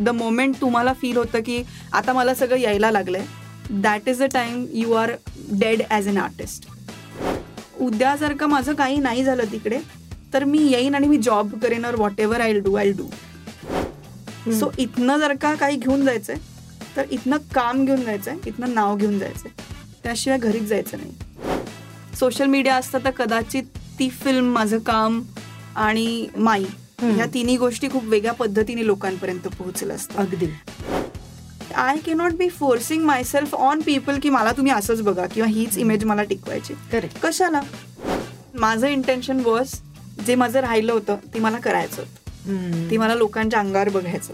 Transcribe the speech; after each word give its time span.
The 0.00 0.08
moment 0.08 0.60
तुम्हाला 0.60 0.92
feel 0.92 1.16
होतं 1.16 1.40
की 1.46 1.62
आता 1.92 2.12
मला 2.12 2.34
सगळं 2.34 2.58
यायला 2.58 2.90
लागलंय 2.90 3.24
that 3.70 4.08
is 4.08 4.22
a 4.22 4.26
time 4.32 4.64
you 4.72 4.92
are 4.92 5.12
dead 5.50 5.82
as 5.90 6.08
an 6.08 6.18
artist 6.18 6.68
उद्या 7.80 8.14
जर 8.16 8.32
का 8.32 8.46
माझं 8.46 8.74
काही 8.74 8.98
नाही 8.98 9.24
झालं 9.24 9.52
तिकडे 9.52 9.78
तर 10.32 10.44
मी 10.44 10.58
येईन 10.58 10.94
आणि 10.94 11.06
मी 11.08 11.16
जॉब 11.16 11.54
करेन 11.62 11.84
or 11.84 11.94
whatever 12.20 12.40
I 12.40 12.58
do 12.60 12.74
I 12.74 12.90
do 12.92 14.52
so 14.52 14.70
इथनं 14.78 15.18
जर 15.18 15.34
का 15.34 15.54
काही 15.54 15.76
घेऊन 15.76 16.04
जायचंय 16.04 16.36
तर 16.96 17.04
इथनं 17.10 17.36
काम 17.54 17.84
घेऊन 17.84 18.04
जायचंय 18.04 18.34
इथनं 18.46 18.74
नाव 18.74 18.96
घेऊन 18.96 19.18
जायचंय. 19.18 19.50
त्याशिवाय 20.02 20.38
घरीच 20.38 20.62
जायचं 20.62 20.98
नाही. 20.98 22.16
सोशल 22.18 22.46
मीडिया 22.46 22.74
असतं 22.76 22.98
तर 23.04 23.10
कदाचित 23.10 23.78
ती 23.98 24.08
फिल्म 24.10 24.52
माझं 24.52 24.78
काम 24.78 25.20
आणि 25.76 26.26
माई. 26.36 26.64
ह्या 27.10 27.26
तिन्ही 27.34 27.56
गोष्टी 27.56 27.88
खूप 27.88 28.04
वेगळ्या 28.04 28.32
पद्धतीने 28.32 28.86
लोकांपर्यंत 28.86 29.48
पोहोचलं 29.48 29.94
असतं. 29.94 30.18
अगदी. 30.18 30.46
I 31.74 31.96
can't 32.14 32.32
be 32.32 32.48
forcing 32.48 33.04
myself 33.24 33.54
on 33.54 33.80
people 33.80 34.18
की 34.22 34.30
मला 34.30 34.52
तुम्ही 34.52 34.72
असंच 34.72 35.02
बघा 35.02 35.26
किंवा 35.26 35.48
हीच 35.48 35.78
इमेज 35.78 36.04
मला 36.04 36.22
टिकवायची. 36.22 36.74
करेक्ट 36.92 37.20
कशाला? 37.22 37.60
माझं 38.54 38.86
इंटेन्शन 38.86 39.40
वॉज 39.40 39.74
जे 40.26 40.34
माझं 40.34 40.60
राहिलं 40.60 40.92
होतं 40.92 41.16
ते 41.34 41.38
मला 41.38 41.58
करायचं 41.58 42.02
होतं. 42.02 42.90
ते 42.90 42.96
मला 42.96 43.14
लोकांच्या 43.14 43.60
अंगावर 43.60 43.88
बघायचं 43.88 44.32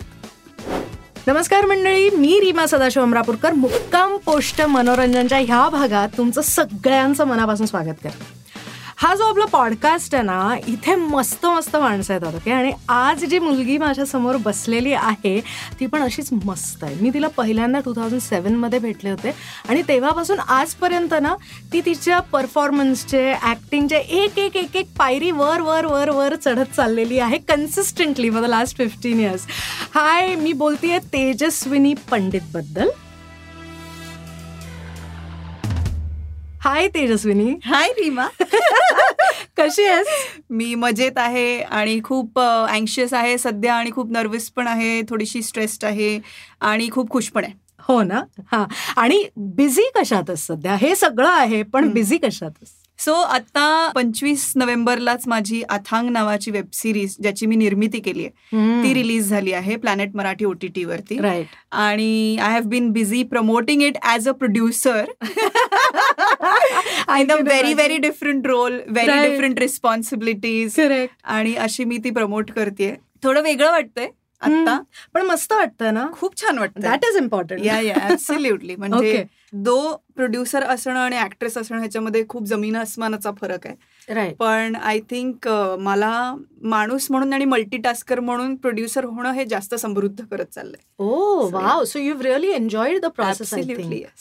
नमस्कार 1.26 1.66
मंडळी 1.66 2.10
मी 2.10 2.38
रीमा 2.40 2.66
सदाशिव 2.66 3.02
अमरापूरकर. 3.02 3.52
मुक्काम 3.52 4.16
पोस्ट 4.16 4.60
मनोरंजनच्या 4.62 5.38
ह्या 5.38 5.68
भागात 5.68 6.08
तुमचं 6.18 6.42
सगळ्यांचं 6.42 7.24
मनापासून 7.24 7.66
स्वागत 7.66 8.02
करते. 8.04 8.24
हा 9.00 9.14
जो 9.14 9.24
आपला 9.24 9.44
पॉडकास्ट 9.52 10.14
आहे 10.14 10.22
ना 10.24 10.54
इथे 10.68 10.94
मस्त 10.94 11.44
मस्त 11.46 11.76
माणसं 11.76 12.12
आहेत 12.14 12.34
ओके 12.34 12.50
आणि 12.52 12.72
आज 12.88 13.24
जी 13.24 13.38
मुलगी 13.38 13.76
माझ्यासमोर 13.78 14.36
बसलेली 14.44 14.92
आहे 14.92 15.40
ती 15.80 15.86
पण 15.86 16.02
अशीच 16.02 16.28
मस्त 16.44 16.84
आहे. 16.84 16.94
मी 17.00 17.10
तिला 17.14 17.28
पहिल्यांदा 17.36 17.80
टू 17.84 17.94
थाउजंड 17.96 18.20
सेवनमध्ये 18.20 18.78
भेटले 18.78 19.10
होते. 19.10 19.30
आणि 19.68 19.82
तेव्हापासून 19.88 20.38
आजपर्यंत 20.38 21.14
ना 21.22 21.34
ती 21.72 21.80
तिच्या 21.86 22.20
परफॉर्मन्सचे 22.32 23.26
ॲक्टिंगचे 23.32 23.98
एक 23.98 24.38
एक 24.38 24.56
एक 24.56 24.76
एक 24.76 24.94
पायरी 24.98 25.30
वर 25.30 25.60
वर 25.60 25.86
वर 25.86 26.10
वर 26.10 26.34
चढत 26.34 26.76
चाललेली 26.76 27.18
आहे 27.18 27.38
consistently 27.48 28.30
for 28.30 28.42
the 28.42 28.50
last 28.50 28.76
fifteen 28.78 29.20
years 29.20 29.46
hi 29.94 30.34
मी 30.34 30.52
बोलते 30.54 30.90
आहे 30.90 30.98
तेजस्विनी 31.12 31.94
पंडितबद्दल. 32.10 32.90
हाय 36.60 36.88
तेजस्विनी. 36.88 37.54
हाय 37.64 37.88
रीमा. 37.88 38.26
कशी 39.58 39.84
आहेस? 39.84 40.06
मी 40.50 40.74
मजेत 40.74 41.18
आहे 41.18 41.60
आणि 41.60 41.98
खूप 42.04 42.38
अँशियस 42.40 43.14
आहे 43.14 43.38
सध्या 43.38 43.74
आणि 43.74 43.90
खूप 43.90 44.10
नर्वस 44.12 44.48
पण 44.50 44.66
आहे 44.66 45.00
थोडीशी 45.02 45.42
स्ट्रेस्ड 45.42 45.84
आहे 45.84 46.18
आणि 46.60 46.88
खूप 46.92 47.10
खुश 47.10 47.28
पण 47.28 47.44
आहे. 47.44 47.52
हो 47.88 48.02
ना? 48.02 48.20
हा. 48.52 48.64
आणि 48.96 49.24
बिझी 49.36 49.88
कशातच 49.94 50.46
सध्या? 50.46 50.76
हे 50.80 50.94
सगळं 50.94 51.28
आहे 51.28 51.62
पण. 51.62 51.88
बिझी 51.88 52.18
कशातच 52.18 52.72
सो 52.98 53.12
आता 53.14 53.90
पंचवीस 53.94 54.52
नोव्हेंबरलाच 54.56 55.22
माझी 55.28 55.62
अथांग 55.68 56.08
नावाची 56.08 56.50
वेब 56.50 56.66
सिरीज 56.72 57.14
ज्याची 57.22 57.46
मी 57.46 57.56
निर्मिती 57.56 58.00
केली 58.00 58.24
आहे 58.24 58.82
ती 58.82 58.92
रिलीज 58.94 59.28
झाली 59.28 59.52
आहे 59.52 59.76
Planet 59.76 60.16
Marathi 60.16 60.44
O 60.44 60.52
T 60.52 60.68
T 60.68 60.84
वरती. 60.84 61.18
राईट 61.18 61.46
आणि 61.72 62.36
I 62.42 62.52
have 62.52 62.68
been 62.68 62.90
busy 62.92 63.22
promoting 63.22 63.82
it 63.82 63.96
as 64.02 64.28
a 64.28 64.32
producer 64.32 65.04
I 67.10 67.24
the 67.24 67.32
very 67.40 67.74
very 67.74 67.96
different 67.98 68.46
role 68.46 68.80
very. 68.86 69.28
Different 69.28 69.58
responsibilities 69.58 70.74
correct 70.76 71.14
आणि 71.24 71.54
अशी 71.56 71.84
मी 71.84 71.98
ती 72.04 72.10
प्रमोट 72.10 72.50
करते 72.50 72.94
थोडं 73.24 73.42
वेगळं 73.42 73.70
वाटतंय 73.70 74.08
आता 74.42 74.78
पण 75.14 75.22
मस्त 75.26 75.52
वाटतं 75.52 75.94
ना? 75.94 76.06
खूप 76.12 76.40
छान 76.40 76.58
वाटतं 76.58 76.80
दॅट 76.80 77.04
इज 77.04 77.16
इम्पॉर्टंट 77.16 77.64
या 77.64 77.80
या 77.80 77.94
ऍब्सल्युटली 78.10 78.76
म्हणजे. 78.76 79.24
दो 79.52 79.80
प्रोड्युसर 80.16 80.64
असणं 80.64 80.98
आणि 80.98 81.16
ऍक्ट्रेस 81.18 81.56
असणं 81.58 81.78
ह्याच्यामध्ये 81.78 82.24
खूप 82.28 82.44
जमीन 82.46 82.76
अस्मानाचा 82.76 83.30
फरक 83.40 83.66
आहे. 83.66 83.74
राईट 84.10 84.36
पण 84.36 84.76
आय 84.76 84.98
थिंक 85.00 85.48
मला 85.78 86.34
माणूस 86.62 87.06
म्हणून 87.10 87.32
आणि 87.32 87.44
मल्टीटास्कर 87.44 88.20
म्हणून 88.20 88.54
प्रोड्युसर 88.54 89.04
होणं 89.04 89.32
हे 89.32 89.44
जास्त 89.44 89.74
समृद्ध 89.74 90.24
करत 90.30 90.46
चाललंय. 90.54 90.82
ओ 90.98 91.48
wow 91.50 91.84
so 91.84 91.98
you 91.98 92.14
really 92.22 92.50
enjoyed 92.52 93.00
the 93.00 93.06
process. 93.06 93.54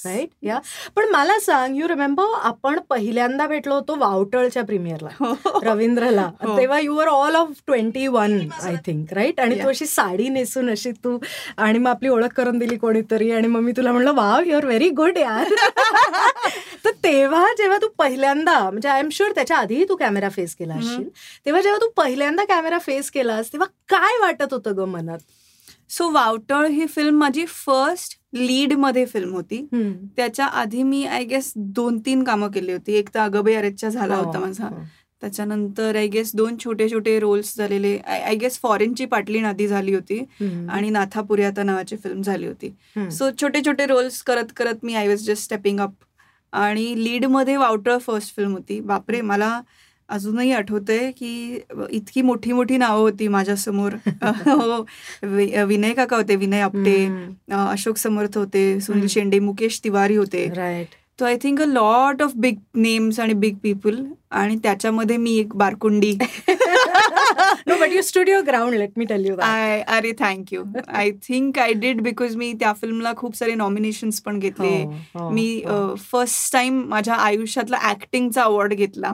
Right 0.05 0.29
या 0.41 0.59
पण 0.95 1.09
मला 1.11 1.39
सांग 1.39 1.75
यू 1.75 1.88
रिमेंबर 1.88 2.23
आपण 2.41 2.79
पहिल्यांदा 2.89 3.47
भेटलो 3.47 3.73
होतो 3.73 3.95
वावटळच्या 3.95 4.63
प्रीमियरला 4.63 5.33
रवींद्रला. 5.63 6.29
हो. 6.44 6.57
तेव्हा 6.57 6.79
you 6.79 6.97
are 6.97 7.07
all 7.07 7.35
of 7.35 7.47
twenty 7.67 8.07
one 8.07 8.39
I 8.63 8.75
think 8.85 9.13
right 9.13 9.39
आणि 9.39 9.63
तू. 9.63 9.69
अशी 9.69 9.85
साडी 9.85 10.29
नेसून 10.29 10.69
अशी 10.69 10.91
तू 10.91 11.17
आणि 11.57 11.79
मग 11.79 11.89
आपली 11.89 12.09
ओळख 12.09 12.33
करून 12.35 12.57
दिली 12.57 12.78
कोणीतरी 12.78 13.31
आणि 13.31 13.47
मग 13.47 13.59
मी 13.59 13.72
तुला 13.72 13.91
म्हणलं 13.91 14.13
wow 14.13 14.41
you 14.45 14.55
are 14.57 14.66
very 14.66 14.89
good 14.89 15.17
यार. 15.17 15.53
तेव्हा 17.09 17.46
जेव्हा 17.58 17.78
तू 17.81 17.88
पहिल्यांदा 17.97 18.59
म्हणजे 18.70 18.88
आय 18.90 19.00
एम 19.00 19.09
शुअर 19.12 19.31
त्याच्या 19.31 19.58
आधीही 19.58 19.86
तू 19.90 19.96
कॅमेरा 19.96 20.30
फेस 20.30 20.56
केला. 20.56 20.74
असशील. 20.74 21.08
तेव्हा 21.46 21.62
जेव्हा 21.62 21.80
तू 21.81 21.90
पहिल्यांदा 21.97 22.44
कॅमेरा 22.44 22.78
फेस 22.80 23.09
केलास 23.12 23.52
तेव्हा 23.53 23.68
काय 23.90 24.18
वाटत 24.22 24.53
होतं 24.53 24.75
ग 24.78 24.86
मनात? 24.88 25.20
सो 25.90 26.09
वावटळ 26.12 26.66
ही 26.66 26.86
फिल्म 26.86 27.18
माझी 27.18 27.46
फर्स्ट 27.46 28.18
लीडमध्ये 28.34 29.06
फिल्म 29.06 29.34
होती. 29.34 29.66
त्याच्या 30.16 30.46
आधी 30.46 30.84
मी 30.84 31.03
आय 31.06 31.24
गेस 31.24 31.52
दोन 31.56 31.97
तीन 32.00 32.24
कामं 32.24 32.52
केली 32.52 32.72
होती. 32.72 32.94
एक 32.94 33.09
तर 33.14 33.20
अगबे 33.20 33.56
अरेच्या 33.56 33.90
झाला 33.90 34.16
हो, 34.16 34.24
होता 34.24 34.40
माझा. 34.40 34.70
त्याच्यानंतर 35.22 35.96
आय 35.96 36.08
गेस 36.08 36.31
दोन 36.36 36.56
छोटे 36.64 36.90
छोटे 36.90 37.20
रोल्स 37.20 37.56
झालेले 37.58 37.97
आय 37.97 38.36
गेस 38.36 38.59
फॉरेनची 38.62 39.06
पाटली 39.06 39.40
आधी 39.40 39.68
झाली 39.68 39.94
होती. 39.94 40.20
आणि 40.70 40.90
नाथापुरी 40.90 41.44
आता 41.44 41.64
नावाची 41.64 41.96
फिल्म 41.96 42.22
झाली 42.22 42.47
होती. 42.47 42.74
सो 43.12 43.30
छोटे 43.41 43.62
छोटे 43.66 43.86
रोल्स 43.86 44.22
करत 44.22 44.53
करत 44.56 44.84
मी 44.84 44.96
I 44.96 45.08
was 45.08 45.26
just 45.26 45.44
stepping 45.44 45.80
up 45.80 45.94
आणि 46.53 47.03
लीडमध्ये 47.03 47.57
वावटळ 47.57 47.97
फर्स्ट 47.97 48.35
फिल्म 48.35 48.51
होती. 48.51 48.79
बापरे 48.79 49.21
मला 49.21 49.61
अजूनही 50.09 50.51
आठवतंय 50.51 51.11
की 51.11 51.59
इतकी 51.89 52.21
मोठी 52.21 52.53
मोठी 52.53 52.77
नावं 52.77 52.99
होती 52.99 53.27
माझ्यासमोर. 53.27 53.91
विनय 55.67 55.93
काका 55.93 56.15
होते 56.15 56.35
विनय 56.35 56.59
आपटे 56.59 56.95
अशोक 57.51 57.97
समर्थ 57.97 58.37
होते 58.37 58.79
सुनील. 58.81 59.07
शेंडे 59.07 59.39
मुकेश 59.39 59.81
तिवारी 59.83 60.15
होते. 60.15 60.49
राईट 60.55 60.95
तो 61.19 61.25
I 61.25 61.37
think 61.43 61.61
a 61.61 61.65
lot 61.65 62.21
of 62.21 62.31
big 62.35 62.55
names 62.75 63.19
आणि 63.19 63.33
बिग 63.33 63.55
पीपल 63.63 64.03
आणि 64.31 64.55
त्याच्यामध्ये 64.55 65.17
मी 65.17 65.37
एक 65.37 65.55
बारकुंडी. 65.55 66.17
No 67.67 67.75
but 67.81 67.94
you 67.94 68.01
studio 68.01 68.41
ground 68.47 68.75
let 68.75 68.97
me 68.97 69.06
tell 69.06 69.25
you 69.25 69.35
I 69.44 69.81
अरे 69.88 70.12
thank you 70.19 70.63
I 70.88 71.12
think 71.28 71.59
I 71.59 71.73
did 71.73 72.01
because 72.01 72.35
मी 72.35 72.51
त्या 72.59 72.73
फिल्मला 72.81 73.13
खूप 73.17 73.35
सारे 73.35 73.53
नॉमिनेशन्स 73.56 74.19
पण 74.22 74.40
घेतले. 74.40 74.75
हो, 75.16 75.29
मी 75.29 75.63
फर्स्ट 76.12 76.53
टाइम 76.53 76.84
माझ्या 76.90 77.16
आयुष्यातला 77.16 77.79
ऍक्टिंगचा 77.90 78.44
अवॉर्ड 78.44 78.73
घेतला. 78.73 79.13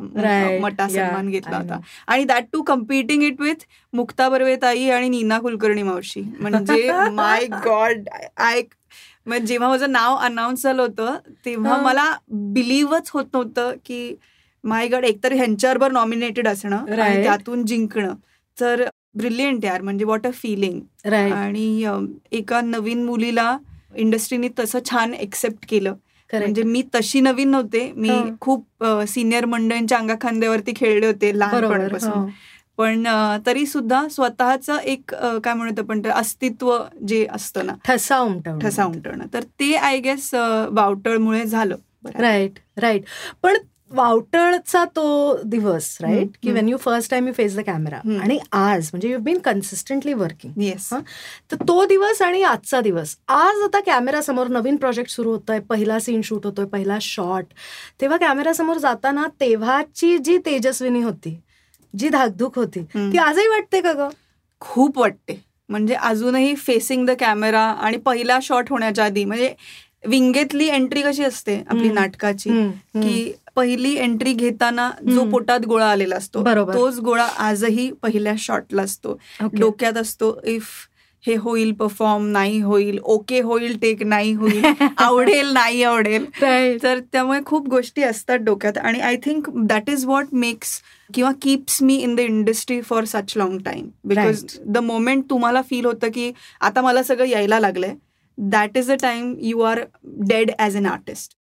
मटा 0.62 0.88
सन्मान 0.88 1.30
घेतला 1.30 1.58
होता. 1.58 1.80
आणि 2.08 2.24
that 2.24 2.46
too 2.53 2.62
competing 2.64 3.24
it 3.24 3.42
with 3.42 3.66
Mukta 3.94 4.30
Barve 4.30 4.56
ताई 4.62 4.90
आणि 4.90 5.09
नीना 5.09 5.40
कुलकर्णी 5.40 5.84
मावशी. 5.84 6.22
म्हणजे 6.40 6.92
माय 7.12 7.46
गॉड 7.66 8.09
आय 8.38 8.62
जेव्हा 9.46 9.70
माझं 9.70 9.92
नाव 9.92 10.16
अनाऊन्स 10.16 10.64
झालं 10.64 10.82
होतं 10.82 11.18
तेव्हा 11.46 11.76
हा. 11.76 11.82
मला 11.82 12.12
बिलीव्हच 12.30 13.09
होत 13.14 13.26
नव्हतं 13.34 13.74
की 13.86 14.16
माय 14.66 14.88
गॉड 14.88 15.06
एकतर 15.06 15.34
ह्यांच्याबरोबर 15.34 15.92
नॉमिनेटेड 15.92 16.48
असणं 16.48 16.76
आणि. 16.76 17.24
त्यातून 17.24 17.66
जिंकणं. 17.66 18.14
तर 18.58 18.84
ब्रिलियंट 19.18 19.66
यार 19.66 19.81
म्हणजे 19.81 20.06
वॉट 20.06 20.26
अ 20.28 20.31
फिलिंग 20.34 20.80
आणि 21.34 21.86
एका 22.31 22.62
नवीन 22.62 23.03
मुलीला 23.03 23.58
इंडस्ट्रीने 23.96 24.48
तसं 24.59 24.80
छान 24.90 25.14
एक्सेप्ट 25.14 25.66
केलं. 25.70 25.94
म्हणजे 26.34 26.64
मी 26.64 26.81
तशी 26.96 27.20
नवीन 27.22 27.50
नव्हते. 27.52 27.92
मी. 27.96 28.09
खूप 28.42 28.84
सिनियर 29.08 29.46
मंडळींच्या 29.46 29.98
अंगाखांद्यावरती 29.98 30.74
खेळले 30.76 31.06
होते 31.08 31.32
लहानपणापासून. 31.40 32.30
पण 32.78 33.06
तरी 33.46 33.66
सुद्धा 33.66 34.08
स्वतःचं 34.12 34.78
एक 34.78 35.14
काय 35.44 35.53
म्हणतो 35.53 35.82
आपण 35.82 36.00
ते 36.03 36.09
अस्तित्व 36.09 36.78
जे 37.08 37.26
असतं 37.32 37.66
ना 37.66 37.73
ठसा 37.85 38.17
उमटवणं. 38.20 38.59
ठसा 38.59 38.85
उमटवणं. 38.85 39.26
तर 39.34 39.44
ते 39.59 39.73
आय 39.76 40.00
गेस 40.00 40.34
वावटळमुळे 40.34 41.44
झालं. 41.46 41.76
राईट 42.16 42.59
राईट 42.78 43.03
पण 43.44 43.56
वावटळचा 43.91 44.84
तो 44.96 45.37
दिवस 45.46 45.97
राईट 46.02 46.28
की. 46.43 46.52
When 46.52 46.70
you 46.70 46.78
first 46.78 47.11
time 47.11 47.28
you 47.28 47.34
face 47.34 47.55
the 47.58 47.61
camera. 47.66 47.97
आणि 48.22 48.37
आज 48.52 48.90
म्हणजे 48.93 49.09
you 49.09 49.20
been 49.20 49.37
consistently 49.37 50.14
working 50.14 50.61
yes. 50.61 50.90
तर 51.52 51.55
तो 51.67 51.85
दिवस 51.85 52.22
आणि 52.22 52.41
आजचा 52.43 52.82
दिवस 52.82 53.16
आज 53.28 53.61
आता 53.64 53.79
कॅमेरासमोर 53.85 54.47
नवीन 54.47 54.76
प्रोजेक्ट 54.76 55.11
सुरू 55.11 55.32
होतोय 55.32 55.59
पहिला 55.59 55.99
सीन 55.99 56.22
शूट 56.23 56.46
होतोय 56.46 56.66
पहिला 56.66 56.97
शॉट 57.02 57.53
तेव्हा 58.02 58.17
कॅमेरासमोर 58.17 58.78
जाताना 58.78 59.28
तेव्हाची 59.40 60.17
जी 60.17 60.38
तेजस्विनी 60.46 61.02
होती 61.02 61.40
जी 61.93 62.09
धाकधूक 62.09 62.58
होती. 62.59 62.84
ती 62.84 63.17
आजही 63.17 63.47
वाटते 63.47 63.81
का 63.81 63.93
ग 63.93 64.09
खूप 64.61 64.97
वाटते 64.99 65.43
म्हणजे 65.70 65.93
अजूनही 65.93 66.55
फेसिंग 66.55 67.05
द 67.05 67.11
कॅमेरा 67.20 67.61
आणि 67.61 67.97
पहिला 67.97 68.38
शॉट 68.41 68.70
होण्याच्या 68.70 69.05
आधी 69.05 69.23
म्हणजे 69.26 69.53
विंगेतली 70.07 70.67
एंट्री 70.67 71.02
कशी 71.02 71.23
असते 71.23 71.55
आपली. 71.69 71.90
नाटकाची. 71.91 72.49
की 72.96 73.31
पहिली 73.55 73.93
एंट्री 73.96 74.34
घेताना 74.34 74.90
जो. 75.11 75.23
पोटात 75.29 75.59
गोळा 75.59 75.91
आलेला 75.91 76.16
असतो. 76.16 76.43
तोच 76.73 76.99
गोळा 76.99 77.28
आजही 77.37 77.91
पहिल्या 78.03 78.34
शॉटला 78.37 78.81
असतो. 78.81 79.17
डोक्यात 79.59 79.97
असतो 79.97 80.40
इफ 80.46 80.67
हे 81.23 81.35
होईल 81.35 81.72
परफॉर्म 81.73 82.25
नाही 82.25 82.59
होईल 82.61 82.97
ओके 83.03 83.40
होईल 83.41 83.78
टेक 83.81 84.03
नाही 84.03 84.34
होईल 84.34 84.63
आवडेल 84.97 85.47
नाही 85.53 85.84
आवडेल 85.84 86.25
तर 86.84 86.99
त्यामुळे 87.11 87.40
खूप 87.46 87.69
गोष्टी 87.69 88.03
असतात 88.03 88.40
डोक्यात 88.40 88.78
आणि 88.78 88.99
I 88.99 89.16
think 89.16 89.49
that 89.49 89.90
is 89.90 90.05
what 90.05 90.25
makes 90.31 90.81
किंवा 91.13 91.31
keeps 91.41 91.81
me 91.84 91.96
in 91.96 92.16
the 92.16 92.19
industry 92.19 92.81
for 92.81 93.05
such 93.05 93.34
long 93.35 93.57
time 93.59 93.87
because 94.03 94.46
the 94.66 94.78
moment 94.78 95.23
तुम्हाला 95.29 95.61
फील 95.61 95.85
होतं 95.85 96.11
की 96.13 96.31
आता 96.61 96.81
मला 96.81 97.03
सगळं 97.03 97.25
यायला 97.25 97.59
लागलंय 97.59 97.93
that 98.37 98.78
is 98.78 98.91
a 98.91 98.96
time 99.02 99.35
you 99.41 99.59
are 99.61 99.79
dead 100.28 100.52
as 100.59 100.78
an 100.78 100.85
artist 100.85 101.35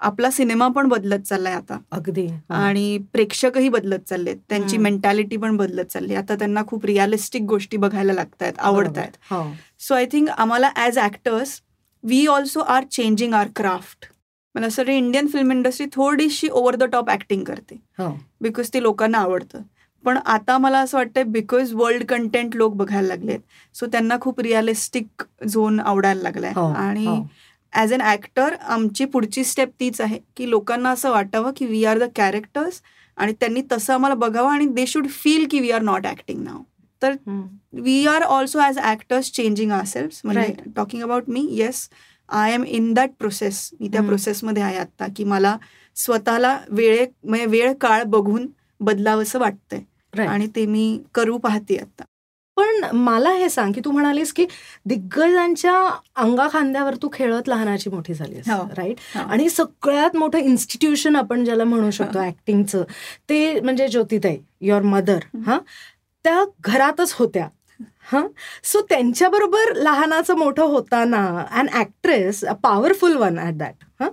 आपला 0.00 0.30
सिनेमा 0.30 0.66
पण 0.68 0.88
बदलत 0.88 1.20
चाललाय 1.26 1.52
आता. 1.54 1.76
अगदी. 1.92 2.26
आणि 2.50 2.98
प्रेक्षकही 3.12 3.68
बदलत 3.68 4.08
चाललेत. 4.08 4.36
त्यांची 4.48 4.76
मेंटॅलिटी 4.78 5.36
पण 5.36 5.56
बदलत 5.56 5.92
चालली. 5.92 6.14
आता 6.14 6.34
त्यांना 6.38 6.62
खूप 6.68 6.86
रिअलिस्टिक 6.86 7.42
गोष्टी 7.48 7.76
बघायला 7.76 8.12
लागतात 8.12 8.58
आवडत 8.58 8.98
आहेत 8.98 9.34
सो 9.82 9.94
आय 9.94 10.06
थिंक 10.12 10.28
आम्हाला 10.28 10.70
as 10.76 10.98
actors 10.98 11.60
we 12.04 12.26
also 12.26 12.60
are 12.60 12.84
changing 12.90 13.34
our 13.34 13.48
craft 13.56 14.06
मला 14.54 14.66
असं 14.66 14.90
इंडियन 14.90 15.26
फिल्म 15.26 15.52
इंडस्ट्री 15.52 15.86
थोडीशी 15.92 16.48
ओव्हर 16.48 16.76
द 16.76 16.84
टॉप 16.92 17.10
ऍक्टिंग 17.10 17.44
करते. 17.44 17.80
बिकॉज 18.40 18.70
ते 18.74 18.82
लोकांना 18.82 19.18
आवडतं. 19.18 19.62
पण 20.04 20.18
आता 20.24 20.56
मला 20.58 20.78
असं 20.78 20.96
वाटतंय 20.98 21.22
बिकॉज 21.22 21.72
वर्ल्ड 21.74 22.04
कंटेंट 22.04 22.56
लोक 22.56 22.74
बघायला 22.74 23.08
लागलेत. 23.08 23.38
सो 23.74 23.86
त्यांना 23.86 24.16
खूप 24.20 24.40
रिअलिस्टिक 24.40 25.22
झोन 25.48 25.80
आवडायला 25.80 26.22
लागलाय. 26.22 26.52
हो, 26.54 26.66
आणि. 26.66 27.22
ॲज 27.72 27.92
अन 27.94 28.00
ॲक्टर 28.00 28.54
आमची 28.54 29.04
पुढची 29.04 29.44
स्टेप 29.44 29.68
तीच 29.80 30.00
आहे 30.00 30.18
की 30.36 30.50
लोकांना 30.50 30.90
असं 30.90 31.10
वाटावं 31.10 31.52
की 31.56 31.66
वी 31.66 31.84
आर 31.84 31.98
द 31.98 32.08
कॅरेक्टर्स 32.16 32.80
आणि 33.18 33.32
त्यांनी 33.32 33.62
तसं 33.72 33.92
आम्हाला 33.94 34.14
बघावं 34.14 34.50
आणि 34.50 34.66
दे 34.66 34.86
शुड 34.86 35.06
फील 35.08 35.46
की 35.50 35.60
we 35.60 35.70
are 35.70 35.82
not 35.82 36.06
acting 36.06 36.42
now 36.44 36.62
तर 37.02 37.14
we 37.72 38.06
are 38.06 38.22
also 38.22 38.58
as 38.58 38.78
actors 38.78 39.30
changing 39.32 39.72
our 39.72 39.84
self 39.84 40.20
म्हणजे 40.24 40.52
talking 40.76 41.02
about 41.02 41.28
me 41.28 41.46
yes 41.50 41.88
I 42.28 42.52
am 42.54 42.64
in 42.64 42.92
that 42.94 43.10
process 43.18 43.68
मी 43.80 43.88
त्या 43.88 44.02
प्रोसेसमध्ये 44.02 44.62
आहे 44.62 44.76
आता 44.76 45.06
की 45.16 45.24
मला 45.24 45.56
स्वतःला 45.96 46.58
वेळे 46.68 47.06
म्हणजे 47.24 47.46
वेळ 47.46 47.72
काळ 47.80 48.02
बघून 48.02 48.46
बदलावंसं 48.80 49.38
वाटतंय. 49.38 49.80
आणि 50.20 50.46
ते 50.56 50.64
मी 50.66 50.98
करू 51.14 51.38
पाहते 51.38 51.76
आता. 51.76 52.04
पण 52.56 52.84
मला 52.94 53.30
हे 53.30 53.48
सांग 53.48 53.72
की 53.72 53.80
तू 53.84 53.90
म्हणालीस 53.90 54.32
की 54.32 54.44
दिग्गजांच्या 54.86 55.74
अंगा 56.16 56.48
खांद्यावर 56.52 56.94
तू 57.02 57.08
खेळत 57.12 57.48
लहानाची 57.48 57.90
मोठी 57.90 58.14
झाली 58.14 58.40
राईट 58.76 58.96
आणि 59.18 59.48
सगळ्यात 59.48 60.16
मोठं 60.16 60.38
इन्स्टिट्यूशन 60.38 61.16
आपण 61.16 61.44
ज्याला 61.44 61.64
म्हणू 61.64 61.90
शकतो 61.90 62.22
ऍक्टिंगचं 62.22 62.82
ते 63.28 63.60
म्हणजे 63.60 63.88
ज्योतिताई 63.88 64.36
युअर 64.60 64.82
मदर 64.82 65.18
हा? 65.46 65.58
त्या 66.24 66.44
घरातच 66.60 67.12
होत्या 67.12 67.48
हा? 68.12 68.22
सो 68.64 68.80
त्यांच्याबरोबर 68.80 69.72
लहानाचं 69.74 70.36
मोठं 70.36 70.62
होताना 70.62 71.26
and 71.50 71.68
actress 71.74 72.44
a 72.44 72.52
powerful 72.52 73.16
one 73.16 73.38
at 73.38 73.54
that 73.54 73.84
हा? 74.00 74.08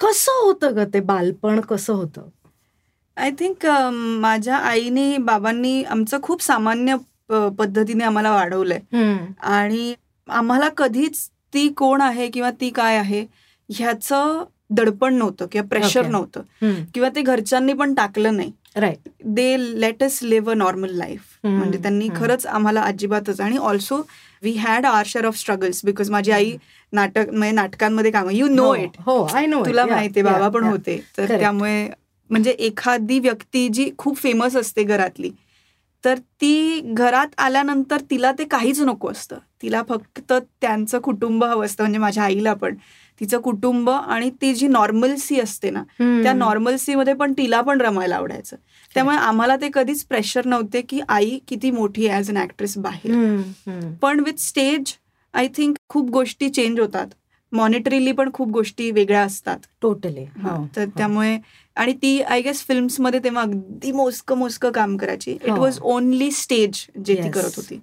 कसं 0.00 0.32
होतं 0.44 0.76
ग 0.76 0.84
ते? 0.94 1.00
बालपण 1.00 1.60
कसं 1.60 1.92
होतं? 1.92 2.28
आय 3.18 3.30
थिंक 3.38 3.66
माझ्या 4.20 4.56
आईने 4.56 5.16
बाबांनी 5.18 5.82
आमचं 5.84 6.18
खूप 6.22 6.42
सामान्य 6.42 6.96
पद्धतीने 7.58 8.04
आम्हाला 8.04 8.30
वाढवलंय. 8.34 8.78
आणि 9.40 9.94
आम्हाला 10.28 10.68
कधीच 10.76 11.28
ती 11.54 11.68
कोण 11.76 12.00
आहे 12.00 12.28
किंवा 12.30 12.50
ती 12.60 12.70
काय 12.70 12.96
आहे 12.96 13.24
ह्याचं 13.68 14.44
दडपण 14.70 15.14
नव्हतं 15.14 15.46
किंवा 15.52 15.66
प्रेशर 15.68 16.06
नव्हतं. 16.06 16.42
किंवा 16.94 17.08
ते 17.16 17.22
घरच्यांनी 17.22 17.72
पण 17.72 17.94
टाकलं 17.94 18.36
नाही. 18.36 18.50
Right 18.76 19.08
they 19.26 19.56
let 19.80 20.02
us 20.04 20.18
live 20.22 20.50
a 20.50 20.54
normal 20.54 20.90
life 20.96 21.20
म्हणजे 21.44 21.78
त्यांनी 21.82 22.08
खरंच 22.16 22.44
आम्हाला 22.46 22.80
अजिबातच 22.82 23.40
आणि 23.40 23.56
also 23.58 24.00
we 24.42 24.52
had 24.56 24.86
our 24.86 25.04
share 25.06 25.24
of 25.26 25.36
struggles 25.38 25.80
because 25.84 26.10
माझी 26.10 26.30
आई 26.32 26.56
नाटक 26.92 27.30
म्हणजे 27.30 27.50
नाटकांमध्ये 27.52 28.10
काम 28.10 28.28
यू 28.30 28.48
नो 28.48 28.74
इट 28.74 29.00
हो 29.06 29.22
आय 29.34 29.46
नो 29.46 29.64
तुला 29.66 29.86
माहिती 29.86 30.22
बाबा 30.22 30.48
पण 30.48 30.64
होते. 30.64 31.00
तर 31.16 31.26
त्यामुळे 31.38 31.88
म्हणजे 32.30 32.50
एखादी 32.50 33.18
व्यक्ती 33.18 33.68
जी 33.68 33.90
खूप 33.98 34.16
फेमस 34.16 34.56
असते 34.56 34.82
घरातली 34.82 35.30
तर 36.04 36.18
ती 36.40 36.80
घरात 36.84 37.28
आल्यानंतर 37.38 38.00
तिला 38.10 38.32
ते 38.32 38.44
काहीच 38.44 38.80
नको 38.80 39.10
असतं. 39.10 39.38
तिला 39.62 39.82
फक्त 39.88 40.32
त्यांचं 40.32 40.98
कुटुंब 40.98 41.44
हवं 41.44 41.64
असतं 41.64 41.82
म्हणजे 41.82 41.98
माझ्या 41.98 42.24
आईला 42.24 42.54
पण. 42.54 42.74
तिचं 43.20 43.40
कुटुंब 43.40 43.90
आणि 43.90 44.30
ती 44.30 44.54
जी 44.54 44.68
नॉर्मलसी 44.68 45.40
असते 45.40 45.70
ना 45.70 45.82
त्या 45.98 46.32
नॉर्मलसीमध्ये 46.32 47.14
पण 47.14 47.32
तिला 47.32 47.60
पण 47.60 47.80
रमायला 47.80 48.16
आवडायचं. 48.16 48.56
त्यामुळे 48.94 49.16
आम्हाला 49.16 49.56
ते 49.56 49.68
कधीच 49.74 50.04
प्रेशर 50.04 50.46
नव्हते 50.46 50.82
की 50.82 51.00
आई 51.08 51.38
किती 51.48 51.70
मोठी 51.70 52.08
ॲज 52.08 52.30
अन 52.30 52.36
ऍक्ट्रेस 52.36 52.78
बाहेर. 52.78 53.40
पण 54.02 54.20
विथ 54.20 54.40
स्टेज 54.40 54.94
आय 55.34 55.48
थिंक 55.56 55.76
खूप 55.88 56.10
गोष्टी 56.10 56.48
चेंज 56.48 56.80
होतात. 56.80 57.06
मॉनिटरीली 57.52 58.12
पण 58.12 58.30
खूप 58.34 58.48
गोष्टी 58.48 58.90
वेगळ्या 58.90 59.22
असतात. 59.22 59.58
टोटली 59.82 60.24
हो, 60.42 60.66
तर 60.76 60.84
त्यामुळे 60.96 61.38
आणि 61.78 61.92
ती 61.92 62.20
आय 62.22 62.40
गेस 62.40 62.64
मध्ये 63.00 63.20
तेव्हा 63.24 63.42
अगदी 63.42 63.92
मोजकं 63.92 64.36
मोजकं 64.38 64.70
काम 64.70 64.96
करायची. 64.96 65.30
इट 65.32 65.50
वॉज 65.50 65.78
ओनली 65.82 66.30
स्टेज 66.30 66.84
जे 67.04 67.14
ती 67.14 67.30
करत 67.30 67.56
होती. 67.56 67.80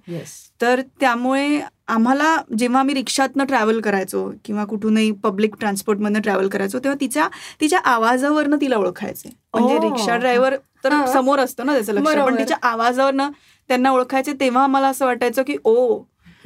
तर 0.62 0.82
त्यामुळे 1.00 1.60
आम्हाला 1.88 2.36
जेव्हा 2.58 2.80
आम्ही 2.80 2.96
रिक्षातनं 2.96 3.46
ट्रॅव्हल 3.46 3.80
करायचो 3.82 4.32
किंवा 4.46 4.66
कुठूनही 4.66 5.12
पब्लिक 5.12 5.56
ट्रान्सपोर्टमधनं 5.60 6.22
ट्रॅव्हल 6.22 6.48
करायचो 6.48 6.80
तेव्हा 6.80 6.98
तिच्या 7.02 7.28
तिच्या 7.62 7.80
आवाजावरनं 7.80 8.58
तिला 8.62 8.78
ओळखायचे. 8.78 9.30
म्हणजे 9.54 9.78
रिक्षा 9.80 10.16
ड्रायव्हर 10.18 10.56
तर 10.84 11.06
समोर 11.06 11.40
असतो 11.40 11.64
ना 11.64 11.74
त्याचं 11.74 11.94
लक्ष. 11.94 12.16
पण 12.18 12.38
तिच्या 12.38 12.58
आवाजावरनं 12.62 13.30
त्यांना 13.70 13.92
ओळखायचे 13.92 14.34
तेव्हा 14.34 14.64
आम्हाला 14.64 14.88
असं 14.88 15.06
वाटायचं 15.06 15.44
की 15.44 15.58
ओ. 15.64 16.00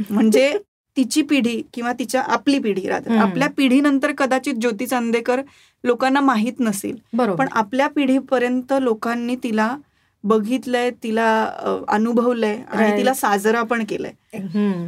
म्हणजे 0.10 0.57
तिची 0.98 1.22
पिढी 1.22 1.62
किंवा 1.74 1.92
तिच्या 1.94 2.22
आपली 2.22 2.60
पिढी 2.60 2.88
राहते 2.88 3.18
आपल्या 3.18 3.48
पिढीनंतर 3.50 4.12
कदाचित 4.18 4.54
ज्योती 4.54 4.86
चांदेकर 4.86 5.42
लोकांना 5.84 6.20
माहीत 6.22 6.54
नसेल. 6.60 6.96
पण 7.36 7.48
आपल्या 7.52 7.88
पिढीपर्यंत 7.88 8.74
लोकांनी 8.81 9.36
तिला 9.36 9.76
बघितलंय 10.24 10.90
तिला 11.04 11.28
अनुभवलंय 11.88 12.56
आणि 12.56 12.98
तिला 12.98 13.14
साजरा 13.14 13.64
पण 13.64 13.84
केलंय. 13.90 14.12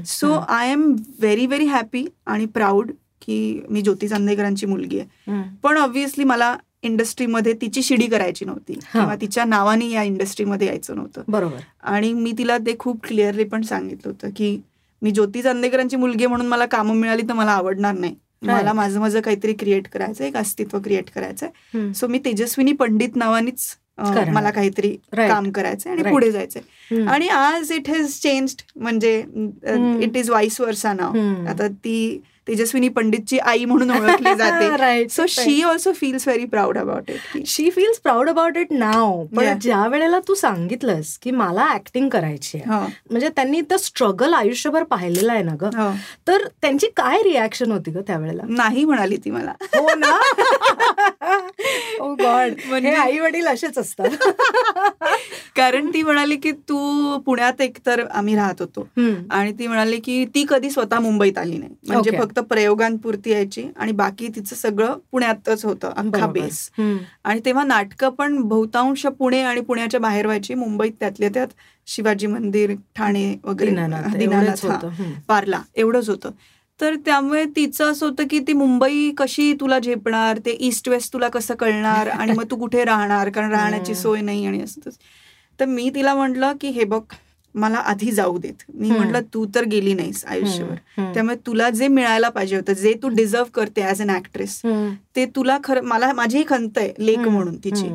So 0.06 0.34
I 0.50 0.72
am 0.72 0.96
very 1.20 1.46
very 1.46 1.66
happy 1.66 2.06
आणि 2.26 2.46
प्राऊड 2.46 2.92
की 3.22 3.62
मी 3.70 3.82
ज्योती 3.82 4.08
चांदेकरांची 4.08 4.66
मुलगी 4.66 5.00
आहे. 5.00 5.08
पण 5.64 5.78
ऑब्व्हियसली 5.78 6.24
मला 6.24 6.58
इंडस्ट्रीमध्ये 6.84 7.54
तिची 7.54 7.84
शिडी 7.84 8.08
करायची 8.08 8.46
नव्हती. 8.46 8.74
किंवा 8.74 9.16
तिच्या 9.22 9.46
नावाने 9.46 9.90
या 9.90 10.04
इंडस्ट्रीमध्ये 10.04 10.68
यायचं 10.68 10.96
नव्हतं. 10.96 11.22
बरोबर. 11.28 11.58
आणि 11.84 12.14
मी 12.14 12.32
तिला 12.38 12.58
ते 12.58 12.76
खूप 12.80 13.06
क्लिअरली 13.08 13.44
पण 13.44 13.62
सांगितलं 13.62 14.10
होतं 14.10 14.30
की 14.36 14.62
मी 15.02 15.12
ज्योती 15.12 15.42
चांदेकरांची 15.42 15.96
मुलगी 15.96 16.26
म्हणून 16.26 16.48
मला 16.48 16.66
कामं 16.66 16.96
मिळाली 16.96 17.22
तर 17.22 17.34
मला 17.34 17.52
आवडणार 17.52 17.94
नाही. 17.94 18.16
मला 18.42 18.74
माझं 18.74 19.00
माझं 19.00 19.22
काहीतरी 19.22 19.54
क्रिएट 19.54 19.88
करायचं 19.88 20.24
एक 20.24 20.36
अस्तित्व 20.38 20.80
क्रिएट 20.80 21.10
करायचंय. 21.16 21.92
सो 21.94 22.08
मी 22.08 22.20
तेजस्विनी 22.26 22.72
पंडित 22.74 23.16
नावानीच 23.16 23.66
मला 24.34 24.50
काहीतरी 24.52 24.90
काम 25.14 25.50
करायचंय 25.52 25.92
आणि 25.94 26.04
पुढे 26.04 26.32
जायचंय. 26.32 27.04
आणि 27.06 27.28
आज 27.28 27.72
इट 27.72 27.90
हॅज 27.90 28.20
चेंज्ड 28.22 28.62
म्हणजे 28.76 29.18
it 30.04 30.18
is 30.18 30.30
vice 30.30 30.60
versa 30.62 30.94
now 30.94 31.18
आता 31.50 31.68
ती 31.68 32.22
तेजस्विनी 32.48 32.90
पंडितची 32.90 33.38
आई 33.38 33.66
म्हणून 33.66 33.92
ओळखली 33.98 34.36
जाते. 34.36 35.08
So 35.10 35.26
she 35.30 35.62
also 35.64 35.92
feels 35.94 36.28
very 36.28 36.46
proud 36.46 36.78
about 36.78 37.12
it 37.12 37.48
she 37.48 37.70
feels 37.70 38.00
proud 38.00 38.30
about 38.30 38.58
it 38.58 38.72
now 38.72 39.26
पण 39.26 39.58
ज्या 39.62 39.88
वेळेला 39.88 40.20
तू 40.20 40.36
सांगितलंस 40.36 41.18
की 41.18 41.32
मला 41.32 41.68
ऍक्टिंग 41.74 42.10
करायची 42.10 42.58
आहे. 42.58 42.88
म्हणजे 43.12 43.30
त्यांनी 43.30 43.62
तर 43.62 43.78
स्ट्रगल 43.78 44.34
आयुष्यभर 44.34 44.84
पाहिलेलं 44.84 45.32
आहे 45.32 45.44
ना 45.44 45.56
ग. 45.62 45.70
तर 46.28 46.48
त्यांची 46.62 46.88
काय 46.88 47.22
रिॲक्शन 47.24 47.72
होती 47.72 47.92
ग 47.92 48.02
त्यावेळेला? 48.08 48.42
नाही 48.50 48.86
म्हणाली 48.86 49.18
ती 49.18 49.32
मला. 49.32 49.52
हो 49.76 49.96
ना? 49.96 50.18
गॉड 52.02 52.52
oh 52.62 52.68
म्हणजे 52.70 52.94
आई 52.94 53.20
वडील 53.20 53.48
असेच 53.48 53.78
असतात. 53.78 54.10
कारण 55.56 55.90
ती 55.94 56.04
म्हणाली 56.04 56.36
की 56.36 56.52
तू 56.52 57.18
पुण्यात 57.18 57.62
एकतर 57.62 58.06
आम्ही 58.12 58.36
राहत 58.36 58.56
होतो. 58.60 58.88
आणि 59.32 59.52
ती 59.52 59.68
म्हणाली 59.68 59.98
की 59.98 60.26
ती 60.26 60.46
कधी 60.50 60.70
स्वतः 60.72 61.00
मुंबईत 61.00 61.38
आली 61.38 61.58
नाही. 61.58 61.72
म्हणजे 61.88 62.12
फक्त 62.18 62.31
प्रयोगांपुरती 62.40 63.32
यायची 63.32 63.68
आणि 63.76 63.92
बाकी 63.92 64.28
तिचं 64.28 64.56
सगळं 64.56 64.98
पुण्यातच 65.12 65.66
होतं 65.66 65.90
अख्खा 65.90 66.28
बेस 66.28 66.70
आणि 67.24 67.40
तेव्हा 67.46 67.64
नाटकं 67.64 68.10
पण 68.10 68.42
बहुतांश 68.42 69.06
पुणे 69.06 69.42
आणि 69.42 69.62
पुण्याच्या 69.62 70.00
बाहेर 70.00 70.26
व्हायची. 70.26 70.54
मुंबईत 70.54 70.92
त्यातल्या 71.00 71.30
त्यात 71.30 71.48
शिवाजी 71.88 72.28
मंदिर 72.28 72.74
ठाणे 72.96 73.36
वगैरे 73.44 73.72
दिनानाथ 74.18 74.66
पार्ला 75.28 75.62
एवढंच 75.76 76.10
होतं. 76.10 76.32
तर 76.82 76.96
त्यामुळे 76.96 77.44
तिचं 77.46 77.92
असं 77.92 78.06
होतं 78.06 78.28
की 78.30 78.40
ती 78.40 78.54
मुंबई 78.54 79.12
कशी 79.18 79.54
तुला 79.60 79.80
झेपणार 79.80 80.38
ते 80.38 80.58
ईस्ट 80.60 80.90
वेस्ट 80.90 81.14
तुला 81.14 81.30
कसं 81.30 81.56
कळणार 81.56 82.08
आणि 82.08 82.32
मग 82.32 82.44
तू 82.52 82.56
कुठे 82.56 82.84
राहणार? 82.84 83.30
कारण 83.30 83.52
राहण्याची 83.52 83.96
सोय 83.96 84.22
नाही 84.22 84.46
आणि 84.46 84.62
असं 84.62 84.90
तर 85.60 85.66
मी 85.66 85.90
तिला 85.96 86.16
म्हटलं 86.16 86.54
की 86.62 86.68
हे 86.68 86.84
बघ 86.84 87.02
मला 87.56 87.78
आधी 87.78 88.12
जाऊ 88.12 88.38
देत. 88.38 88.64
मी 88.74 88.90
म्हटलं 88.92 89.22
तू 89.34 89.46
तर 89.56 89.66
गेली 89.66 89.94
नाहीस 89.94 90.24
आयुष्यभर. 90.26 91.12
त्यामुळे 91.14 91.36
तुला 91.46 91.70
जे 91.70 91.88
मिळायला 91.88 92.30
पाहिजे 92.30 92.56
होतं 92.56 92.74
जे 92.74 92.94
तू 93.04 93.10
डिझर्व 93.10 93.46
करते 93.54 93.84
ऍज 93.90 94.02
अन 94.02 94.10
ऍक्ट्रेस 94.10 94.62
ते 95.16 95.26
तुला 95.26 95.58
खरं 95.64 95.84
मला 95.84 96.12
माझी 96.14 96.44
खंत 96.48 96.78
आहे 96.78 96.92
लेख 97.00 97.18
म्हणून 97.18 97.58
तिची 97.58 97.88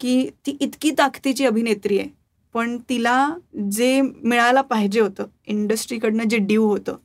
की 0.00 0.28
ती 0.46 0.56
इतकी 0.60 0.90
ताकदीची 0.90 1.44
अभिनेत्री 1.46 1.98
आहे. 1.98 2.08
पण 2.54 2.76
तिला 2.88 3.28
जे 3.72 4.00
मिळायला 4.00 4.60
पाहिजे 4.60 5.00
होतं 5.00 5.26
इंडस्ट्रीकडनं 5.46 6.28
जे 6.28 6.38
ड्यू 6.38 6.64
होतं. 6.68 6.96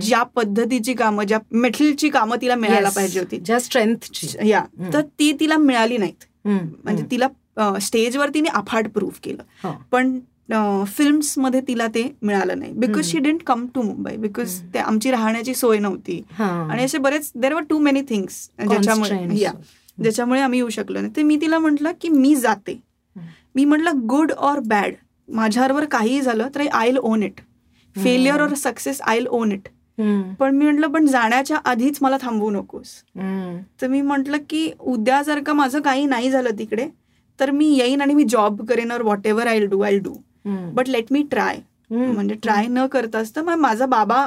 ज्या 0.00 0.22
पद्धतीची 0.22 0.94
कामं 0.94 1.24
ज्या 1.24 1.38
मेटलची 1.52 2.08
कामं 2.08 2.36
तिला 2.40 2.54
मिळायला 2.54 2.88
Yes. 2.88 2.96
पाहिजे 2.96 3.20
होती. 3.20 3.36
ज्या 3.36 3.58
स्ट्रेंथची 3.60 4.26
या. 4.48 4.64
तर 4.92 5.00
ती 5.18 5.32
तिला 5.40 5.56
मिळाली 5.56 5.96
नाहीत. 5.96 6.24
म्हणजे 6.46 7.04
तिला 7.10 7.78
स्टेजवर 7.80 8.30
तिने 8.34 8.48
अफाट 8.48 8.88
प्रूव्ह 8.88 9.18
केलं. 9.22 9.42
हो. 9.64 9.72
पण 9.90 10.18
फिल्म्समध्ये 10.88 11.60
तिला 11.68 11.86
ते 11.94 12.02
मिळालं 12.22 12.58
नाही 12.58 12.72
because. 12.72 13.04
She 13.06 13.18
didn't 13.18 13.42
come 13.46 13.66
to 13.74 13.82
Mumbai 13.82 14.16
because. 14.16 14.60
ते 14.74 14.78
आमची 14.78 15.10
राहण्याची 15.10 15.54
सोय 15.54 15.78
नव्हती. 15.78 16.22
आणि 16.40 16.84
असे 16.84 16.98
बरेच 16.98 17.30
देर 17.34 17.54
वर 17.54 17.62
टू 17.70 17.78
मेनी 17.78 18.02
थिंग्स 18.08 18.48
ज्याच्यामुळे. 18.60 19.08
या 19.40 19.52
ज्याच्यामुळे 19.98 20.40
आम्ही 20.40 20.58
येऊ 20.58 20.68
शकलो 20.68 21.00
नाही 21.00 21.12
ते 21.16 21.22
मी 21.22 21.36
तिला 21.40 21.58
म्हटलं 21.58 21.92
की 22.00 22.08
मी 22.08 22.34
जाते. 22.36 22.78
मी 23.54 23.64
म्हटलं 23.64 24.06
गुड 24.08 24.32
ऑर 24.32 24.58
बॅड 24.66 24.94
माझ्याबरोबर 25.28 25.84
काहीही 25.84 26.20
झालं 26.20 26.48
तर 26.54 26.66
I 26.72 26.92
own 27.00 27.22
it 27.22 27.40
failure 27.96 28.40
or 28.40 28.54
success 28.56 29.00
I 29.00 29.20
own 29.28 29.52
it. 29.52 29.68
पण 30.38 30.56
मी 30.56 30.64
म्हटलं 30.64 30.88
पण 30.92 31.06
जाण्याच्या 31.06 31.56
आधीच 31.64 31.98
मला 32.00 32.16
थांबवू 32.22 32.50
नकोस. 32.50 32.94
तर 33.80 33.86
मी 33.86 34.00
म्हटलं 34.02 34.38
की 34.50 34.70
उद्या 34.80 35.20
जर 35.22 35.42
का 35.46 35.52
माझं 35.52 35.80
काही 35.80 36.06
नाही 36.06 36.30
झालं 36.30 36.58
तिकडे 36.58 36.88
तर 37.38 37.50
मी 37.50 37.66
येईन 37.68 38.00
आणि 38.00 38.14
मी 38.14 38.24
जॉब 38.28 38.64
करेन 38.68 38.92
or 38.92 39.02
whatever 39.26 39.46
I 39.46 39.66
do 39.66 39.80
I 39.80 39.98
do. 39.98 40.14
But 40.46 40.88
let 40.88 41.12
me 41.12 41.22
try. 41.22 41.58
म्हणजे 41.90 42.34
ट्राय 42.34 42.66
न 42.68 42.86
करताच 42.86 43.34
तर 43.36 43.42
मग 43.42 43.58
माझा 43.58 43.86
बाबा 43.86 44.26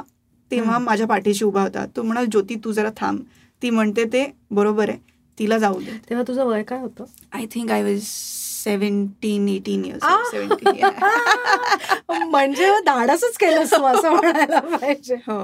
तेव्हा. 0.51 0.77
माझ्या 0.79 1.07
पाठीशी 1.07 1.45
उभा 1.45 1.61
होता. 1.61 1.85
तो 1.95 2.03
म्हणाल 2.03 2.25
ज्योती 2.25 2.55
तू 2.63 2.71
जरा 2.71 2.89
थांब. 2.97 3.19
ती 3.61 3.69
म्हणते 3.69 4.05
ते 4.13 4.25
बरोबर 4.51 4.89
आहे. 4.89 4.97
तिला 5.37 5.57
जाऊ 5.57 5.79
दे. 5.79 5.91
तेव्हा 6.09 6.23
तुझं 6.27 6.45
वय 6.45 6.63
काय 6.63 6.79
होतं? 6.79 7.05
I 7.33 7.45
think 7.51 7.71
I 7.71 7.83
was 7.83 8.03
seventeen 8.63 9.47
eighteen 9.49 9.83
uh. 10.01 10.15
म्हणजे 12.21 12.69
धाडसच 12.85 13.37
केलं 13.37 13.61
असं 13.61 14.09
म्हणायला 14.11 14.59
पाहिजे 14.59 15.15
हो 15.27 15.39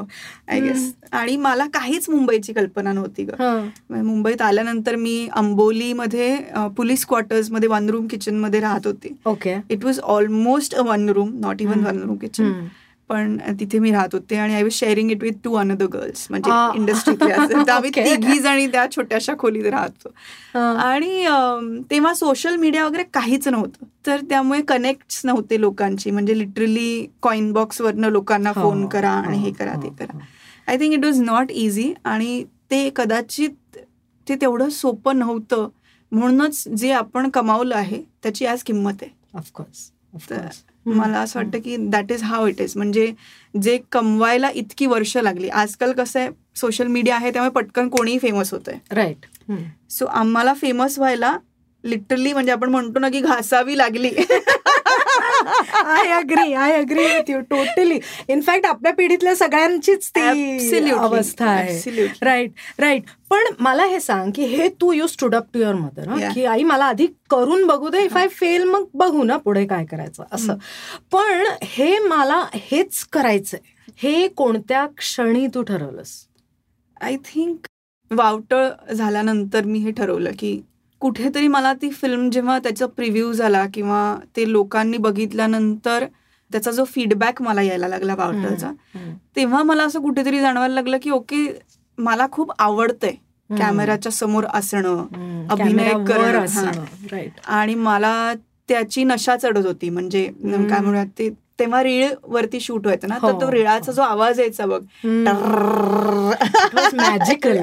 आय 0.48 0.60
गेस 0.60 0.92
आणि 1.12 1.36
मला 1.38 1.66
काहीच 1.74 2.10
मुंबईची 2.10 2.54
कल्पना 2.54 2.92
नव्हती 2.94 3.24
ग. 3.24 3.32
म्हणजे 3.40 4.02
मुंबईत 4.04 4.42
आल्यानंतर 4.42 4.96
मी 4.96 5.28
अंबोलीमध्ये 5.36 6.36
पोलीस 6.78 7.06
क्वार्टर्समध्ये 7.06 7.70
वन 7.70 7.90
रूम 7.90 8.08
किचनमध्ये 8.08 8.60
राहत 8.60 8.88
होते 8.88 9.14
okay 9.26 9.56
it 9.70 9.86
was 9.86 10.00
almost 10.10 10.76
a 10.76 10.82
one 10.82 11.10
room 11.10 11.32
not 11.40 11.62
even 11.62 11.74
hmm. 11.74 11.88
One 11.88 12.02
room 12.02 12.16
kitchen. 12.18 12.52
पण 13.10 13.38
तिथे 13.60 13.80
मी 13.80 13.92
राहत 13.92 14.14
होते 14.14 14.36
आणि 14.36 14.54
I 14.54 14.64
was 14.64 14.72
sharing 14.74 15.12
it 15.12 15.24
with 15.24 15.34
two 15.44 15.54
another 15.56 15.86
girls 15.86 16.26
म्हणजे. 16.30 16.52
इंडस्ट्रीतले 16.78 17.30
तर 17.50 17.70
आम्ही. 17.72 17.90
तिघी 17.96 18.40
जणी 18.40 18.68
त्या 18.68 18.86
छोट्याशा 18.92 19.34
खोलीत 19.40 19.66
राहतो 19.66 20.10
हा. 20.54 20.72
आणि 20.82 21.82
तेव्हा 21.92 22.14
सोशल 22.14 22.56
मीडिया 22.56 22.86
वगैरे 22.86 23.04
काहीच 23.14 23.48
नव्हतं 23.48 23.86
तर 24.06 24.22
त्यामुळे 24.30 24.62
कनेक्ट 24.68 25.20
नव्हते 25.26 25.60
लोकांची 25.62 26.12
म्हणजे 26.12 26.38
लिटरली 26.38 27.06
कॉइन 27.22 27.52
बॉक्सवरनं 27.54 28.10
लोकांना 28.10 28.50
हो, 28.50 28.62
फोन 28.62 28.86
करा 28.88 29.10
आणि 29.12 29.38
हो, 29.38 29.44
हे 29.44 29.52
करा 29.52 29.74
ते 29.74 29.88
हो, 29.88 29.94
करा 30.00 30.14
हो. 30.14 30.20
I 30.68 30.78
think 30.78 30.94
it 30.94 31.06
was 31.06 31.22
not 31.22 31.52
easy 31.52 31.94
आणि 32.06 32.44
ते 32.72 32.90
कदाचित 32.96 33.78
ते 34.28 34.36
तेवढं 34.36 34.70
सोपं 34.70 35.18
नव्हतं 35.20 35.68
म्हणूनच 36.12 36.64
जे 36.70 36.92
आपण 36.92 37.30
कमावलं 37.30 37.76
आहे 37.76 38.02
त्याची 38.24 38.46
आज 38.46 38.64
किंमत 38.64 39.02
आहे 39.02 39.16
ऑफकोर्स 39.36 39.90
तर 40.30 40.48
मला 40.88 41.20
असं 41.20 41.40
वाटतं 41.40 41.60
की 41.60 41.76
that 41.80 42.12
is 42.12 42.24
how 42.24 42.46
it 42.48 42.62
is 42.62 42.74
म्हणजे 42.76 43.12
जे 43.62 43.78
कमवायला 43.92 44.50
इतकी 44.56 44.86
वर्ष 44.86 45.16
लागली. 45.18 45.50
आजकाल 45.50 45.92
कसं 45.92 46.20
आहे 46.20 46.30
सोशल 46.56 46.88
मीडिया 46.88 47.16
आहे 47.16 47.32
त्यामुळे 47.32 47.52
पटकन 47.52 47.90
कोणीही 47.90 48.20
फेमस 48.20 48.54
होत 48.54 48.70
आहे 48.70 48.96
राईट 48.96 49.26
सो 49.90 50.06
आम्हाला 50.06 50.54
फेमस 50.54 50.98
व्हायला 51.00 51.38
लिटरली 51.84 52.34
म्हणजे 52.34 52.52
आपण 52.52 52.70
म्हणतो 52.70 53.00
ना 53.00 53.10
की 53.10 53.20
घासावी 53.20 53.78
लागली. 53.78 54.10
I 55.74 56.12
agree 56.12 56.54
I 56.54 56.72
agree 56.74 57.04
with 57.04 57.30
you 57.30 57.40
totally 57.40 58.00
in fact 58.28 58.66
आपल्या 58.66 58.94
पिढीतल्या 58.94 59.36
सगळ्यांचीच 59.36 60.10
ती. 60.18 60.90
अवस्था 60.90 61.46
आहे. 61.46 62.06
राईट 62.22 62.52
राईट 62.80 63.04
पण 63.30 63.44
मला 63.60 63.86
हे 63.86 64.00
सांग 64.00 64.32
की 64.36 64.46
हे 64.46 64.68
तू 64.82 64.92
you 64.92 65.08
stood 65.08 65.36
up 65.36 65.46
to 65.54 65.60
your 65.60 65.74
mother. 65.74 66.30
की 66.34 66.46
आई 66.46 66.64
मला 66.64 66.86
आधी 66.86 67.08
करून 67.30 67.66
बघू 67.68 67.90
दे. 67.90 68.04
इफ 68.04 68.18
आय 68.18 68.28
फेल 68.28 68.64
मग 68.64 68.86
बघू 68.94 69.24
ना 69.24 69.38
पुढे 69.38 69.66
काय 69.66 69.86
करायचं. 69.86 70.24
असं. 70.32 70.56
पण 71.12 71.44
हे 71.64 71.98
मला 72.00 72.46
हेच 72.54 73.04
करायचंय. 73.14 73.60
हे 73.98 74.28
कोणत्या 74.28 74.86
क्षणी 74.98 75.48
तू 75.48 75.62
ठरवलंस? 75.62 76.14
आय 77.02 77.16
थिंक 77.26 77.68
वावटळ 78.12 78.94
झाल्यानंतर 78.94 79.66
मी 79.66 79.80
हे 79.80 79.92
ठरवलं 79.92 80.32
की 80.40 80.62
कुठेतरी 81.00 81.48
मला 81.48 81.74
ती 81.74 81.90
फिल्म 81.90 82.30
जेव्हा 82.30 82.60
त्याचा 82.60 82.86
प्रिव्ह्यू 82.86 83.34
झाला 83.34 83.66
किंवा 83.74 84.18
ते 84.36 84.52
लोकांनी 84.52 84.98
बघितल्यानंतर 84.98 86.06
त्याचा 86.52 86.72
जो 86.72 86.84
फीडबॅक 86.84 87.42
मला 87.42 87.62
यायला 87.62 87.88
लागला 87.88 88.16
वावटळचा 88.16 88.72
तेव्हा 89.36 89.64
मला 89.64 89.84
असं 89.84 90.02
कुठेतरी 90.02 90.40
जाणवायला 90.40 90.74
लागलं 90.74 90.98
की 91.02 91.10
ओके 91.10 91.46
मला 91.98 92.28
खूप 92.32 92.52
आवडतंय 92.60 93.12
कॅमेराच्या 93.50 94.12
समोर 94.12 94.46
असणं 94.54 95.06
अभिनय 95.50 95.92
करणं, 96.08 96.46
आणि 97.48 97.76
मला 97.76 98.34
त्याची 98.70 99.04
नशा 99.04 99.36
चढत 99.38 99.66
होती. 99.66 99.90
म्हणजे. 99.90 100.26
काय 100.70 100.80
म्हणूयात 100.80 101.08
ते 101.20 101.30
तेव्हा 101.60 101.84
रीळ 101.84 102.14
वरती 102.24 102.60
शूट 102.60 102.86
व्हायचं 102.86 103.08
ना 103.08 103.16
हो, 103.22 103.28
तर 103.28 103.42
तो 103.42 103.52
रिळाचा 103.52 103.92
जो 103.92 104.02
आवाज 104.02 104.40
यायचा 104.40 104.66
बघ 104.66 104.82
मॅजिकल. 106.96 107.58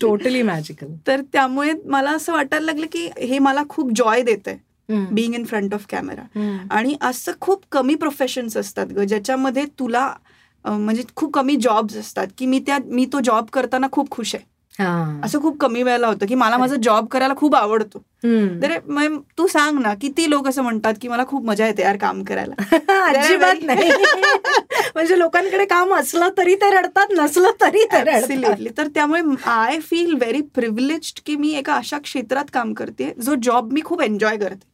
टोटली 0.00 0.42
मॅजिकल 0.42 0.86
तर 1.06 1.20
त्यामुळे 1.32 1.72
मला 1.84 2.10
असं 2.10 2.32
वाटायला 2.32 2.66
लागलं 2.66 2.86
की 2.92 3.08
हे 3.18 3.38
मला 3.38 3.62
खूप 3.68 3.90
जॉय 3.96 4.22
देत 4.22 4.48
आहे 4.48 5.04
being 5.10 5.34
in 5.34 5.44
front 5.44 5.74
of 5.74 5.86
camera 5.90 6.22
आणि 6.70 6.96
असं 7.00 7.32
खूप 7.40 7.62
कमी 7.72 7.94
प्रोफेशन्स 7.94 8.56
असतात 8.56 8.86
ग 8.86 9.04
ज्याच्यामध्ये 9.04 9.64
तुला 9.78 10.12
म्हणजे 10.64 11.02
खूप 11.16 11.32
कमी 11.32 11.56
जॉब्स 11.56 11.96
असतात 11.96 12.26
की 12.38 12.46
मी 12.46 12.58
त्या 12.58 12.78
मी 12.86 13.06
तो 13.12 13.20
जॉब 13.20 13.46
करताना 13.52 13.86
खूप 13.92 14.10
खुश 14.10 14.34
आहे 14.34 14.44
असं 15.24 15.40
खूप 15.40 15.56
कमी 15.60 15.82
वेळेला 15.82 16.06
होतं 16.06 16.26
की 16.26 16.34
मला 16.34 16.56
माझा 16.58 16.76
जॉब 16.82 17.06
करायला 17.06 17.34
खूप 17.36 17.54
आवडतो. 17.54 17.98
तर 18.62 18.76
तू 19.38 19.46
सांग 19.46 19.78
ना 19.78 19.92
किती 19.94 20.30
लोक 20.30 20.48
असं 20.48 20.62
म्हणतात 20.62 20.94
की 21.02 21.08
मला 21.08 21.24
खूप 21.24 21.44
मजा 21.44 21.66
येते 21.66 21.82
यार 21.82 21.96
काम 21.96 22.22
करायला? 22.22 22.54
अजिबात 23.18 23.62
नाही. 23.62 23.90
म्हणजे 24.94 25.18
लोकांकडे 25.18 25.64
काम 25.64 25.94
असलं 25.94 26.28
तरी 26.38 26.54
ते 26.54 26.70
रडतात 26.70 27.12
नसलं 27.16 27.50
तरी 27.60 27.84
ते. 27.84 27.96
तर 28.78 28.86
त्यामुळे 28.86 29.22
आय 29.46 29.78
फील 29.80 30.14
व्हेरी 30.14 30.40
प्रिव्हिलेज्ड 30.54 31.20
की 31.26 31.36
मी 31.36 31.52
एका 31.52 31.74
अशा 31.74 31.98
क्षेत्रात 31.98 32.44
काम 32.52 32.72
करते 32.72 33.12
जो 33.22 33.34
जॉब 33.42 33.72
मी 33.72 33.80
खूप 33.84 34.02
एन्जॉय 34.02 34.36
करते. 34.36 34.66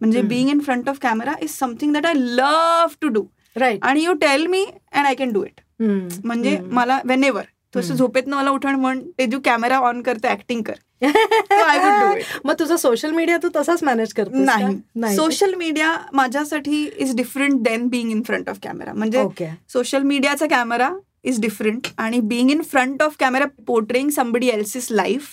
म्हणजे 0.00 0.22
being 0.22 0.50
in 0.50 0.60
front 0.60 0.88
of 0.88 0.98
camera 1.02 1.32
is 1.42 1.58
something 1.58 1.92
that 1.92 2.06
I 2.06 2.14
love 2.14 2.94
to 3.02 3.08
do 3.08 3.24
right 3.56 3.84
आणि 3.84 4.04
you 4.04 4.12
tell 4.12 4.46
me 4.46 4.64
and 4.92 5.06
I 5.06 5.14
can 5.14 5.32
do 5.32 5.44
it 5.44 5.60
म्हणजे 6.24 6.58
मला 6.70 7.00
वेन 7.04 7.24
एव्हर 7.24 7.44
तू 7.74 7.80
असं 7.80 7.88
हम्म. 7.88 7.98
झोपेतनं 7.98 8.36
मला 8.36 8.50
उठण 8.50 8.74
म्हण 8.74 9.00
ते 9.18 9.26
तू 9.26 9.38
कॅमेरा 9.44 9.78
ऑन 9.78 10.02
करते 10.02 10.28
ऍक्टिंग 10.28 10.62
कर. 10.62 10.74
आय 11.02 11.78
वुड 11.78 12.00
डू 12.02 12.16
इट 12.16 12.24
मग 12.44 12.54
तुझा 12.58 12.76
सोशल 12.76 13.10
मीडिया 13.10 13.36
तू 13.36 13.48
तसाच 13.56 13.82
मॅनेज 13.82 14.12
करतो 14.12 14.44
नाही. 14.44 15.16
सोशल 15.16 15.54
मीडिया 15.54 15.96
माझ्यासाठी 16.12 16.84
is 16.98 17.14
different 17.16 17.60
then 17.62 17.86
being 17.88 18.10
in 18.10 18.22
front 18.22 18.48
of 18.50 18.58
camera 18.62 18.92
म्हणजे 18.92 19.18
सोशल 19.72 20.02
मीडियाचा 20.02 20.46
कॅमेरा 20.46 20.90
इज 21.24 21.40
डिफरंट 21.40 21.86
आणि 21.98 22.20
being 22.20 22.50
in 22.50 22.62
front 22.62 23.02
of 23.02 23.16
camera 23.20 23.46
portraying 23.66 24.10
somebody 24.10 24.48
else's 24.48 24.86
life 24.90 25.28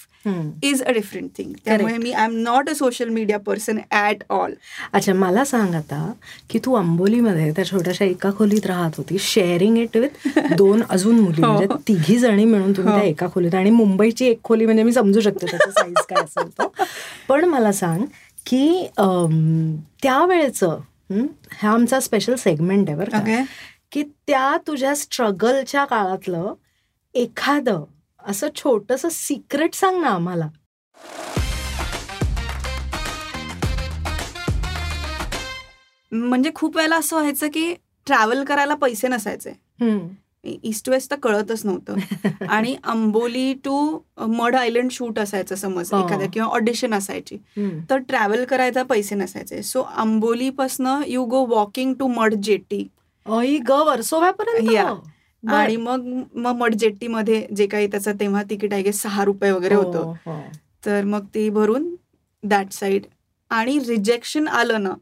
is 0.63 0.82
a 0.84 0.92
different 0.92 1.30
thing 1.38 1.51
त्यामुळे 1.65 1.98
मी 1.98 2.12
I 2.12 2.25
am 2.25 2.36
not 2.38 2.70
a 2.70 2.74
social 2.74 3.10
media 3.10 3.39
person 3.39 3.80
at 3.92 4.24
all 4.30 4.53
अच्छा 4.94 5.13
मला 5.13 5.44
सांग 5.46 5.75
आता 5.75 6.12
की 6.50 6.60
तू 6.65 6.74
अंबोलीमध्ये 6.75 7.51
त्या 7.51 7.65
छोट्याशा 7.65 8.06
एका 8.06 8.32
खोलीत 8.38 8.65
राहत 8.65 8.98
होती 8.98 9.18
शेअरिंग 9.20 9.77
इट 9.77 9.98
विथ 9.98 10.39
दोन 10.58 10.84
अजून 10.89 11.20
मुली 11.20 11.42
हो. 11.42 11.51
म्हणजे 11.51 11.75
तिघी 11.88 12.18
जणी 12.18 12.46
मिळून 12.46 12.72
तुम्ही 12.72 12.92
हो. 12.94 12.98
त्या 13.00 13.08
एका 13.08 13.27
खोलीत 13.34 13.56
आणि 13.56 13.70
मुंबईची 13.70 14.25
एक 14.25 14.44
खोली 14.44 14.65
म्हणजे 14.65 14.84
मी 14.84 14.94
समजू 14.94 15.22
शकते 15.22 15.46
त्याचा 15.46 15.72
साईज 15.72 16.06
काय 16.10 16.24
असेल 16.24 16.50
तो. 16.50 16.74
पण 17.27 17.46
मला 17.46 17.72
सांग 17.72 18.06
की 18.46 18.88
त्यावेळेचं 20.03 20.77
हं, 21.12 21.25
आमचा 21.68 22.00
स्पेशल 22.00 22.36
सेगमेंट 22.36 22.89
आहे 22.89 22.98
बरं 22.98 23.44
की 23.92 24.03
त्या 24.27 24.56
तुझ्या 24.68 24.96
स्ट्रगलच्या 24.96 25.84
काळातलं 25.86 26.53
एखादं 27.15 27.84
असं 28.27 28.48
छोटस 28.56 29.06
सिक्रेट 29.12 29.74
सांग 29.74 30.01
ना 30.01 30.08
आम्हाला. 30.08 30.48
म्हणजे 36.12 36.51
खूप 36.56 36.75
वेळेला 36.77 36.96
असं 36.96 37.15
व्हायचं 37.15 37.48
की 37.48 37.74
ट्रॅव्हल 38.06 38.44
करायला 38.44 38.75
पैसे 38.75 39.08
नसायचे. 39.08 39.50
ईस्ट 40.63 40.89
वेस्ट 40.89 41.12
तर 41.12 41.15
कळतच 41.15 41.65
नव्हतं. 41.65 41.96
आणि 42.50 42.75
Amboli 42.84 43.53
to 43.53 44.00
Madh 44.18 44.56
island 44.56 44.92
shoot 44.92 45.20
असायचं 45.20 45.56
समज 45.56 45.94
हो. 45.94 46.06
एखाद्या 46.06 46.27
किंवा 46.34 46.50
ऑडिशन 46.50 46.94
असायची. 46.94 47.38
तर 47.89 47.98
ट्रॅव्हल 47.98 48.46
करायचा 48.46 48.84
पैसे 48.84 49.15
नसायचे. 49.15 49.63
So 49.63 49.82
अंबोलीपासनं 49.82 51.01
you 51.08 51.25
go 51.25 51.46
walking 51.46 51.94
to 51.94 52.08
Madh 52.08 52.34
jetty. 52.34 52.88
अई 53.25 53.58
ग 53.58 53.72
वर्सोव्यापर्यंत? 53.72 54.72
या. 54.72 54.94
बर. 54.94 55.10
आणि 55.44 55.76
मग 55.78 56.06
मग 56.36 56.56
मड 56.58 56.74
जेट्टी 56.80 57.08
मध्ये 57.08 57.46
जे 57.56 57.68
काही 57.68 57.88
त्याचं 57.88 58.20
तेव्हा 58.20 58.44
तिकीट 58.50 58.74
आहे 58.74 58.92
सहा 58.94 59.24
रुपये 59.26 59.52
वगैरे 59.52 59.76
होतं. 59.76 60.00
हो, 60.00 60.14
हो. 60.26 60.42
तर 60.86 61.04
मग 61.06 61.26
ते 61.36 61.50
भरून 61.50 61.94
दॅट 62.44 62.72
साईड 62.74 63.06
आणि 63.52 63.78
रिजेक्शन 63.88 64.48
आलं 64.48 64.84
ना 64.84 64.94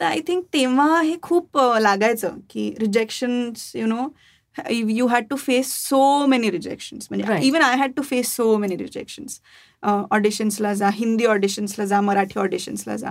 तर 0.00 0.04
आय 0.04 0.20
थिंक 0.28 0.44
तेव्हा 0.52 1.00
हे 1.00 1.16
खूप 1.22 1.58
लागायचं 1.80 2.38
की 2.50 2.70
rejections 2.80 3.70
you 3.76 3.86
know 3.86 4.06
you 4.70 5.06
had 5.06 5.26
to 5.30 5.36
face 5.36 5.72
so 5.88 6.26
many 6.26 6.50
rejections 6.50 7.06
म्हणजे. 7.10 7.46
Even 7.46 7.62
I 7.62 7.76
had 7.76 7.92
to 7.96 8.02
face 8.02 8.34
so 8.36 8.56
many 8.58 8.76
rejections 8.76 9.40
ऑडिशन्सला 9.82 10.72
जा 10.74 10.90
हिंदी 10.94 11.24
ऑडिशन्सला 11.26 11.84
जा 11.84 12.00
मराठी 12.00 12.38
ऑडिशन्सला 12.40 12.96
जा. 12.96 13.10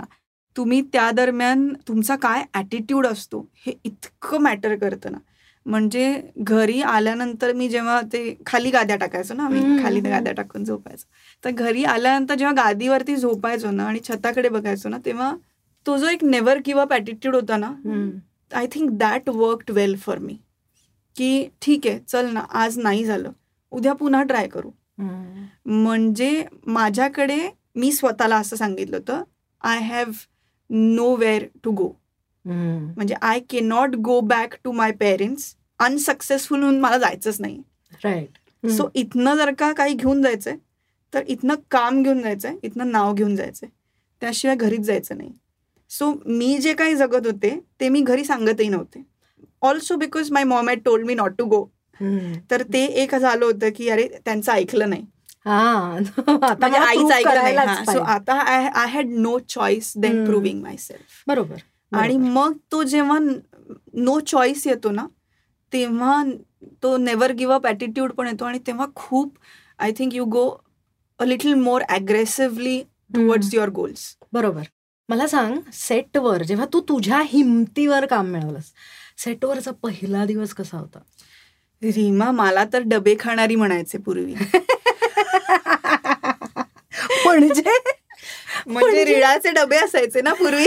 तुम्ही 0.56 0.80
त्या 0.92 1.10
दरम्यान 1.10 1.68
तुमचा 1.88 2.16
काय 2.16 2.44
ॲटिट्यूड 2.54 3.06
असतो 3.06 3.46
हे 3.66 3.72
इतकं 3.84 4.40
मॅटर 4.42 4.74
करतं 4.76 5.12
ना. 5.12 5.18
म्हणजे 5.66 6.20
घरी 6.38 6.80
आल्यानंतर 6.82 7.52
मी 7.52 7.68
जेव्हा 7.68 8.00
ते 8.12 8.34
खाली 8.46 8.70
गाद्या 8.70 8.96
टाकायचो 8.96 9.34
ना 9.34 9.44
आम्ही. 9.44 9.60
खाली 9.82 10.00
गाद्या 10.00 10.32
टाकून 10.32 10.64
झोपायचो. 10.64 11.04
तर 11.44 11.50
घरी 11.50 11.84
आल्यानंतर 11.84 12.34
जेव्हा 12.34 12.54
गादीवरती 12.62 13.16
झोपायचो 13.16 13.70
ना 13.70 13.86
आणि 13.86 14.00
छताकडे 14.08 14.48
बघायचो 14.48 14.88
ना 14.88 14.98
तेव्हा 15.04 15.34
तो 15.86 15.96
जो 15.96 16.08
एक 16.08 16.24
नेव्हर 16.24 16.58
गिव्ह 16.66 16.80
अप 16.82 16.92
ॲटिट्यूड 16.92 17.34
होता 17.34 17.56
ना 17.56 17.72
I 18.50 18.66
think 18.72 18.90
that 18.90 19.28
worked 19.28 19.70
well 19.70 19.96
for 19.96 20.18
me 20.18 20.36
की 21.16 21.48
ठीक 21.62 21.86
आहे 21.86 21.98
चल 22.08 22.30
ना 22.32 22.40
आज 22.52 22.78
नाही 22.78 23.04
झालं. 23.04 23.30
उद्या 23.72 23.92
पुन्हा 23.92 24.22
ट्राय 24.22 24.46
करू. 24.48 24.70
म्हणजे 25.66 26.44
माझ्याकडे 26.66 27.38
मी 27.76 27.90
स्वतःला 27.92 28.36
असं 28.36 28.56
सांगितलं 28.56 28.96
होतं 28.96 29.22
I 29.62 29.78
have 29.80 30.10
nowhere 31.16 31.44
to 31.64 31.70
go 31.70 31.88
म्हणजे 32.46 33.14
I 33.22 33.40
can't 33.60 33.94
go 34.04 34.20
back 34.20 34.54
to 34.64 34.72
my 34.72 34.92
parents 34.92 35.54
unsuccessful 35.80 36.58
म्हणून 36.60 36.80
मला 36.80 36.98
जायचंच 36.98 37.40
नाही. 37.40 37.62
राईट 38.04 38.68
सो 38.70 38.88
इथनं 38.94 39.36
जर 39.36 39.52
का 39.58 39.72
काही 39.72 39.94
घेऊन 39.94 40.22
जायचंय 40.22 40.56
तर 41.12 41.22
इथनं 41.28 41.54
काम 41.70 42.02
घेऊन 42.02 42.22
जायचंय 42.22 42.56
इथनं 42.62 42.90
नाव 42.90 43.12
घेऊन 43.14 43.34
जायचंय. 43.36 43.68
त्याशिवाय 44.22 44.56
घरीच 44.56 44.80
जायचं 44.80 45.16
नाही. 45.16 45.30
सो 45.90 46.12
मी 46.26 46.56
जे 46.58 46.72
काही 46.74 46.94
जगत 46.96 47.26
होते 47.26 47.58
ते 47.80 47.88
मी 47.88 48.00
घरी 48.00 48.24
सांगतही 48.24 48.68
नव्हते. 48.68 49.02
Also 49.62 49.96
because 49.96 50.30
my 50.32 50.44
mom 50.44 50.68
had 50.68 50.80
told 50.84 51.06
me 51.06 51.14
not 51.14 51.36
to 51.38 51.44
go 51.46 51.64
तर 52.50 52.62
ते 52.72 52.84
एक 53.02 53.14
झालं 53.14 53.44
होतं 53.44 53.68
की 53.76 53.88
अरे 53.88 54.06
त्यांचं 54.24 54.52
ऐकलं 54.52 54.90
नाही. 54.90 55.04
हा. 55.44 55.98
आता 56.18 56.54
म्हणजे 56.58 56.78
आईच 56.78 57.10
ऐकलं 57.12 57.54
नाही. 57.54 57.84
सो. 57.86 57.98
आता 58.02 58.34
I 58.42 58.86
had 58.90 59.08
no 59.10 59.38
choice 59.48 59.92
then. 59.96 60.24
Proving 60.24 60.62
myself 60.78 61.22
बरोबर. 61.26 61.56
आणि. 61.98 62.16
मग 62.16 62.56
तो 62.72 62.82
जेव्हा 62.82 63.18
नो 63.94 64.20
चॉईस 64.20 64.66
येतो 64.66 64.90
ना 64.90 65.06
तेव्हा 65.72 66.24
तो 66.82 66.96
नेवर 66.96 67.32
गिव्ह 67.32 67.54
अप 67.54 67.66
ॲटिट्यूड 67.66 68.12
पण 68.12 68.26
येतो 68.26 68.44
आणि 68.44 68.58
तेव्हा 68.58 68.86
खूप 68.96 69.34
I 69.78 69.92
think 69.98 70.14
you 70.14 70.24
go 70.24 70.58
a 71.18 71.24
little 71.24 71.54
more 71.54 71.82
aggressively 71.82 72.82
towards 73.14 73.54
your 73.54 73.70
goals 73.70 74.16
बरोबर. 74.32 74.62
मला 75.08 75.26
सांग 75.26 75.58
सेटवर 75.72 76.42
जेव्हा 76.42 76.66
तू 76.72 76.80
तुझ्या 76.80 77.22
हिमतीवर 77.24 78.06
काम 78.06 78.26
मिळवलंस 78.26 78.72
सेटवरचा 79.18 79.70
पहिला 79.70 80.24
दिवस 80.24 80.54
कसा 80.54 80.78
होता? 80.78 80.98
रीमा 81.82 82.30
मला 82.30 82.64
तर 82.72 82.82
डबे 82.86 83.16
खाणारी 83.20 83.56
म्हणायचे 83.56 83.98
पूर्वी. 83.98 84.34
म्हणजे? 87.26 87.78
म्हणजे 88.66 88.86
म्हणजे? 88.86 89.04
रिळाचे 89.04 89.50
डबे 89.52 89.76
असायचे 89.76 90.20
ना 90.20 90.32
पूर्वी 90.34 90.66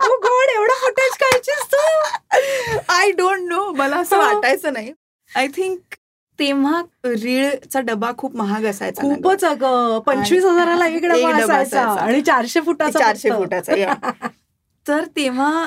ओ 0.00 0.16
गॉड 0.22 0.50
एवढा 0.50 0.74
फुटेज 0.76 1.16
काढशीस 1.20 1.62
तू 1.72 2.78
आय 2.92 3.10
डोंट 3.12 3.48
नो 3.48 3.70
मला 3.72 3.96
असं. 3.96 4.16
वाटायचं 4.18 4.72
नाही 4.72 4.92
आय 5.30 5.46
थिंक 5.56 5.94
तेव्हा 6.38 6.80
रीळचा 7.04 7.80
डबा 7.80 8.10
खूप 8.18 8.34
महाग 8.36 8.64
असायचा. 8.64 9.02
खूपच 9.02 9.44
अगं 9.44 9.98
पंचवीस 10.06 10.44
हजाराला 10.44 10.86
एक 10.86 11.04
डबा 11.04 11.30
असायचा. 11.34 11.82
आणि 11.82 12.20
चारशे 12.20 12.60
फुटाचा 12.60 12.98
चारशे. 12.98 13.30
फुटाचा. 13.30 13.94
तर 14.86 15.04
तेव्हा 15.16 15.66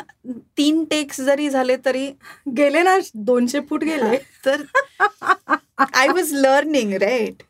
तीन 0.57 0.83
टेक्स 0.83 1.19
जरी 1.21 1.49
झाले 1.49 1.75
तरी 1.85 2.05
गेले 2.57 2.81
ना 2.81 2.97
दोनशे 3.21 3.59
फूट 3.69 3.83
गेले 3.83 4.17
तर 4.45 4.61
आय 5.93 6.07
वॉज 6.07 6.33
लर्निंग 6.35 6.93
राईट 6.93 7.43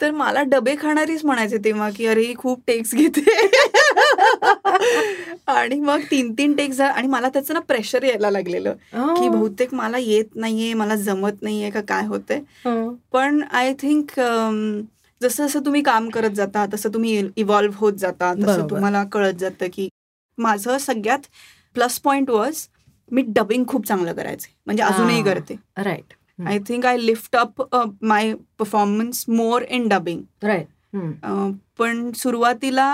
तर 0.00 0.10
मला 0.10 0.42
डबे 0.42 0.74
खाणारीच 0.80 1.24
म्हणायचे 1.24 1.58
तेव्हा 1.58 1.90
की 1.90 2.06
अरे 2.06 2.22
ही 2.22 2.34
खूप 2.34 2.60
टेक्स 2.66 2.94
घेते. 2.94 3.48
आणि 5.46 5.80
मग 5.80 6.00
तीन 6.10 6.32
तीन 6.32 6.54
टेक्स 6.56 6.80
आणि 6.80 7.08
मला 7.08 7.28
त्याचं 7.28 7.54
ना 7.54 7.60
प्रेशर 7.60 8.02
यायला 8.02 8.30
लागलेलं. 8.30 8.72
की 8.92 9.28
बहुतेक 9.28 9.74
मला 9.74 9.98
येत 9.98 10.34
नाहीये 10.34 10.74
मला 10.74 10.94
जमत 10.94 11.42
नाहीये 11.42 11.70
का 11.70 11.80
काय 11.80 12.06
होतंय. 12.06 12.40
हं. 12.64 12.94
पण 13.12 13.42
आय 13.52 13.72
थिंक 13.72 14.10
जसं 15.22 15.46
जसं 15.46 15.60
तुम्ही 15.60 15.82
काम 15.82 16.08
करत 16.08 16.30
जाता 16.30 16.66
तसं 16.74 16.88
तुम्ही 16.94 17.28
इव्हॉल्व्ह 17.36 17.76
होत 17.78 17.92
जाता. 17.92 18.34
तसं. 18.34 18.66
तुम्हाला 18.70 19.04
कळत 19.04 19.34
जातं 19.34 19.66
की 19.74 19.88
माझं 20.38 20.78
सगळ्यात 20.78 21.18
प्लस 21.74 21.98
पॉइंट 22.00 22.30
वॉज 22.30 22.66
मी 23.10 23.22
डबिंग 23.28 23.64
खूप 23.68 23.86
चांगलं 23.86 24.12
करायचे. 24.12 24.54
म्हणजे 24.66 24.82
अजूनही 24.82 25.20
हा. 25.20 25.24
करते. 25.24 25.56
Right 25.76 26.14
I 26.38 26.58
think 26.68 26.86
I 26.86 26.96
lift 26.98 27.36
up 27.36 27.62
my 28.02 28.32
performance 28.58 29.24
more 29.28 29.62
in 29.62 29.88
dubbing 29.88 30.22
right. 30.42 30.66
पण 31.78 32.10
सुरुवातीला 32.16 32.84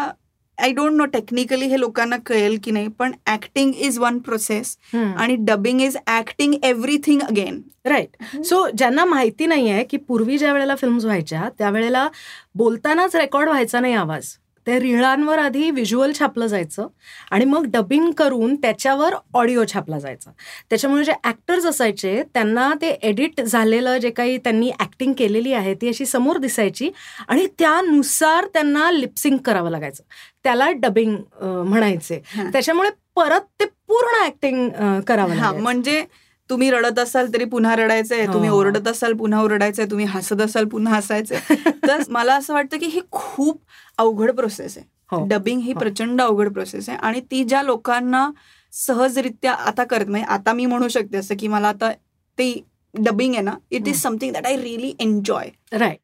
आय 0.59 0.73
डोंट 0.73 0.93
नो 0.93 1.05
टेक्निकली 1.13 1.67
हे 1.67 1.79
लोकांना 1.81 2.17
कळेल 2.27 2.59
की 2.65 2.71
नाही 2.71 2.89
पण 2.99 3.13
ऍक्टिंग 3.27 3.73
इज 3.77 3.99
वन 3.99 4.19
प्रोसेस. 4.19 4.77
आणि 4.95 5.37
dubbing 5.41 5.81
is 5.81 5.97
acting 6.19 6.55
everything 6.63 7.21
again 7.29 7.61
right 7.85 8.43
so 8.45 8.67
ज्यांना 8.79 9.05
माहिती 9.05 9.47
नाहीये 9.47 9.85
की 9.91 9.97
पूर्वी 10.09 10.39
ज्या 10.39 10.53
वेळेला 10.53 10.75
फिल्म्स 10.77 11.05
व्हायच्या 11.05 11.49
त्यावेळेला 11.59 12.09
बोलतानाच 12.55 13.17
रेकॉर्ड 13.17 13.49
व्हायचा 13.49 13.81
नाही 13.81 13.95
आवाज. 13.95 14.27
त्या 14.67 14.79
रिळांवर 14.81 15.39
आधी 15.39 15.71
व्हिज्युअल 15.71 16.13
छापलं 16.19 16.47
जायचं 16.47 16.87
आणि 17.31 17.45
मग 17.45 17.65
डबिंग 17.65 18.11
करून 18.11 18.55
त्याच्यावर 18.55 19.15
ऑडिओ 19.35 19.65
छापला 19.73 19.99
जायचा 19.99 20.31
त्याच्यामुळे 20.71 21.05
जे 21.05 21.13
ॲक्टर्स 21.25 21.67
असायचे 21.67 22.23
त्यांना 22.35 22.73
ते 22.83 22.91
एडिट 23.03 23.41
झालेलं 23.41 23.99
जे 23.99 24.11
काही 24.11 24.39
त्यांनी 24.39 24.71
ॲक्टिंग 24.81 25.13
केलेली 25.13 25.53
आहे 25.53 25.75
ती 25.75 25.89
अशी 25.89 26.07
समोर 26.07 26.39
दिसायची 26.39 26.91
आणि 27.29 27.47
त्यानुसार 27.59 28.47
त्यांना 28.47 28.91
लिपसिंग 28.91 29.37
करावं 29.37 29.71
लागायचं 29.71 30.05
त्याला 30.45 30.71
डबिंग 30.73 31.17
म्हणायचे. 31.43 32.23
त्याच्यामुळे 32.53 32.91
परत 33.17 33.41
ते 33.61 33.65
पूर्ण 33.65 34.23
ॲक्टिंग 34.25 34.69
करावं 35.07 35.35
हा. 35.35 35.53
म्हणजे 35.53 36.05
तुम्ही 36.51 36.71
रडत 36.71 36.99
असाल 36.99 37.33
तरी 37.35 37.45
पुन्हा 37.45 37.75
रडायचंय 37.77 38.27
तुम्ही 38.27 38.49
हो. 38.49 38.57
ओरडत 38.59 38.89
असाल 38.89 39.13
पुन्हा 39.13 39.43
ओरडायचंय 39.43 39.87
तुम्ही 39.87 40.07
हसत 40.07 40.41
असाल 40.41 40.65
पुन्हा 40.65 40.97
हसायचंय 40.97 41.55
तर 41.87 42.03
मला 42.09 42.35
असं 42.35 42.55
वाटतं 42.55 42.79
की 42.79 42.87
ही 42.87 43.01
खूप 43.11 43.61
अवघड 44.01 44.31
प्रोसेस 44.33 44.77
आहे 44.77 44.87
हो. 45.13 45.25
डबिंग 45.27 45.61
ही 45.61 45.73
हो. 45.73 45.79
प्रचंड 45.79 46.21
अवघड 46.23 46.53
प्रोसेस 46.53 46.89
आहे 46.89 46.99
आणि 47.01 47.21
ती 47.31 47.43
ज्या 47.45 47.63
लोकांना 47.63 48.29
सहजरित्या 48.73 49.53
आता 49.67 49.85
करत 49.85 50.09
म्हणजे 50.09 50.27
आता 50.29 50.53
मी 50.53 50.67
म्हणू 50.67 50.89
शकते 50.89 51.17
असं 51.17 51.35
की 51.39 51.49
मला 51.49 51.69
आता 51.69 51.91
ते 52.39 52.53
डबिंग 52.95 53.35
आहे 53.35 53.43
ना 53.43 53.55
it 53.71 53.81
hmm. 53.81 53.89
Is 53.89 54.03
something 54.03 54.33
that 54.33 54.47
I 54.47 54.57
really 54.57 54.93
enjoy 55.01 55.49
right 55.75 55.99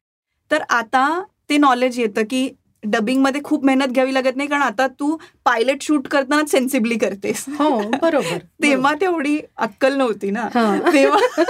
तर 0.51 0.63
आता 0.71 1.07
ते 1.49 1.57
नॉलेज 1.57 1.99
येतं 1.99 2.23
की 2.29 2.49
डबिंगमध्ये 2.83 3.41
खूप 3.43 3.63
मेहनत 3.65 3.87
घ्यावी 3.87 4.13
लागत 4.13 4.35
नाही 4.35 4.49
कारण 4.49 4.61
आता 4.63 4.85
तू 4.99 5.15
पायलट 5.45 5.81
शूट 5.81 6.07
करताना 6.07 6.45
सेन्सिबली 6.47 6.97
करतेस 6.97 7.43
हो 7.59 7.69
बरोबर 7.93 8.37
तेव्हा 8.63 8.93
तेवढी 9.01 9.37
अक्कल 9.57 9.95
नव्हती 9.97 10.29
ना 10.31 10.47
हा. 10.53 10.77
तेव्हा 10.93 11.43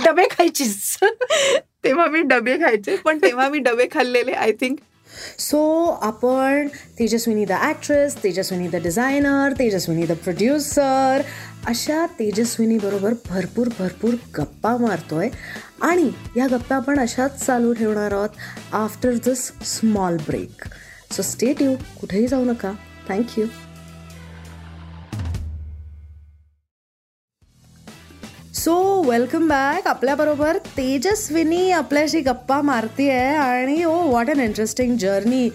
डबे 0.04 0.26
खायचीच 0.30 0.96
तेव्हा 1.84 2.06
मी 2.06 2.20
डबे 2.26 2.56
खायचे 2.58 2.96
पण 2.96 3.18
तेव्हा 3.22 3.48
मी 3.48 3.58
डबे 3.60 3.86
खाल्लेले 3.92 4.32
आय 4.34 4.52
थिंक 4.52 4.78
सो 5.38 5.84
आपण 6.02 6.68
Tejaswini 6.98 7.44
the 7.44 7.52
actress 7.52 8.16
Tejaswini 8.22 8.68
the 8.68 8.82
designer 8.82 9.52
Tejaswini 9.58 10.06
the 10.06 10.12
producer 10.24 11.22
अशा 11.68 12.06
तेजस्विनीबरोबर 12.18 13.14
भरपूर 13.28 13.68
भरपूर 13.78 14.14
गप्पा 14.38 14.76
मारतोय. 14.76 15.28
आणि 15.82 16.10
या 16.36 16.46
गप्पा 16.46 16.76
आपण 16.76 16.98
अशाच 16.98 17.44
चालू 17.44 17.72
ठेवणार 17.72 18.12
आहोत 18.12 18.74
after 18.74 19.14
this 19.24 19.50
small 19.66 20.16
break 20.26 20.64
so 21.12 21.22
stay 21.22 21.62
you 21.62 21.74
कुठेही 22.00 22.26
जाऊ 22.26 22.44
नका. 22.44 22.72
थँक्यू 23.08 23.46
सो 28.64 29.02
वेलकम 29.02 29.48
बॅक 29.48 29.86
आपल्याबरोबर 29.86 30.56
तेजस्विनी 30.76 31.70
आपल्याशी 31.70 32.20
गप्पा 32.20 32.60
मारती 32.62 33.08
आहे 33.10 33.34
आणि 33.36 33.84
ओ 33.84 33.90
what 33.90 34.30
an 34.30 34.40
interesting 34.40 34.96
journey 34.98 35.48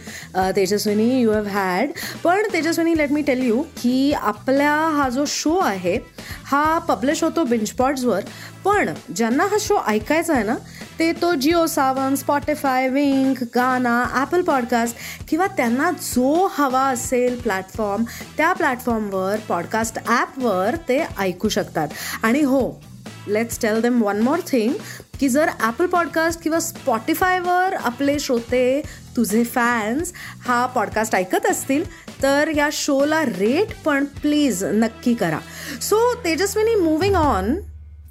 Tejaswini 0.56 1.22
you 1.22 1.32
have 1.32 1.44
had 1.44 1.92
पण 2.24 2.42
Tejaswini 2.54 2.98
let 2.98 3.12
me 3.12 3.22
tell 3.22 3.42
you 3.44 3.62
की 3.62 4.14
आपल्या 4.14 4.74
हा 4.98 5.10
जो 5.10 5.26
शो 5.28 5.58
आहे 5.58 5.98
हा 6.44 6.80
पब्लिश 6.80 7.24
होतो 7.24 7.44
बिंचपॉट्सवर 7.44 8.20
पण 8.66 8.90
ज्यांना 9.16 9.44
हा 9.44 9.58
शो 9.60 9.80
ऐकायचा 9.88 10.34
आहे 10.34 10.44
ना 10.44 10.56
ते 11.00 11.12
तो 11.12 11.34
जिओ 11.36 11.66
सावन 11.66 12.16
स्पॉटीफाय 12.16 12.90
विंक 12.90 13.44
गाना 13.56 14.04
ॲपल 14.14 14.42
पॉडकास्ट 14.42 14.96
किंवा 15.30 15.48
त्यांना 15.48 15.92
जो 15.92 16.48
हवा 16.52 16.84
असेल 16.84 17.40
प्लॅटफॉर्म 17.40 18.04
त्या 18.38 18.54
प्लॅटफॉर्मवर 18.54 19.40
पॉडकास्ट 19.48 20.00
ॲपवर 20.08 20.76
ते 20.90 21.06
ऐकू 21.20 21.50
शकतात. 21.50 21.88
आणि 22.24 22.42
हो 22.42 22.82
let's 23.30 23.60
tell 23.62 23.82
them 23.82 24.02
one 24.04 24.22
more 24.22 24.40
thing 24.48 24.74
की 25.20 25.30
जर 25.30 25.50
ॲपल 25.60 25.86
पॉडकास्ट 25.86 26.42
किंवा 26.42 26.60
स्पॉटीफायवर 26.60 27.74
आपले 27.74 28.20
श्रोते 28.20 28.82
तुझे 29.16 29.44
फॅन्स 29.44 30.14
हा 30.46 30.66
पॉडकास्ट 30.66 31.16
ऐकत 31.16 31.46
असतील 31.46 31.84
तर 32.24 32.52
या 32.56 32.70
शोला 32.74 33.24
रेट 33.26 33.74
पण 33.86 34.06
प्लीज 34.22 34.64
नक्की 34.64 35.14
करा. 35.14 35.40
सो 35.82 36.14
तेजस्विनी 36.24 36.76
मुव्हिंग 36.76 37.16
ऑन 37.16 37.56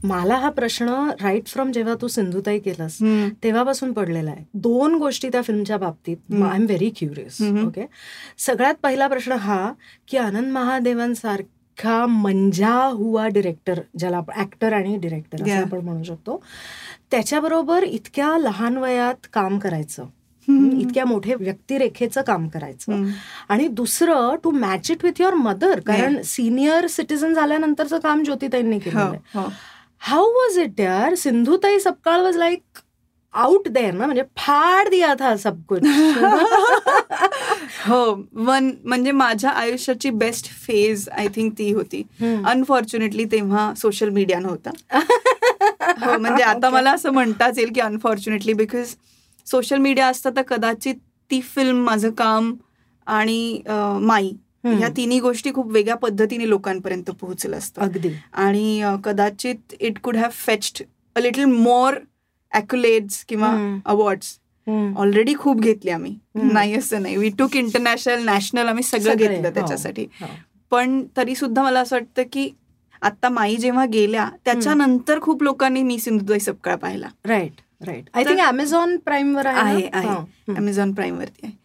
मला 0.04 0.34
हा 0.34 0.50
प्रश्न 0.50 0.88
राईट 1.22 1.46
फ्रॉम 1.46 1.70
जेव्हा 1.72 1.94
तू 2.02 2.08
सिंधुताई 2.08 2.58
केलास 2.58 2.98
तेव्हापासून 3.42 3.92
पडलेला 3.92 4.30
आहे. 4.30 4.44
दोन 4.54 4.94
गोष्टी 4.94 5.28
त्या 5.28 5.42
फिल्मच्या 5.42 5.76
बाबतीत 5.76 6.16
I 6.32 6.56
am 6.56 6.64
very 6.66 6.90
curious 6.96 7.40
okay 7.66 7.86
सगळ्यात 8.38 8.74
पहिला 8.82 9.08
प्रश्न 9.08 9.32
हा 9.32 9.72
की 10.08 10.16
आनंद 10.16 10.52
महादेवांसारखा 10.52 11.57
मंजा 11.86 12.84
हुआ 12.84 13.28
डिरेक्टर 13.28 13.80
ज्याला 13.98 14.16
आपण 14.16 14.40
ऍक्टर 14.40 14.72
आणि 14.72 14.96
डिरेक्टर 14.96 15.42
असं. 15.42 15.50
आपण 15.62 15.78
म्हणू 15.78 16.02
शकतो. 16.02 16.44
त्याच्याबरोबर 17.10 17.82
इतक्या 17.82 18.38
लहान 18.38 18.76
वयात 18.76 19.26
काम 19.32 19.58
करायचं. 19.58 20.04
इतक्या 20.78 21.04
मोठे 21.04 21.34
व्यक्तिरेखेचं 21.34 22.22
काम 22.22 22.48
करायचं. 22.48 22.92
आणि 23.48 23.68
दुसरं 23.68 24.36
to 24.44 24.50
match 24.50 24.90
it 24.90 25.04
with 25.04 25.20
your 25.20 25.34
mother 25.34 25.80
कारण 25.80 26.22
सिनियर 26.24 26.86
सिटीजन 26.86 27.34
झाल्यानंतरचं 27.34 27.98
काम 27.98 28.22
ज्योतिताईंनी 28.22 28.78
केलं. 28.78 29.12
हाऊ 29.98 30.24
वॉज 30.24 30.58
इट 30.58 30.80
यार 30.80 31.14
Sindhutai 31.14 31.78
Sapkal 31.78 32.20
was 32.20 32.36
like 32.36 32.62
out 33.38 33.68
there 33.68 33.92
ना 33.94 34.06
म्हणजे 34.06 34.22
फाड 34.36 34.88
दिया 34.90 35.12
था 35.20 35.34
सब 35.36 35.60
कुछ 35.68 35.82
हो 37.86 37.98
वन 38.44 38.70
म्हणजे 38.84 39.12
माझ्या 39.12 39.50
आयुष्याची 39.50 40.10
बेस्ट 40.12 40.46
फेज 40.66 41.08
आय 41.08 41.26
थिंक 41.34 41.52
ती 41.58 41.70
होती. 41.72 42.02
अनफॉर्च्युनेटली 42.20 43.24
तेव्हा 43.32 43.72
सोशल 43.76 44.08
मीडिया 44.08 44.38
नव्हता 44.38 44.70
हो 46.00 46.18
म्हणजे 46.18 46.42
आता. 46.42 46.70
मला 46.70 46.92
असं 46.92 47.12
म्हणताच 47.12 47.58
येईल 47.58 47.72
की 47.74 47.80
अनफॉर्च्युनेटली 47.80 48.52
बिकॉज 48.52 48.94
सोशल 49.46 49.78
मीडिया 49.78 50.06
असतं 50.06 50.36
तर 50.36 50.42
कदाचित 50.48 50.94
ती 51.30 51.40
फिल्म 51.54 51.84
माझं 51.84 52.10
काम 52.10 52.54
आणि 53.06 53.60
माई. 54.00 54.30
ह्या 54.64 54.88
तिन्ही 54.96 55.18
गोष्टी 55.20 55.50
खूप 55.54 55.70
वेगळ्या 55.72 55.96
पद्धतीने 55.96 56.48
लोकांपर्यंत 56.48 57.10
पोहोचलं 57.10 57.56
असतं 57.56 57.82
अगदी 57.82 58.08
आणि 58.34 58.82
कदाचित 59.04 59.74
it 59.80 59.98
could 60.02 60.16
have 60.16 60.30
fetched 60.36 60.82
a 61.16 61.20
little 61.20 61.44
more 61.44 61.94
accolades 62.52 63.24
किंवा. 63.24 63.50
अवॉर्ड्स. 63.86 64.38
ऑलरेडी 64.96 65.34
खूप 65.34 65.60
घेतले 65.60 65.90
आम्ही. 65.90 66.14
नाही 66.34 66.74
असं 66.74 67.02
नाही 67.02 67.16
वी 67.16 67.28
टूक 67.38 67.56
इंटरनॅशनल 67.56 68.24
नॅशनल 68.24 68.68
आम्ही 68.68 68.82
सगळं 68.82 69.14
घेतलं 69.16 69.46
हो. 69.48 69.54
त्याच्यासाठी 69.54 70.06
हो. 70.20 70.26
पण 70.72 71.02
तरी 71.16 71.34
सुद्धा 71.34 71.62
मला 71.62 71.80
असं 71.80 71.96
वाटतं 71.96 72.22
की 72.32 72.50
आता 73.02 73.28
माई 73.28 73.56
जेव्हा 73.56 73.84
गेल्या 73.86 74.28
त्याच्यानंतर 74.44 75.20
खूप 75.20 75.42
लोकांनी 75.42 75.82
मी 75.82 75.98
सिंधुताई 75.98 76.38
सपकाळ 76.38 76.76
पाहिला 76.76 77.08
right 77.24 77.60
right 77.80 78.08
I 78.14 78.24
think 78.24 78.40
Amazon 78.40 78.96
Prime 78.96 79.34
वर 79.36 79.46
आहे 79.46 79.86
हा. 79.94 80.18
अमेझॉन 80.56 80.92
प्राईम 80.92 81.18
वरती 81.18 81.46
आहे 81.46 81.56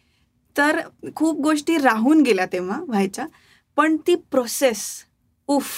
तर 0.55 0.79
खूप 1.15 1.39
गोष्टी 1.41 1.77
राहून 1.77 2.21
गेल्या 2.21 2.45
तेव्हा 2.45 2.79
व्हायच्या 2.81 3.25
पण 3.77 3.95
ती 4.07 4.15
प्रोसेस 4.31 4.83
उफ 5.49 5.71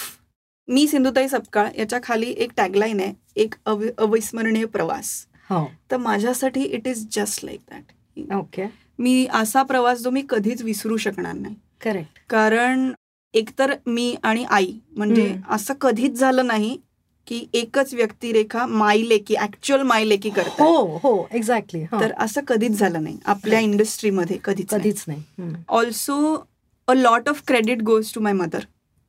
मी 0.68 0.86
सिंधुताई 0.88 1.28
सपकाळ 1.28 1.68
याच्या 1.78 1.98
खाली 2.02 2.30
एक 2.30 2.52
टॅगलाईन 2.56 3.00
आहे 3.00 3.12
एक 3.36 3.54
अवि- 3.64 3.90
अविस्मरणीय 3.98 4.64
प्रवास. 4.64 5.26
हो. 5.50 5.70
तर 5.90 5.96
माझ्यासाठी 5.96 6.62
it 6.62 6.88
is 6.88 7.06
just 7.12 7.44
like 7.44 7.60
that 7.70 8.32
okay 8.34 8.64
मी 8.98 9.26
असा 9.32 9.62
प्रवास 9.62 9.98
जो 9.98 10.10
मी 10.10 10.22
कधीच 10.28 10.62
विसरू 10.62 10.96
शकणार 10.96 11.32
नाही. 11.32 11.54
करेक्ट 11.84 12.18
कारण 12.30 12.92
एकतर 13.34 13.74
मी 13.86 14.16
आणि 14.22 14.44
आई 14.44 14.72
म्हणजे. 14.96 15.36
असं 15.50 15.74
कधीच 15.74 16.12
झालं 16.12 16.46
नाही 16.46 16.78
की 17.26 17.46
एकच 17.52 17.94
व्यक्तिरेखा 17.94 18.66
माई 18.66 19.08
लेकी 19.08 19.34
ऍक्च्युअल 19.34 19.82
माई 19.82 20.08
लेकी 20.08 20.30
करतात 20.30 20.60
हो 20.60 20.96
हो. 20.96 21.28
एक्झॅक्टली 21.32 21.84
तर 21.84 22.12
असं 22.18 22.40
कधीच 22.40 22.78
झालं 22.78 23.02
नाही. 23.02 23.18
आपल्या 23.26 23.60
इंडस्ट्रीमध्ये 23.60 24.38
कधीच 24.44 24.68
कधीच 24.70 25.04
नाही. 25.08 25.22
Also 25.68 26.46
a 26.86 26.94
lot 26.94 27.28
of 27.28 27.42
credit 27.46 27.82
goes 27.82 28.12
to 28.14 28.20
my 28.20 28.32
mother 28.32 28.60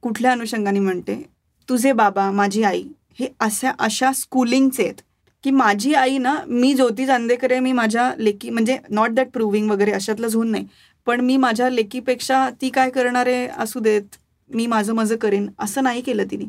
कुठल्या 0.01 0.31
अनुषंगाने 0.31 0.79
म्हणते? 0.79 1.36
तुझे 1.69 1.91
बाबा 1.93 2.31
माझी 2.31 2.63
आई 2.63 2.83
हे 3.19 3.27
अशा 3.39 3.71
अशा 3.79 4.11
स्कूलिंगचे 4.13 4.83
आहेत 4.83 4.95
की 5.43 5.51
माझी 5.51 5.93
आई 5.93 6.17
ना 6.17 6.35
मी 6.47 6.73
ज्योती 6.73 7.05
चांदेकर 7.05 7.51
आहे 7.51 7.59
मी 7.59 7.71
माझ्या 7.71 8.11
लेकी 8.17 8.49
म्हणजे 8.49 8.77
नॉट 8.89 9.09
दॅट 9.09 9.29
प्रूव्हिंग 9.29 9.71
वगैरे 9.71 9.91
अशातलं 9.91 10.27
झोन 10.27 10.51
नाही. 10.51 10.65
पण 11.05 11.21
मी 11.21 11.37
माझ्या 11.37 11.69
लेकीपेक्षा 11.69 12.49
ती 12.49 12.69
काय 12.69 12.89
करणार 12.89 13.27
असू 13.57 13.79
देत 13.79 14.15
मी 14.53 14.65
माझं 14.67 14.93
माझं 14.93 15.15
करेन 15.15 15.49
असं 15.59 15.83
नाही 15.83 16.01
केलं 16.01 16.23
तिने. 16.31 16.43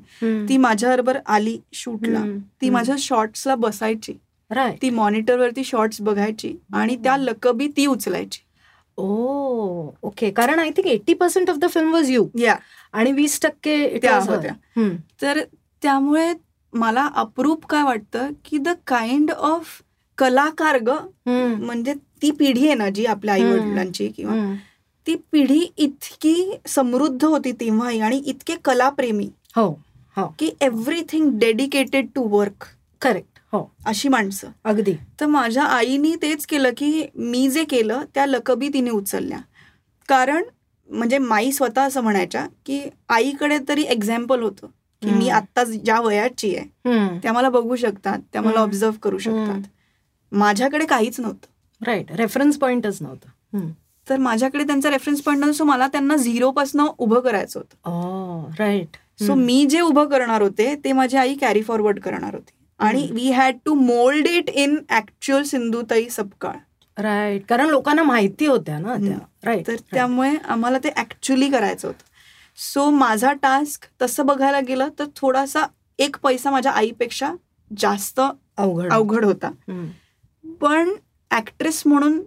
ती 0.49 0.57
माझ्याबरोबर 0.57 1.19
आली 1.27 1.59
शूटला. 1.73 2.19
ती. 2.63 2.71
माझ्या 2.71 2.95
शॉर्ट्सला 2.99 3.55
बसायची. 3.55 4.13
ती 4.83 4.91
मॉनिटरवरती 4.91 5.65
शॉर्ट्स 5.65 6.01
बघायची 6.01 6.57
आणि 6.73 6.97
त्या 6.97 7.17
लकबी 7.17 7.69
ती 7.69 7.87
उचलायची. 7.87 8.41
ओ 8.99 9.91
ओके 10.03 10.31
कारण 10.31 10.59
I 10.59 10.71
think 10.71 10.87
eighty 10.87 11.15
percent 11.15 11.51
of 11.51 11.57
the 11.57 11.67
film 11.71 11.93
was 11.93 12.11
you 12.11 12.27
या 12.39 12.57
आणि 12.93 13.13
वीस 13.13 13.41
टक्के 13.43 13.99
त्या. 13.99 14.19
होत्या. 14.21 14.53
हम्म. 14.77 14.95
तर 15.23 15.43
त्यामुळे 15.83 16.33
मला 16.73 17.09
अप्रूप 17.17 17.67
काय 17.67 17.83
वाटतं 17.83 18.31
की 18.45 18.59
द 18.59 18.69
काइंड 18.87 19.31
ऑफ 19.33 19.81
कलाकार 20.19 20.79
ग. 20.79 20.97
म्हणजे 21.27 21.95
ती 22.23 22.31
पिढी 22.31 22.67
आहे 22.67 22.75
ना 22.75 22.89
जी 22.91 23.05
आपल्या 23.07 23.35
आई 23.35 23.43
वडिलांची 23.45 24.09
किंवा 24.09 24.33
हम्म. 24.33 24.55
ती 25.07 25.15
पिढी 25.33 25.61
इतकी 25.77 26.57
समृद्ध 26.67 27.25
होती 27.25 27.53
तेव्हाही 27.53 28.01
आणि 28.01 28.23
इतके 28.27 28.57
कलाप्रेमी 28.65 29.29
हो 29.57 29.67
हो 30.17 30.27
की 30.39 30.51
everything 30.61 31.31
dedicated 31.39 32.09
to 32.15 32.23
work 32.29 32.65
correct 33.03 33.38
हो. 33.53 33.75
अशी 33.87 34.09
माणसं. 34.09 34.49
अगदी. 34.65 34.93
तर 35.21 35.27
माझ्या 35.27 35.65
आईनी 35.65 36.15
तेच 36.23 36.47
केलं 36.47 36.71
की 36.77 37.07
मी 37.15 37.49
जे 37.49 37.65
केलं 37.65 38.05
त्या 38.15 38.27
लकबी 38.27 38.69
तिने 38.69 38.91
उचलल्या. 38.91 39.39
कारण 40.09 40.45
म्हणजे 40.91 41.19
माई 41.19 41.53
स्वतः 41.53 41.83
असं 41.83 42.01
म्हणायच्या 42.01 42.47
की 42.67 42.81
आईकडे 43.09 43.59
तरी 43.69 43.83
एक्झाम्पल 43.83 44.43
होतं 44.43 44.67
की 45.03 45.11
मी. 45.11 45.29
आत्ता 45.29 45.65
ज्या 45.65 46.01
वयाची 46.01 46.57
आहे 46.57 46.65
राईट 46.65 47.23
त्या 47.23 47.33
मला 47.33 47.51
बघू 47.51 47.77
शकतात 47.77 48.19
त्या 48.33 48.43
मला. 48.43 48.61
ऑब्झर्व 48.61 48.93
करू 49.03 49.19
शकतात. 49.19 49.61
माझ्याकडे 50.33 50.87
काहीच 50.87 51.21
नव्हतं. 51.21 51.47
रेफरन्स 52.17 52.59
पॉइंटच 52.59 53.03
नव्हतं. 53.03 53.29
तर 54.09 54.17
माझ्याकडे 54.17 54.65
त्यांचा 54.65 54.91
रेफरन्स 54.91 55.21
पॉईंट 55.21 55.41
नव्हतं 55.41 55.57
सो 55.57 55.65
मला 55.65 55.87
त्यांना 55.87 56.17
झिरो 56.17 56.51
पासनं 56.51 56.87
उभं 56.99 57.21
करायचं 57.21 57.61
होतं. 57.61 57.77
राईट 58.59 58.97
सो 59.27 59.35
मी 59.35 59.67
जे 59.71 59.81
उभं 59.81 60.09
करणार 60.09 60.43
होते 60.43 60.75
ते 60.85 60.93
माझी 60.93 61.17
आई 61.17 61.35
कॅरी 61.35 61.63
फॉरवर्ड 61.63 62.01
करणार 62.01 62.35
होती. 62.35 62.58
आणि. 62.79 63.09
We 63.13 63.31
had 63.31 63.57
to 63.65 63.75
mould 63.75 64.27
it 64.27 64.51
in 64.51 64.77
actual 64.91 65.43
Sindhutai 65.43 66.09
Sapkal 66.09 66.57
right 66.97 67.43
कारण 67.49 67.69
लोकांना 67.69 68.03
माहिती 68.03 68.47
होत्या 68.47 68.79
ना 68.79 68.97
त्या 68.97 69.17
राईट 69.45 69.67
तर 69.67 69.77
त्यामुळे 69.93 70.31
आम्हाला 70.45 70.79
ते 70.79 70.91
ऍक्च्युली 70.97 71.51
करायचं 71.51 71.89
होतं 71.89 72.07
सो 72.59 72.91
माझा 72.91 73.33
टास्क 73.33 73.85
तसं 74.03 74.27
बघायला 74.27 74.61
गेलं 74.61 74.89
तर 74.99 75.05
थोडासा 75.17 75.65
एक 75.99 76.17
पैसा 76.23 76.51
माझ्या 76.51 76.73
आईपेक्षा 76.73 77.33
जास्त 77.71 78.21
अवघड 78.21 78.93
अवघड 78.93 79.25
होता. 79.25 79.51
पण 80.61 80.91
ऍक्ट्रेस 81.31 81.83
म्हणून 81.87 82.21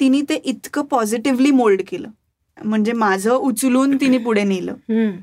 तिने 0.00 0.20
ते 0.28 0.34
इतकं 0.34 0.82
पॉझिटिव्हली 0.82 1.50
मोल्ड 1.50 1.82
केलं 1.88 2.08
म्हणजे 2.64 2.92
माझं 2.92 3.30
उचलून 3.30 3.96
तिने 3.96 4.18
पुढे 4.18 4.42
नेलं. 4.44 4.74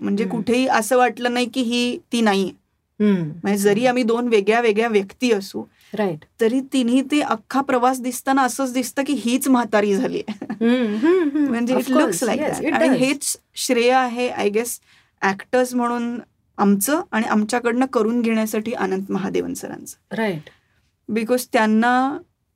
म्हणजे. 0.02 0.26
कुठेही 0.26 0.68
असं 0.68 0.98
वाटलं 0.98 1.34
नाही 1.34 1.46
की 1.54 1.62
ही 1.62 1.98
ती 2.12 2.22
नाहीये. 2.22 2.52
म्हणजे 3.00 3.58
जरी 3.58 3.86
आम्ही 3.86 4.04
दोन 4.04 4.28
वेगळ्या 4.28 4.60
वेगळ्या 4.62 4.88
व्यक्ती 4.88 5.32
असू 5.32 5.64
राईट 5.94 6.26
तरी 6.42 6.60
तिने 6.74 7.02
ते 7.12 7.20
अख्खा 7.22 7.62
प्रवास 7.62 8.02
दिसताना 8.02 8.42
असंच 8.42 8.74
दिसतं 8.74 9.04
की 9.04 9.14
हीच 9.16 9.48
म्हातारी 9.48 9.96
झाली. 9.96 10.22
म्हणजे 10.62 11.78
इट 11.78 11.90
लुक्स. 11.90 12.24
लाईक 12.24 12.42
आणि. 12.74 12.98
हेच 12.98 13.36
श्रेय 13.56 13.92
आहे 13.92 14.28
आय 14.30 14.50
गेस 14.50 14.80
ऍक्टर्स 15.22 15.74
म्हणून 15.74 16.20
आमचं 16.58 17.02
आणि 17.12 17.28
आमच्याकडनं 17.28 17.86
करून 17.86 18.22
घेण्यासाठी 18.22 18.74
अनंत 18.74 19.12
महादेवन 19.12 19.54
सरांचं 19.54 20.16
राईट 20.16 20.50
बिकॉज 21.10 21.46
त्यांना 21.54 21.94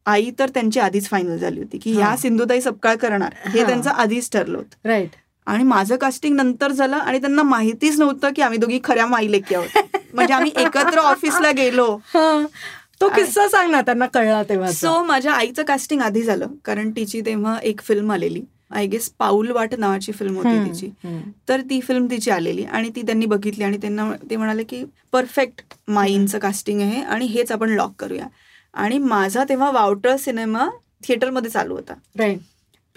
आई 0.06 0.30
तर 0.40 0.50
त्यांची 0.50 0.80
आधीच 0.80 1.08
फायनल 1.10 1.38
झाली 1.38 1.60
होती 1.60 1.78
की. 1.78 1.92
ह्या 1.94 2.16
सिंधुताई 2.18 2.62
सपकाळ 2.62 2.96
करणार 2.96 3.34
हा. 3.46 3.64
त्यांचं 3.64 3.90
आधीच 3.90 4.30
ठरलं 4.32 4.58
होतं 4.58 4.88
राईट 4.90 5.16
आणि 5.48 5.64
माझं 5.64 5.96
कास्टिंग 5.96 6.36
नंतर 6.36 6.72
झालं 6.72 6.96
आणि 6.96 7.20
त्यांना 7.20 7.44
माहितीच 7.44 8.00
नव्हतं 8.00 8.34
की 8.36 8.42
आम्ही 8.42 8.58
दोघी 8.60 8.80
खऱ्या 8.84 9.06
माई 9.06 9.32
लेकी 9.32 9.56
आहोत. 9.56 9.78
म्हणजे 10.14 10.34
आम्ही 10.34 10.52
एकत्र 10.56 11.00
ऑफिसला 11.00 11.52
गेलो. 11.52 11.98
तो 13.02 13.10
किस्सा 13.10 13.48
सांग 13.48 13.72
ना 13.72 13.82
त्यांना 13.82 14.06
कळला 14.06 14.42
तेव्हा 14.44 14.72
सो 14.72 15.04
माझ्या 15.04 15.34
आईचं 15.34 15.64
कास्टिंग 15.64 16.02
आधी 16.02 16.24
झालं 16.24 16.48
कारण 16.66 16.92
तिची 16.92 17.22
तेव्हा 17.22 17.58
एक 17.64 17.82
फिल्म 17.82 18.12
आलेली. 18.12 18.42
आय 18.72 18.86
गेस 18.86 19.10
पाऊल 19.20 19.52
वाट 19.52 19.74
नावाची 19.74 20.12
फिल्म 20.12 20.36
होती 20.36 20.58
तिची. 20.66 20.90
तर 21.50 21.62
ती 21.62 21.80
फिल्म 21.82 22.08
तिची 22.12 22.32
आलेली 22.32 22.64
आणि 22.64 22.90
ती 22.96 23.02
त्यांनी 23.02 23.26
बघितली 23.26 23.64
आणि 23.64 23.78
त्यांना 23.78 24.12
ते 24.30 24.36
म्हणाले 24.36 24.64
की 24.64 24.84
परफेक्ट 25.12 25.74
माईंचं 25.88 26.40
कास्टिंग 26.40 26.82
आहे 26.82 27.02
आणि 27.02 27.26
हेच 27.26 27.52
आपण 27.52 27.70
लॉक 27.70 27.94
करूया. 28.00 28.28
आणि 28.74 28.98
माझा 28.98 29.44
तेव्हा 29.50 29.72
वावटळ 29.72 30.16
सिनेमा 30.16 30.68
थिएटरमध्ये 31.04 31.52
चालू 31.52 31.76
होता. 31.76 31.94
राईट 32.20 32.40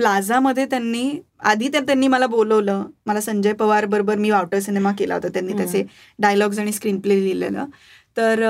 प्लाझामध्ये 0.00 0.64
त्यांनी 0.66 1.10
आधी 1.44 1.68
तर 1.68 1.82
त्यांनी 1.82 2.06
मला 2.08 2.26
बोलवलं 2.26 2.84
मला 3.06 3.20
संजय 3.20 3.52
पवार 3.52 3.84
बरोबर 3.86 4.16
मी 4.16 4.30
वावटळ 4.30 4.58
सिनेमा 4.58 4.92
केला 4.98 5.14
होता 5.14 5.28
त्यांनी. 5.28 5.52
त्याचे 5.52 5.82
डायलॉग्स 6.18 6.58
आणि 6.58 6.72
स्क्रीन 6.72 7.00
प्ले 7.00 7.20
लिहिलेलं 7.20 7.64
तर 8.16 8.40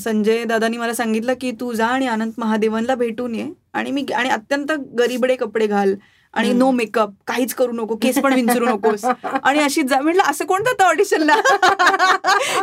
संजय 0.00 0.44
दादानी 0.44 0.76
मला 0.76 0.94
सांगितलं 0.94 1.34
की 1.40 1.50
तू 1.60 1.72
जा 1.72 1.86
आणि 1.86 2.06
अनंत 2.06 2.32
महादेवनला 2.38 2.94
भेटून 2.94 3.34
ये 3.34 3.46
आणि 3.72 3.90
मी 3.90 4.04
आणि 4.14 4.28
अत्यंत 4.28 4.72
गरीबडे 4.98 5.36
कपडे 5.36 5.66
घाल 5.66 5.94
आणि 6.36 6.52
नो 6.52 6.70
मेकअप 6.70 7.10
काहीच 7.26 7.54
करू 7.54 7.72
नको 7.72 7.96
केस 8.02 8.18
पण 8.18 8.32
विंचरू 8.32 8.66
नकोस. 8.66 9.04
आणि 9.04 9.58
अशी 9.58 9.82
जा 9.82 10.00
म्हटलं 10.00 10.22
असं 10.22 10.44
कोण 10.44 10.62
जातं 10.62 10.84
ऑडिशनला 10.84 11.36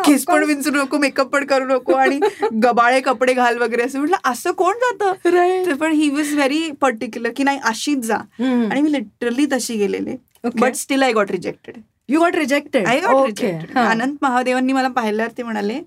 केस 0.05 0.25
पण 0.25 0.43
विंचरू 0.43 0.75
नको 0.75 0.97
मेकअप 0.97 1.27
पण 1.27 1.45
करू 1.45 1.65
नको 1.65 1.93
आणि 1.93 2.19
गबाळे 2.63 2.99
कपडे 3.01 3.33
घाल 3.33 3.57
वगैरे 3.57 3.83
असं 3.83 3.99
म्हटलं 3.99 4.29
असं 4.31 4.51
कोण 4.51 4.75
जातं? 4.81 5.73
पण 5.75 5.91
ही 5.91 6.09
वॉज 6.09 6.33
व्हेरी 6.33 6.69
पर्टिक्युलर 6.81 7.31
की 7.38 7.43
नाही 7.43 7.59
अशीच 7.63 8.05
जा. 8.05 8.17
आणि 8.39 8.81
मी 8.81 8.91
लिटरली 8.91 9.45
तशी 9.51 9.77
गेलेले. 9.77 10.15
But 10.55 10.75
still 10.75 11.03
I 11.03 11.12
got 11.13 11.31
rejected 11.31 11.77
you 12.09 12.19
got 12.19 12.35
rejected 12.35 12.87
I 12.87 12.99
got 13.01 13.25
rejected 13.25 13.77
Anant 13.81 14.17
महादेवांनी 14.21 14.73
मला 14.73 14.87
पाहिल्यावर 14.87 15.31
ते 15.37 15.43
म्हणाले 15.43 15.79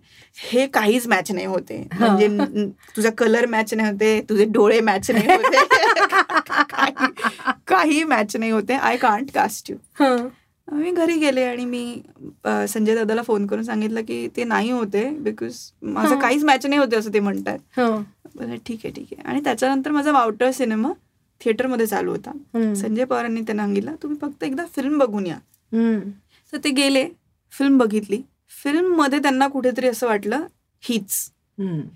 हे 0.42 0.66
काहीच 0.66 1.07
मॅच 1.07 1.31
नाही 1.33 1.46
होते. 1.46 1.76
म्हणजे 1.92 2.29
तुझा 2.96 3.11
कलर 3.18 3.46
मॅच 3.46 3.74
नाही 3.74 3.90
होते 3.90 4.20
तुझे 4.29 4.44
डोळे 4.44 4.81
मॅच 4.81 5.11
नाही 5.11 5.26
होते. 5.26 5.64
काही- 7.68 8.05
मॅच 8.05 8.37
नाही 8.37 8.50
होते. 8.50 8.74
आय 8.74 8.96
कांट 8.96 9.31
कास्ट 9.35 9.70
यू 9.70 9.76
मी 10.68 10.90
घरी 10.90 11.14
गेले 11.18 11.42
आणि 11.44 11.64
मी 11.64 12.00
संजय 12.68 12.94
दादाला 12.94 13.22
फोन 13.22 13.46
करून 13.46 13.62
सांगितलं 13.64 14.00
की 14.00 14.26
ते 14.37 14.44
नाही 14.44 14.70
होते 14.70 15.09
बिकॉज 15.18 15.59
माझं. 15.83 16.18
काहीच 16.20 16.44
मॅच 16.44 16.66
नाही 16.66 16.79
होते 16.79 16.96
असं 16.96 17.12
ते 17.14 17.20
म्हणतात. 17.20 17.59
ठीक 18.66 18.81
आहे 18.85 18.90
ठीक 18.92 19.07
आहे. 19.12 19.22
आणि 19.24 19.40
त्याच्यानंतर 19.44 19.90
माझा 19.90 20.12
वावटर 20.12 20.50
सिनेमा 20.50 20.92
थिएटरमध्ये 21.40 21.87
चालू 21.87 22.11
होता. 22.11 22.31
संजय 22.74 23.05
पवारांनी 23.05 23.40
त्यांना 23.40 23.62
सांगितलं 23.64 23.94
तुम्ही 24.02 24.18
फक्त 24.22 24.44
एकदा 24.44 24.64
फिल्म 24.76 24.98
बघून 24.98 25.26
या. 25.26 25.37
तर 26.52 26.59
ते 26.64 26.70
गेले 26.70 27.09
फिल्म 27.52 27.79
बघितली. 27.79 28.22
फिल्ममध्ये 28.64 29.18
त्यांना 29.18 29.46
कुठेतरी 29.48 29.88
असं 29.88 30.07
वाटलं 30.07 30.46
हीच. 30.83 31.31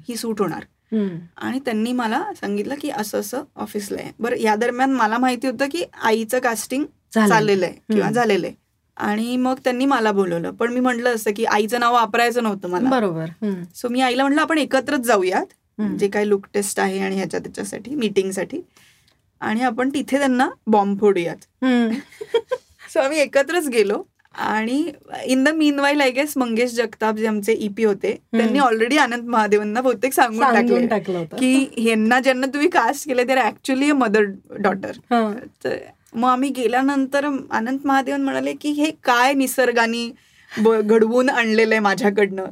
ही 0.08 0.16
सूट 0.16 0.40
होणार. 0.40 0.64
आणि 1.36 1.58
त्यांनी 1.58 1.92
मला 1.92 2.22
सांगितलं 2.40 2.74
की 2.80 2.90
असं 2.90 3.20
असं 3.20 3.42
ऑफिसला 3.56 4.00
आहे. 4.02 4.12
बरं 4.18 4.36
या 4.36 4.54
दरम्यान 4.56 4.92
मला 4.92 5.18
माहिती 5.18 5.46
होतं 5.46 5.66
की 5.72 5.84
आईचं 6.02 6.38
कास्टिंग 6.38 6.84
चाललेलं 7.28 7.66
आहे 7.66 7.74
किंवा. 7.74 8.06
झालेलं 8.12 8.46
आहे. 8.46 8.54
आणि 8.96 9.36
मग 9.36 9.54
त्यांनी 9.64 9.84
मला 9.84 10.12
बोलवलं. 10.12 10.50
पण 10.50 10.72
मी 10.72 10.80
म्हटलं 10.80 11.14
असतं 11.14 11.30
की 11.36 11.44
आईचं 11.44 11.80
नाव 11.80 11.92
वापरायचं 11.94 12.42
नव्हतं 12.42 12.68
मला. 12.68 12.88
बरोबर. 12.90 13.26
सो 13.74 13.88
मी 13.88 14.00
आईला 14.00 14.22
म्हटलं 14.22 14.40
आपण 14.40 14.58
एकत्रच 14.58 15.00
जाऊयात. 15.00 15.46
जे 15.98 16.08
काही 16.08 16.28
लुक 16.28 16.46
टेस्ट 16.54 16.80
आहे 16.80 16.98
आणि 17.00 17.16
ह्याच्या 17.16 17.40
त्याच्यासाठी 17.40 17.94
मीटिंगसाठी 17.94 18.60
आणि 19.40 19.60
आपण 19.60 19.90
तिथे 19.94 20.18
त्यांना 20.18 20.48
बॉम्ब 20.66 21.00
फोडूयात. 21.00 21.36
सो 22.92 23.00
आम्ही 23.00 23.18
एकत्रच 23.20 23.68
गेलो. 23.68 24.02
आणि 24.34 24.82
in 25.26 25.42
the 25.44 25.48
meanwhile 25.80 26.00
I 26.00 26.10
guess 26.10 26.36
Mangesh 26.38 26.72
Jagtap 26.74 27.16
जे 27.16 27.26
आमचे 27.26 27.52
ईपी 27.60 27.84
होते 27.84 28.12
त्यांनी 28.32 28.58
ऑलरेडी 28.58 28.96
आनंद 28.98 29.28
महादेवांना 29.28 29.80
बहुतेक 29.80 30.12
सांगून 30.14 30.42
टाकले 30.44 30.86
की 31.38 31.66
ह्यांना 31.76 32.20
ज्यांना 32.20 32.46
तुम्ही 32.52 32.68
कास्ट 32.70 33.06
केले 33.08 33.24
ते 33.28 33.40
ऍक्च्युली 33.46 33.90
अ 33.90 33.94
मदर 33.94 34.24
डॉटर. 34.58 34.92
तर 35.64 35.76
मग 36.14 36.28
आम्ही 36.28 36.50
गेल्यानंतर 36.56 37.24
अनंत 37.26 37.86
महादेवन 37.86 38.22
म्हणाले 38.22 38.52
की 38.60 38.70
हे 38.72 38.90
काय 39.04 39.34
निसर्गाने 39.34 40.08
घडवून 40.80 41.28
आणलेलं 41.28 41.74
आहे 41.74 41.80
माझ्याकडनं. 41.80 42.44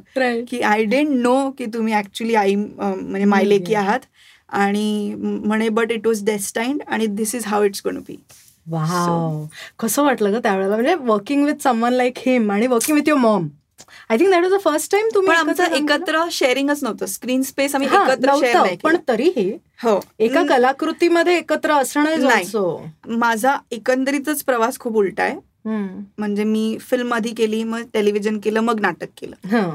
की 0.49 0.61
आय 0.61 0.83
डेंट 0.85 1.09
नो 1.11 1.49
की 1.57 1.65
तुम्ही 1.73 1.93
ऍक्च्युली 1.93 2.35
आई 2.35 2.55
म्हणजे 2.55 3.25
मायलेकी 3.25 3.75
आहात. 3.75 3.99
आणि 4.49 5.13
म्हणे 5.17 5.69
बट 5.69 5.91
इट 5.91 6.07
वॉज 6.07 6.23
डेस्टाइंड 6.25 6.81
आणि 6.87 7.07
this 7.07 7.35
is 7.35 7.45
how 7.47 7.63
it's 7.63 7.81
gonna 7.85 7.99
be 8.07 8.17
wow 8.69 9.45
कसं 9.79 10.03
वाटलं 10.03 10.33
ग 10.33 10.39
त्यावेळेला? 10.43 10.75
म्हणजे 10.75 10.95
working 11.01 11.45
with 11.45 11.63
someone 11.63 11.93
like 11.93 12.17
him 12.17 12.51
आणि 12.51 12.67
working 12.67 12.97
with 12.97 13.09
your 13.09 13.19
mom 13.21 13.47
I 14.09 14.17
think 14.17 14.29
that 14.31 14.43
was 14.43 14.53
the 14.53 14.59
first 14.63 14.91
time 14.91 15.07
तुम्ही 15.15 15.35
आमचं 15.35 15.73
एकत्र 15.75 16.23
शेअरिंगच 16.31 16.83
नव्हतं. 16.83 17.05
स्क्रीन 17.05 17.41
स्पेस 17.41 17.75
आम्ही 17.75 17.87
एकत्र 17.87 18.75
पण. 18.83 18.95
तरीही 19.07 19.49
हो. 19.83 19.99
एका 20.19 20.43
कलाकृतीमध्ये 20.49 21.37
एकत्र 21.37 21.73
असणं 21.73 22.27
नाही. 22.27 22.45
माझा 23.17 23.55
एकंदरीतच 23.71 24.43
प्रवास 24.43 24.79
खूप 24.79 24.97
उलटा 24.97 25.23
आहे. 25.23 25.35
म्हणजे 26.17 26.43
मी 26.43 26.77
फिल्म 26.81 27.13
आधी 27.13 27.33
केली 27.33 27.63
मग 27.63 27.81
टेलिव्हिजन 27.93 28.37
केलं 28.39 28.59
मग 28.59 28.79
नाटक 28.79 29.09
केलं. 29.17 29.69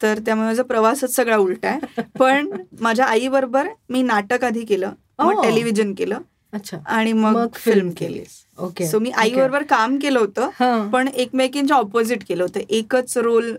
तर 0.00 0.18
त्यामुळे 0.18 0.46
माझा 0.46 0.62
प्रवासच 0.62 1.14
सगळा 1.14 1.36
उलटा 1.36 1.68
आहे. 1.68 2.02
पण 2.18 2.50
माझ्या 2.80 3.06
आई 3.06 3.28
बरोबर 3.28 3.68
मी 3.88 4.02
नाटक 4.02 4.44
आधी 4.44 4.64
केलं 4.64 4.92
मग 5.18 5.34
Oh. 5.34 5.42
टेलिव्हिजन 5.42 5.92
केलं. 5.94 6.18
अच्छा. 6.52 6.78
आणि 6.86 7.12
मग 7.12 7.46
फिल्म 7.54 7.90
केली. 7.90 8.22
ओके 8.58 8.86
सो 8.86 8.98
मी 8.98 9.10
आई 9.10 9.34
बरोबर 9.34 9.62
काम 9.62 9.98
केलं 9.98 10.18
होतं. 10.18 10.88
पण 10.90 11.08
एकमेकींच्या 11.08 11.76
ऑपोजिट 11.76 12.24
केलं 12.28 12.42
होतं. 12.42 12.60
एकच 12.68 13.16
रोल. 13.18 13.54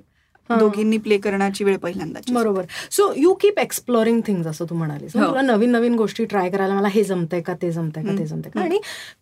दोघींनी 0.50 0.98
प्ले 0.98 1.18
करण्याची 1.18 1.64
वेळ 1.64 1.78
पहिल्यांदा 1.78 2.20
बरोबर. 2.34 2.64
So 2.92 3.12
you 3.18 3.34
keep 3.42 3.60
exploring 3.60 4.20
things 4.28 4.48
असं 4.48 4.66
तू 4.70 4.76
म्हणालीस. 4.76 5.16
हो. 5.16 5.28
तुला 5.28 5.42
नवीन 5.42 5.72
नवीन 5.72 5.96
गोष्टी 5.96 6.26
ट्राय 6.26 6.50
करायला 6.50 6.74
मला 6.76 6.88
हे 6.92 7.04
जमतंय 7.04 7.42
का 7.42 7.54
ते 7.62 7.72
जमतंय 7.72 8.04
का 8.04 8.18
ते. 8.18 8.26
जमतंय 8.26 8.52
का? 8.52 8.62
आणि 8.62 8.80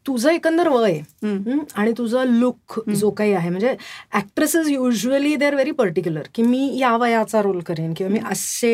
तुझं 0.08 0.30
एकंदर 0.32 0.68
वय 0.70 1.00
आणि 1.24 1.92
तुझं 1.98 2.24
लुक 2.30 2.80
जो 2.90 3.10
काही 3.12 3.34
आहे. 3.34 3.50
म्हणजे 3.50 3.76
actresses 4.16 4.68
usually 4.70 5.36
they 5.36 5.46
are 5.46 5.54
very 5.56 5.72
particular 5.72 6.28
की 6.36 6.44
मी 6.44 6.70
या 6.80 6.96
वयाचा 6.98 7.42
रोल 7.42 7.60
करेन 7.68 7.94
किंवा 7.98 8.12
मी 8.14 8.20
असे 8.32 8.72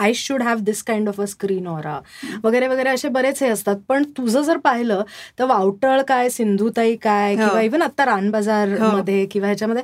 I 0.00 0.12
should 0.14 0.42
have 0.42 0.58
this 0.64 0.82
kind 0.82 1.08
of 1.08 1.20
a 1.20 1.24
screen 1.28 1.66
aura 1.66 1.98
वगैरे 2.44 2.68
वगैरे 2.68 2.90
असे 2.90 3.08
बरेच 3.08 3.42
हे 3.42 3.48
असतात. 3.48 3.76
पण 3.88 4.02
तुझं 4.16 4.42
जर 4.42 4.56
पाहिलं 4.64 5.02
तर 5.38 5.44
वावटळ 5.44 6.02
काय 6.08 6.28
सिंधुताई 6.30 6.96
काय 7.02 7.34
हो. 7.34 7.40
किंवा 7.40 7.60
इव्हन 7.62 7.82
आता 7.82 8.04
रानबाजार 8.06 8.68
हो. 8.80 8.96
मध्ये 8.96 9.24
किंवा 9.26 9.48
ह्याच्यामध्ये 9.48 9.82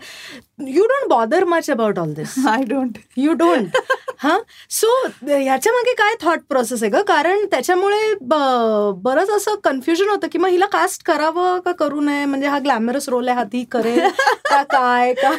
you 0.68 0.84
don't 0.86 1.08
bother 1.10 1.44
much 1.44 1.70
about 1.72 1.98
all 1.98 2.12
this 2.14 2.34
I 2.48 2.62
don't 2.68 2.98
you 3.16 3.32
don't 3.34 3.76
हा 4.18 4.38
सो 4.70 4.86
ह्याच्या 5.26 5.72
मागे 5.72 5.92
काय 5.98 6.14
थॉट 6.20 6.40
प्रोसेस 6.48 6.82
आहे 6.82 6.90
ग? 6.92 7.00
कारण 7.06 7.44
त्याच्यामुळे 7.50 8.14
बरंच 8.22 9.30
असं 9.30 9.54
कन्फ्युजन 9.64 10.08
होतं 10.10 10.28
की 10.32 10.38
मग 10.38 10.48
हिला 10.48 10.66
कास्ट 10.72 11.02
करावं 11.06 11.58
का 11.64 11.72
करू 11.78 12.00
नये? 12.00 12.24
म्हणजे 12.24 12.46
हा 12.48 12.58
ग्लॅमरस 12.58 13.08
रोल 13.08 13.28
आहे 13.28 13.36
हा 13.36 13.44
ती 13.52 13.64
करेल 13.72 14.08
का 14.50 14.62
काय? 14.72 15.14
का 15.14 15.30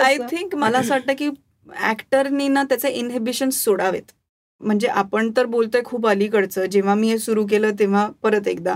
आय? 0.04 0.16
थिंक 0.30 0.54
मला 0.54 0.78
असं 0.78 0.94
वाटतं 0.94 1.12
की 1.18 1.30
ऍक्टरनी 1.90 2.48
ना 2.48 2.62
त्याचे 2.62 2.88
इनहिबिशन 2.90 3.50
सोडावेत. 3.50 4.02
म्हणजे 4.60 4.88
आपण 4.88 5.30
तर 5.36 5.46
बोलतोय 5.46 5.80
खूप 5.84 6.06
अलीकडचं. 6.08 6.64
जेव्हा 6.66 6.94
मी 6.94 7.08
हे 7.08 7.18
सुरू 7.18 7.44
केलं 7.46 7.70
तेव्हा 7.78 8.06
परत 8.22 8.46
एकदा. 8.48 8.74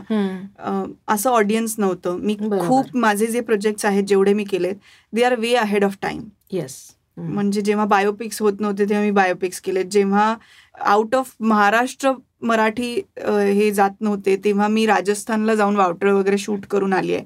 असं 1.08 1.30
ऑडियन्स 1.30 1.74
नव्हतं. 1.78 2.16
मी. 2.18 2.36
खूप 2.60 2.96
माझे 2.96 3.26
जे 3.26 3.40
प्रोजेक्ट्स 3.40 3.84
आहेत 3.84 4.04
जेवढे 4.04 4.32
मी 4.34 4.44
केलेत 4.44 4.74
they 5.12 5.22
are 5.24 5.34
way 5.40 5.54
ahead 5.56 5.84
of 5.84 5.96
time 6.02 6.20
yes 6.50 6.76
hmm. 7.16 7.32
म्हणजे 7.34 7.60
जेव्हा 7.60 7.84
बायोपिक्स 7.84 8.40
होत 8.42 8.60
नव्हते 8.60 8.84
तेव्हा 8.84 9.02
मी 9.04 9.10
बायोपिक्स 9.10 9.60
केले 9.60 9.82
जेव्हा 9.84 10.34
आउट 10.86 11.14
ऑफ 11.14 11.34
महाराष्ट्र 11.40 12.12
मराठी 12.42 12.92
हे 13.18 13.70
जात 13.70 14.00
नव्हते 14.00 14.36
तेव्हा 14.44 14.68
मी 14.68 14.84
राजस्थानला 14.86 15.54
जाऊन 15.54 15.76
वावटळ 15.76 16.10
वगैरे 16.12 16.38
शूट 16.38 16.66
करून 16.70 16.92
आली 16.92 17.14
आहे. 17.14 17.24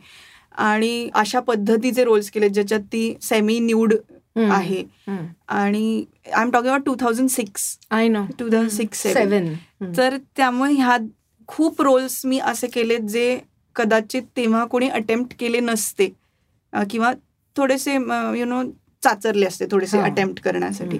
आणि 0.54 1.08
अशा 1.14 1.40
पद्धतीचे 1.40 2.04
रोल्स 2.04 2.30
केले 2.30 2.48
ज्याच्यात 2.48 2.80
ती 2.92 3.14
सेमी 3.22 3.58
न्यूड. 3.60 3.94
आहे. 4.36 4.82
आणि 5.48 6.04
I 6.26 6.42
am 6.42 6.50
talking 6.50 6.68
about 6.68 6.84
two 6.86 6.94
thousand 7.00 7.28
six 7.28 7.76
I 7.90 8.08
know 8.08 8.24
two 8.38 8.48
thousand 8.50 8.70
six 8.70 9.02
seven 9.02 9.52
तर 9.96 10.16
त्यामुळे 10.36 10.72
ह्या 10.72 10.96
खूप 11.48 11.82
रोल्स 11.82 12.20
मी 12.26 12.38
असे 12.42 12.66
केलेत 12.66 13.00
जे 13.08 13.38
कदाचित 13.76 14.22
तेव्हा 14.36 14.64
कोणी 14.64 14.88
अटेम्प्ट 14.90 15.34
केले 15.38 15.60
नसते. 15.60 16.08
किंवा 16.72 17.12
थोडेसे 17.56 17.94
यु 18.38 18.44
नो 18.44 18.62
चाचरले 19.04 19.46
असते 19.46 19.66
थोडेसे. 19.70 19.98
अटेम्प्ट 20.00 20.42
करण्यासाठी. 20.42 20.98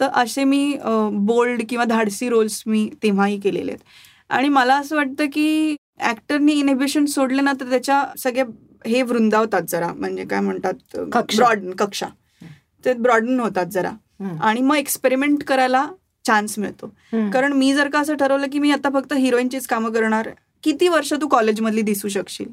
तर 0.00 0.08
असे 0.14 0.44
मी 0.44 0.76
बोल्ड 1.12 1.62
किंवा 1.68 1.84
धाडसी 1.84 2.28
रोल्स 2.28 2.62
मी 2.66 2.88
तेव्हाही 3.02 3.38
केलेले 3.40 3.72
आहेत. 3.72 3.84
आणि 4.30 4.48
मला 4.48 4.76
असं 4.76 4.96
वाटतं 4.96 5.26
की 5.32 5.76
ऍक्टरनी 6.00 6.52
इनिबिशन 6.52 7.04
सोडले 7.04 7.42
ना 7.42 7.52
तर 7.60 7.70
त्याच्या 7.70 8.04
सगळ्या 8.18 8.44
हे 8.86 9.02
वृंदावतात 9.02 9.62
जरा. 9.68 9.92
म्हणजे 9.92 10.24
काय 10.24 10.40
म्हणतात. 10.40 10.98
ब्रॉड 11.36 11.70
कक्षा. 11.78 12.06
ते 12.84 12.92
ब्रॉडन 12.94 13.40
होतात 13.40 13.66
जरा. 13.66 13.90
आणि 14.42 14.60
मग 14.60 14.76
एक्सपेरिमेंट 14.76 15.42
करायला 15.44 15.86
चान्स 16.24 16.58
मिळतो. 16.58 16.86
कारण 17.32 17.52
मी 17.52 17.72
जर 17.74 17.88
का 17.88 18.00
असं 18.00 18.16
ठरवलं 18.16 18.46
की 18.52 18.58
मी 18.58 18.70
आता 18.70 18.88
फक्त 18.94 19.12
हिरोईनचीच 19.12 19.66
कामं 19.66 19.92
करणार 19.92 20.28
किती 20.62 20.88
वर्ष 20.88 21.12
तू 21.12 21.28
कॉलेजमधली 21.28 21.82
दिसू 21.82 22.08
शकशील? 22.08 22.48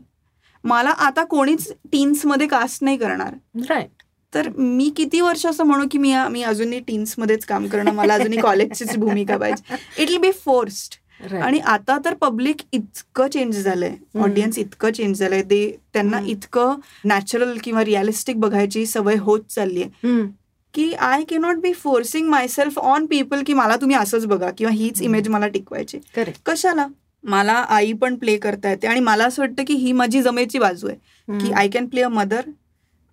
मला 0.64 0.90
आता 0.90 1.24
कोणीच 1.24 1.72
टीन्समध्ये 1.92 2.48
कास्ट 2.48 2.84
नाही 2.84 2.98
करणार. 2.98 3.34
राईट 3.70 4.03
तर 4.34 4.50
मी 4.58 4.90
किती 4.98 5.22
वर्ष 5.22 5.46
असं 5.46 5.64
म्हणू 5.64 5.86
की 5.92 5.98
मी 5.98 6.14
मी 6.32 6.42
अजूनही 6.44 6.80
टीन्समध्येच 6.80 7.46
काम 7.46 7.68
करणं 7.68 7.92
मला 7.92 8.14
अजूनही 8.14 8.40
कॉलेजचीच 8.42 8.96
भूमिका 8.98 9.38
पाहिजे. 9.38 9.76
इट 9.98 10.10
विल 10.10 10.18
बी 10.18 10.32
फोर्स्ड 10.46 10.96
आणि 11.36 11.60
आता 11.60 11.98
तर 12.06 12.14
पब्लिक 12.14 12.62
इतकं 12.74 13.28
चेंज 13.28 13.58
झालंय. 13.58 13.94
ऑडियन्स 14.20 14.58
इतकं 14.60 14.92
चेंज 14.92 15.20
झालंय. 15.20 15.42
ते 15.42 15.78
त्यांना. 15.94 16.20
इतकं 16.28 16.80
नॅचरल 17.06 17.58
किंवा 17.64 17.84
रिअलिस्टिक 17.86 18.40
बघायची 18.40 18.86
सवय 18.86 19.16
होत 19.20 19.40
चालली 19.50 19.84
आहे 19.84 20.26
की 20.74 20.92
I 20.94 21.24
cannot 21.30 21.58
be 21.62 21.72
forcing 21.74 22.30
myself 22.30 22.80
on 22.80 23.06
people 23.06 23.44
की 23.48 23.54
मला 23.54 23.76
तुम्ही 23.76 23.96
असंच 23.96 24.26
बघा 24.26 24.50
किंवा 24.58 24.74
हीच. 24.74 25.02
इमेज 25.02 25.28
मला 25.30 25.48
टिकवायची. 25.48 26.00
कशाला? 26.46 26.88
मला 27.24 27.54
आई 27.54 27.94
पण 27.94 28.16
प्ले 28.16 28.36
करता 28.38 28.70
येते 28.70 28.88
आणि 28.88 29.00
मला 29.00 29.26
असं 29.26 29.42
वाटतं 29.42 29.64
की 29.68 29.74
ही 29.74 29.92
माझी 29.92 30.22
जमेची 30.22 30.60
बाजू 30.60 30.88
आहे. 30.88 30.98
की 31.40 31.52
I 31.52 31.68
can 31.68 31.88
play 31.88 32.02
a 32.02 32.08
mother 32.08 32.50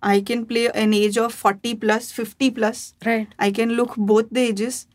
I 0.03 0.19
can 0.19 0.43
play 0.43 0.67
an 0.75 0.93
age 0.93 1.19
of 1.19 1.41
forty 1.41 1.73
plus 1.73 2.11
fifty 2.13 2.49
plus 2.49 2.91
I 3.07 3.51
can 3.51 3.69
look 3.69 3.93
both 3.97 4.23
the 4.31 4.37
ages 4.37 4.85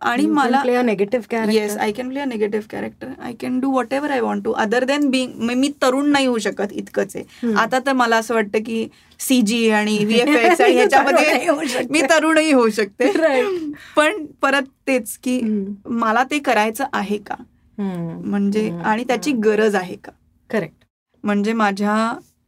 आणि 0.00 0.26
मला 0.26 0.60
play 0.62 0.82
negative 0.82 1.50
yes 1.52 1.76
I 1.76 1.92
can 1.92 2.08
play 2.08 2.20
a 2.20 2.24
negative 2.24 2.66
character 2.70 3.08
I 3.22 3.32
can 3.32 3.58
do 3.60 3.70
whatever 3.94 4.10
I 4.10 4.20
want 4.20 4.44
to 4.44 4.52
other 4.52 4.84
than 4.84 5.08
being 5.10 5.32
मी 5.40 5.68
तरुण 5.82 6.10
नाही 6.10 6.26
होऊ 6.26 6.38
शकत 6.38 6.72
इतकंच. 6.72 7.16
आहे 7.16 7.52
आता 7.54 7.78
तर 7.78 7.92
मला 7.92 8.16
असं 8.16 8.34
वाटतं 8.34 8.58
की 8.58 8.86
सीजी 9.20 9.70
आणि 9.70 9.98
व्हीएफएक्स 10.04 10.60
आणि 10.60 10.74
ह्याच्यामध्ये. 10.74 11.84
मी 11.90 12.02
तरुणही 12.02 12.52
होऊ 12.52 12.68
शकते. 12.68 13.10
Right. 13.12 13.72
पण 13.96 14.24
परत 14.42 14.62
तेच 14.86 15.16
की. 15.16 15.40
मला 15.86 16.24
ते 16.30 16.38
करायचं 16.38 16.84
आहे 16.92 17.18
का? 17.18 17.34
म्हणजे 17.78 18.70
आणि 18.84 19.04
त्याची 19.04 19.32
गरज 19.32 19.74
आहे 19.74 19.96
का? 19.96 20.12
करेक्ट 20.50 20.84
म्हणजे 21.24 21.52
माझ्या 21.52 21.94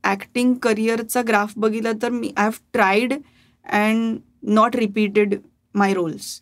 ऍक्टिंग 0.05 0.55
करिअरचा 0.63 1.23
ग्राफ 1.29 1.53
बघितला 1.57 1.93
तर 2.03 2.11
मी 2.11 2.33
I 2.37 2.45
have 2.45 2.53
tried 2.73 3.13
and 3.13 4.17
not 4.51 4.77
repeated 4.77 5.35
my 5.75 5.95
roles 5.95 6.41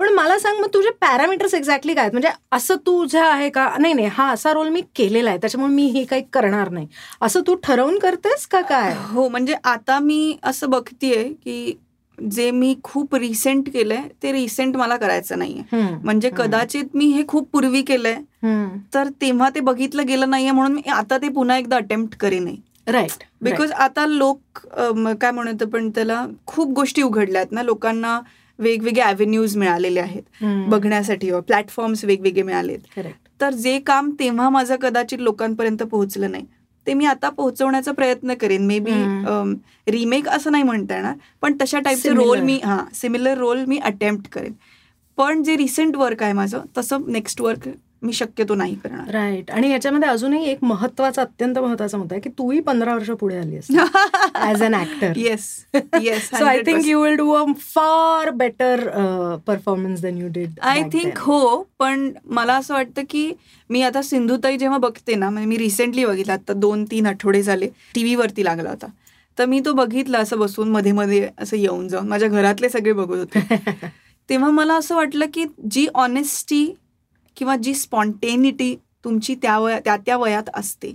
पण 0.00 0.12
मला 0.14 0.38
सांग 0.38 0.58
मग 0.60 0.68
तुझे 0.74 0.90
पॅरामीटर्स 1.00 1.54
एक्झॅक्टली 1.54 1.94
काय? 1.94 2.08
म्हणजे 2.12 2.28
असं 2.52 2.76
तुझं 2.86 3.20
आहे 3.20 3.48
का? 3.50 3.68
नाही 3.78 3.94
नाही 3.94 4.08
हा 4.12 4.28
असा 4.32 4.52
रोल 4.52 4.68
मी 4.68 4.80
केलेला 4.96 5.30
आहे. 5.30 5.38
त्याच्यामुळे 5.40 5.72
मी 5.74 5.86
हे 5.86 6.04
काही 6.04 6.22
करणार 6.32 6.70
नाही. 6.70 6.86
असं 7.22 7.40
तू 7.46 7.54
ठरवून 7.64 7.98
करतेस 7.98 8.46
का 8.46 8.60
काय? 8.60 8.94
हो 9.12 9.28
म्हणजे 9.28 9.54
आता 9.64 9.98
मी 9.98 10.36
असं 10.42 10.70
बघतीये 10.70 11.22
की 11.44 11.72
जे 12.18 12.50
मी 12.50 12.74
खूप 12.84 13.14
रिसेंट 13.14 13.68
केलंय 13.72 14.02
ते 14.22 14.32
रिसेंट 14.32 14.76
मला 14.76 14.96
करायचं 14.96 15.38
नाहीये. 15.38 15.62
म्हणजे 16.04 16.30
कदाचित 16.36 16.94
मी 16.94 17.06
हे 17.06 17.22
खूप 17.28 17.48
पूर्वी 17.52 17.82
केलंय. 17.82 18.14
तर 18.94 19.08
तेव्हा 19.20 19.48
ते 19.54 19.60
बघितलं 19.60 20.06
गेलं 20.06 20.30
नाहीये 20.30 20.50
म्हणून 20.50 20.72
मी 20.72 20.90
आता 20.90 21.18
ते 21.18 21.28
पुन्हा 21.28 21.56
एकदा 21.58 21.76
अटेम्प्ट 21.76 22.16
करेन. 22.16 22.54
राईट 22.86 23.24
बिकॉज 23.42 23.72
आता 23.72 24.06
लोक 24.06 24.58
काय 25.20 25.30
म्हणत 25.30 25.62
पण 25.72 25.88
त्याला 25.90 26.24
खूप 26.46 26.72
गोष्टी 26.74 27.02
उघडल्या 27.02 27.40
आहेत 27.40 27.52
ना. 27.52 27.62
लोकांना 27.62 28.20
वेगवेगळे 28.58 29.02
अव्हेन्यूज 29.02 29.56
मिळालेले 29.56 30.00
आहेत. 30.00 30.22
बघण्यासाठी 30.70 31.30
प्लॅटफॉर्म्स 31.46 32.04
वेगवेगळे 32.04 32.42
मिळालेत. 32.42 32.78
तर 33.40 33.50
जे 33.54 33.78
काम 33.86 34.10
तेव्हा 34.18 34.48
माझं 34.50 34.76
कदाचित 34.82 35.18
लोकांपर्यंत 35.20 35.82
पोहोचलं 35.82 36.30
नाही. 36.30 36.44
ते 36.86 36.94
मी 36.94 37.04
आता 37.06 37.28
पोहोचवण्याचा 37.28 37.92
प्रयत्न 37.92 38.34
करेन. 38.40 38.66
May 38.66 38.78
be. 38.78 38.92
रिमेक 39.92 40.28
असं 40.28 40.52
नाही 40.52 40.62
म्हणता 40.64 40.94
येणार 40.94 41.14
पण 41.42 41.56
तशा 41.62 41.78
टाईपचे. 41.80 42.10
रोल 42.10 42.40
मी 42.40 42.58
हा 42.64 42.78
सिमिलर 42.94 43.38
रोल 43.38 43.64
मी 43.68 43.78
अटेम्प्ट 43.84 44.28
करेन. 44.32 44.52
पण 45.18 45.42
जे 45.42 45.56
रिसेंट 45.56 45.96
वर्क 45.96 46.22
आहे 46.22 46.32
माझं 46.32 46.62
तसं 46.78 47.10
नेक्स्ट 47.12 47.40
वर्क 47.40 47.68
मी 48.02 48.12
शक्यतो 48.12 48.54
नाही 48.54 48.74
करणार. 48.74 49.10
राईट 49.10 49.50
आणि 49.50 49.70
याच्यामध्ये 49.70 50.08
अजूनही 50.08 50.50
एक 50.50 50.58
महत्त्वाचा 50.62 51.22
अत्यंत 51.22 51.58
महत्त्वाचा 51.58 51.98
मुद्दा 51.98 52.14
आहे 52.14 52.20
की 52.20 52.30
तूही 52.38 52.60
पंधरा 52.60 52.94
वर्ष 52.94 53.10
पुढे 53.10 53.36
आली 53.38 53.56
as 54.42 54.62
an 54.62 54.74
actor 54.74 55.12
yes 55.16 55.64
yes 56.02 56.28
so 56.28 56.44
I 56.44 56.60
think 56.62 56.86
you 56.86 57.02
will 57.02 57.14
do 57.14 57.30
a 57.32 57.44
far 57.58 58.30
better 58.30 58.88
performance 59.46 60.00
than 60.00 60.18
you 60.18 60.28
did 60.28 60.60
I 60.62 60.82
think 60.82 61.18
हो 61.18 61.68
पण 61.78 62.10
मला 62.24 62.54
असं 62.54 62.74
वाटतं 62.74 63.02
की 63.10 63.32
मी 63.70 63.82
आता 63.82 64.02
सिंधुताई 64.02 64.56
जेव्हा 64.56 64.78
बघते 64.78 65.14
ना 65.14 65.30
म्हणजे 65.30 65.48
मी 65.48 65.58
रिसेंटली 65.58 66.04
बघितला 66.04 66.32
आता 66.32 66.52
दोन 66.52 66.84
तीन 66.84 67.06
आठवडे 67.06 67.42
झाले 67.42 67.66
टी 67.94 68.02
व्हीवरती 68.02 68.44
लागला 68.44 68.70
होता. 68.70 68.86
तर 69.38 69.44
मी 69.44 69.60
तो 69.60 69.72
बघितला 69.72 70.18
असं 70.18 70.38
बसून 70.38 70.68
मध्ये 70.68 70.92
मध्ये 70.92 71.28
असं 71.38 71.56
येऊन 71.56 71.88
जाऊन 71.88 72.08
माझ्या 72.08 72.28
घरातले 72.28 72.68
सगळे 72.68 72.92
बघत 72.92 73.18
होते. 73.18 73.40
तेव्हा 74.30 74.50
मला 74.50 74.74
असं 74.74 74.94
वाटलं 74.96 75.26
की 75.34 75.44
जी 75.70 75.86
ऑनेस्टी 75.94 76.74
किंवा 77.36 77.56
जी 77.56 77.74
स्पॉन्टेनिटी 77.74 78.74
तुमची 79.04 79.34
त्या 79.42 79.58
वया 79.58 79.78
त्या 79.78 79.96
त्या 79.96 80.16
वयात 80.16 80.48
असते 80.54 80.92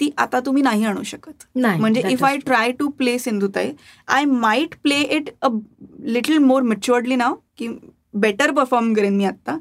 ती 0.00 0.10
आता 0.18 0.40
तुम्ही 0.46 0.62
नाही 0.62 0.84
आणू 0.84 1.02
शकत. 1.02 1.44
नाही 1.54 1.80
म्हणजे 1.80 2.02
if 2.08 2.24
I. 2.24 2.36
Try 2.36 2.72
to 2.78 2.88
play 2.88 3.18
Sindhutai 3.18 3.70
I 4.08 4.24
might 4.24 4.74
play 4.82 5.00
it 5.16 5.30
a 5.42 5.48
little 6.06 6.38
more 6.38 6.62
maturedly 6.62 7.16
now 7.16 7.34
की 7.58 7.68
बेटर 8.14 8.50
परफॉर्म 8.50 8.92
करेन 8.94 9.16
मी 9.16 9.24
आता 9.24 9.58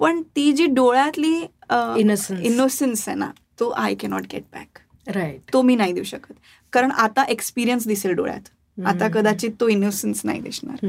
पण 0.00 0.22
ती 0.36 0.52
जी 0.52 0.66
डोळ्यातली 0.66 1.34
Innocence. 1.72 2.40
इनोसेन्स 2.44 3.08
आहे 3.08 3.16
ना 3.18 3.30
तो 3.60 3.68
I 3.68 3.94
cannot 3.94 4.26
get 4.32 4.42
back 4.52 4.78
right 5.06 5.52
तो 5.52 5.62
मी 5.62 5.74
नाही 5.76 5.92
देऊ 5.92 6.04
शकत. 6.04 6.32
कारण 6.72 6.90
आता 6.90 7.24
एक्सपिरियन्स 7.28 7.86
दिसेल 7.88 8.12
डोळ्यात. 8.12 8.48
आता 8.78 9.08
कदाचित 9.08 9.50
तो 9.60 9.68
इनोसेन्स 9.68 10.20
नाही 10.24 10.40
दिसणार. 10.40 10.86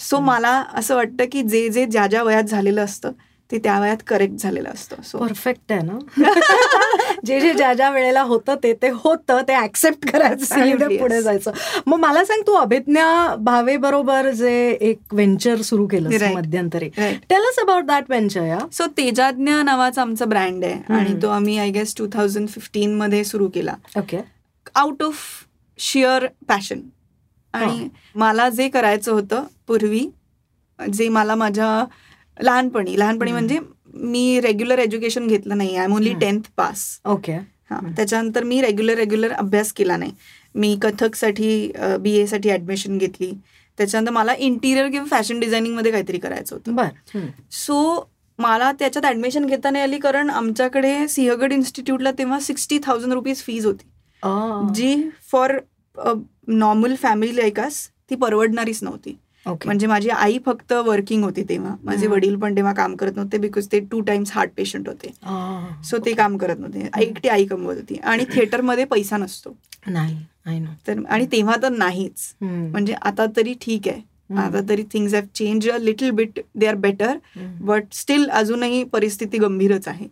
सो 0.00 0.18
मला 0.20 0.50
असं 0.74 0.96
वाटतं 0.96 1.24
की 1.32 1.42
जे 1.42 1.68
जे 1.68 1.86
ज्या 1.86 2.06
ज्या 2.06 2.22
वयात 2.22 2.44
झालेलं 2.44 2.84
असतं 2.84 3.12
ते 3.50 3.58
त्या 3.58 3.78
वयात 3.80 3.96
करेक्ट 4.06 4.34
झालेलं 4.38 4.68
असतं 4.68 5.02
सो 5.02 5.18
परफेक्ट 5.18 5.72
आहे 5.72 5.82
ना 5.82 5.98
जे 7.26 7.38
जे 7.40 7.52
ज्या 7.54 7.72
ज्या 7.74 7.88
वेळेला 7.90 8.22
होतं 8.22 8.56
ते 8.62 8.72
ते 8.82 8.88
होतं 8.94 9.40
ते 9.48 9.54
ऍक्सेप्ट 9.54 10.08
करायचं 10.10 10.54
आणि 10.60 10.96
पुढे. 10.98 11.20
जायचं 11.22 11.50
मग 11.86 11.98
मला 11.98 12.24
सांग 12.24 12.42
तू 12.46 12.54
अभिज्ञा 12.54 13.34
भावे 13.40 13.76
बरोबर 13.76 14.30
जे 14.30 14.52
एक 14.80 15.14
व्हेंचर 15.14 15.60
सुरू 15.62 15.86
केलं. 15.86 16.08
मध्यंतरी 16.34 16.88
Right. 16.90 17.18
Tell 17.30 17.44
us 17.48 17.58
about 17.58 17.84
that 17.84 18.04
venture 18.08 18.42
या 18.42 18.58
सो 18.72 18.86
तेजाज्ञा 18.96 19.62
नावाचा 19.62 20.02
आमचा 20.02 20.24
ब्रँड 20.24 20.64
आहे 20.64 20.72
आणि 20.88 21.08
हम्म. 21.08 21.20
तो 21.22 21.28
आम्ही 21.28 21.58
I 21.58 21.70
guess 21.70 21.94
two 21.96 22.06
thousand 22.12 22.48
fifteen 22.48 22.94
मध्ये 22.94 23.22
सुरू 23.24 23.48
केला 23.48 23.74
okay 23.96 24.20
out 24.74 25.02
of 25.02 25.16
sheer 25.78 26.26
passion 26.48 26.80
आणि 27.54 27.88
मला 28.14 28.48
जे 28.48 28.68
करायचं 28.68 29.12
होतं 29.12 29.44
पूर्वी 29.66 30.08
जे 30.78 31.08
मला 31.08 31.34
माझ्या 31.34 31.84
लहानपणी 32.42 32.98
लहानपणी. 32.98 33.32
म्हणजे 33.32 33.58
मी 33.94 34.40
रेग्युलर 34.40 34.78
एज्युकेशन 34.78 35.26
घेतलं 35.26 35.58
नाही. 35.58 35.76
I 35.76 35.84
am 35.84 35.94
only. 35.94 36.12
Tenth 36.20 36.50
pass 36.56 36.84
okay 37.06 37.32
हा. 37.70 37.78
त्याच्यानंतर 37.96 38.44
मी 38.44 38.60
रेग्युलर 38.60 38.94
रेग्युलर 38.96 39.32
अभ्यास 39.32 39.72
केला 39.72 39.96
नाही. 39.96 40.12
मी 40.54 40.76
कथकसाठी 40.82 41.72
बी 42.00 42.12
एसाठी 42.18 42.50
ऍडमिशन 42.50 42.98
घेतली. 42.98 43.30
त्याच्यानंतर 43.78 44.12
मला 44.12 44.34
इंटिरियर 44.38 44.88
किंवा 44.90 45.06
फॅशन 45.10 45.40
डिझायनिंगमध्ये 45.40 45.92
काहीतरी 45.92 46.18
करायचं 46.18 46.56
होतं. 46.56 46.74
बर. 46.74 47.18
सो 47.50 48.08
मला 48.38 48.70
त्याच्यात 48.72 49.06
ऍडमिशन 49.06 49.46
घेता 49.46 49.70
नाही 49.70 49.84
आली 49.84 49.98
कारण 49.98 50.30
आमच्याकडे 50.30 51.06
सिंहगड 51.08 51.52
इन्स्टिट्यूटला 51.52 52.10
तेव्हा 52.18 52.38
सिक्स्टी 52.40 52.78
थाउजंड 52.82 53.12
रुपीज 53.12 53.42
फीज 53.42 53.66
होती. 53.66 53.86
जी 54.74 55.08
for 55.32 55.58
normal 56.48 56.94
family 56.94 57.36
like us 57.36 57.86
ती 58.10 58.14
परवडणारीच 58.14 58.82
नव्हती. 58.82 59.16
ओके 59.46 59.68
म्हणजे 59.68 59.86
माझी 59.86 60.08
आई 60.08 60.38
फक्त 60.46 60.72
वर्किंग 60.86 61.22
होती 61.24 61.42
तेव्हा. 61.48 61.74
माझे. 61.84 62.06
वडील 62.06 62.36
पण 62.36 62.56
तेव्हा 62.56 62.72
काम 62.72 62.94
करत 62.96 63.16
नव्हते 63.16 63.38
बिकॉज 63.38 63.66
ते 63.72 63.80
टू 63.90 64.00
टाइम्स 64.00 64.30
हार्ट 64.34 64.50
पेशंट 64.56 64.88
होते. 64.88 65.12
सो 65.84 65.98
ते 66.06 66.12
काम 66.14 66.36
करत 66.36 66.58
नव्हते. 66.58 66.88
एकटी 67.02 67.28
आई 67.28 67.44
कमवत 67.46 67.76
होती. 67.76 67.96
आणि 68.04 68.24
थिएटरमध्ये 68.34 68.84
पैसा 68.84 69.16
नसतो. 69.16 69.56
नाही 69.88 70.16
तर 70.86 71.04
आणि 71.08 71.26
तेव्हा 71.32 71.56
तर 71.62 71.68
नाहीच. 71.68 72.32
म्हणजे 72.42 72.94
आता 73.02 73.26
तरी 73.36 73.54
ठीक 73.62 73.88
आहे. 73.88 74.00
आता 74.38 74.60
तरी 74.68 74.82
things 74.92 75.14
have 75.14 75.24
change 75.34 75.68
a 75.70 75.76
little 75.78 76.10
bit 76.14 76.38
they 76.54 76.66
are 76.66 76.74
better 76.74 77.16
but 77.60 77.84
still 77.92 78.28
अजूनही 78.30 78.82
परिस्थिती 78.92 79.38
गंभीरच 79.38 79.88
आहे. 79.88 80.06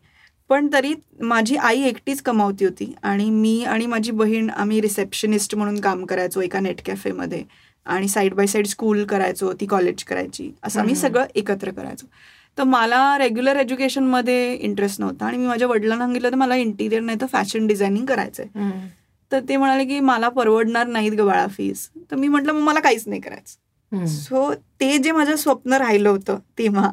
पण 0.50 0.68
तरी 0.72 0.94
माझी 1.22 1.56
आई 1.56 1.82
एकटीच 1.88 2.20
कमावती 2.22 2.64
होती. 2.64 2.92
आणि 3.02 3.28
मी 3.30 3.62
आणि 3.64 3.86
माझी 3.86 4.10
बहीण 4.10 4.50
आम्ही 4.50 4.80
रिसेप्शनिस्ट 4.80 5.54
म्हणून 5.54 5.80
काम 5.80 6.04
करायचो 6.04 6.40
एका 6.40 6.60
नेट 6.60 6.80
कॅफेमध्ये 6.86 7.42
आणि 7.86 8.08
साईड 8.08 8.34
बाय 8.34 8.46
साईड 8.46 8.66
स्कूल 8.66 9.04
करायचो 9.04 9.52
ती 9.60 9.66
कॉलेज 9.66 10.02
करायची 10.04 10.50
असं 10.62 10.80
आम्ही. 10.80 10.94
सगळं 10.94 11.26
एकत्र 11.34 11.70
करायचो. 11.70 12.06
तर 12.58 12.64
मला 12.64 13.16
रेग्युलर 13.18 13.56
एज्युकेशनमध्ये 13.56 14.54
इंटरेस्ट 14.54 15.00
नव्हता 15.00 15.26
आणि 15.26 15.36
मी 15.38 15.46
माझ्या 15.46 15.68
वडिलांना 15.68 16.04
सांगितलं 16.04 16.30
तर 16.30 16.36
मला 16.36 16.56
इंटिरियर 16.56 17.02
नाही 17.02 17.20
तर 17.20 17.26
फॅशन 17.32 17.66
डिझायनिंग 17.66 18.06
करायचं 18.06 18.42
आहे 18.42 18.70
तर 19.30 19.40
ते 19.48 19.56
म्हणाले 19.56 19.84
की 19.84 20.00
मला 20.00 20.28
परवडणार 20.28 20.86
नाहीत 20.86 21.12
ग 21.12 21.24
बाळा 21.26 21.46
फीस 21.46 21.88
तर 22.10 22.16
मी 22.16 22.28
म्हटलं 22.28 22.52
मग 22.52 22.60
मला 22.60 22.80
काहीच 22.80 23.04
नाही 23.08 23.20
करायचं. 23.20 24.04
सो 24.06 24.52
ते 24.80 24.96
जे 24.98 25.12
माझं 25.12 25.36
स्वप्न 25.36 25.72
राहिलं 25.72 26.08
होतं 26.08 26.38
तेव्हा 26.58 26.90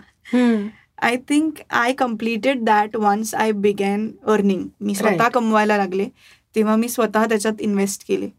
I 1.02 1.16
think 1.30 1.60
I 1.70 1.94
completed 1.94 2.64
that 2.66 2.96
once 2.96 3.34
I 3.36 3.52
began 3.52 4.10
earning 4.28 4.66
मी 4.82 4.96
स्वतः. 4.96 5.28
कमवायला 5.30 5.78
लागले 5.78 6.08
तेव्हा 6.56 6.76
मी 6.76 6.90
स्वतः 6.90 7.26
त्याच्यात 7.26 7.62
इन्व्हेस्ट 7.62 8.08
केले. 8.08 8.30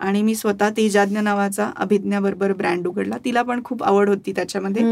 आणि 0.00 0.22
मी 0.22 0.34
स्वतः 0.34 0.70
तेजाज्ञ 0.76 1.20
नावाचा 1.20 1.70
अभिज्ञाबरोबर 1.76 2.52
ब्रँड 2.52 2.86
उघडला. 2.86 3.16
तिला 3.24 3.42
पण 3.42 3.62
खूप 3.64 3.82
आवड 3.84 4.08
होती 4.08 4.32
त्याच्यामध्ये. 4.32 4.82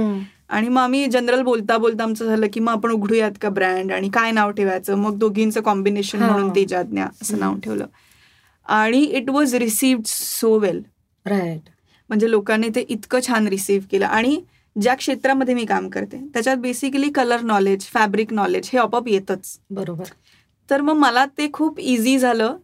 आणि 0.48 0.68
मग 0.68 0.80
आम्ही 0.80 1.06
जनरल 1.06 1.42
बोलता 1.42 1.76
बोलता 1.78 2.02
आमचं 2.02 2.26
झालं 2.26 2.46
की 2.52 2.60
मग 2.60 2.72
आपण 2.72 2.90
उघडूयात 2.90 3.32
का 3.40 3.48
ब्रँड 3.48 3.92
आणि 3.92 4.08
काय 4.08 4.30
नाव 4.30 4.50
ठेवायचं? 4.50 4.96
मग 4.96 5.18
दोघींचं 5.18 5.60
कॉम्बिनेशन. 5.60 6.22
म्हणून 6.22 6.50
तेजाज्ञा 6.54 7.06
असं 7.22 7.38
नाव. 7.38 7.54
ठेवलं. 7.64 7.86
आणि 8.66 9.02
it 9.02 9.30
was 9.30 9.54
received 9.54 10.06
so 10.06 10.58
well 10.58 10.82
right 11.26 11.68
म्हणजे 12.10 12.30
लोकांनी 12.30 12.68
ते 12.68 12.84
इतकं 12.88 13.20
छान 13.26 13.48
रिसीव्ह 13.48 13.86
केलं. 13.90 14.06
आणि 14.06 14.40
ज्या 14.76 14.94
क्षेत्रामध्ये 14.94 15.54
मी 15.54 15.64
काम 15.64 15.88
करते 15.88 16.18
त्याच्यात 16.34 16.56
basically 16.56 17.10
colour 17.10 17.40
knowledge 17.40 17.84
fabric 17.84 18.32
knowledge 18.32 18.70
हे 18.72 18.78
आपोआप 18.78 19.08
येतच. 19.08 19.58
बरोबर. 19.70 20.04
तर 20.68 20.80
मग 20.80 20.96
मला 20.96 21.24
ते 21.38 21.48
खूप 21.52 21.78
इझी 21.80 22.18
झालं 22.18 22.56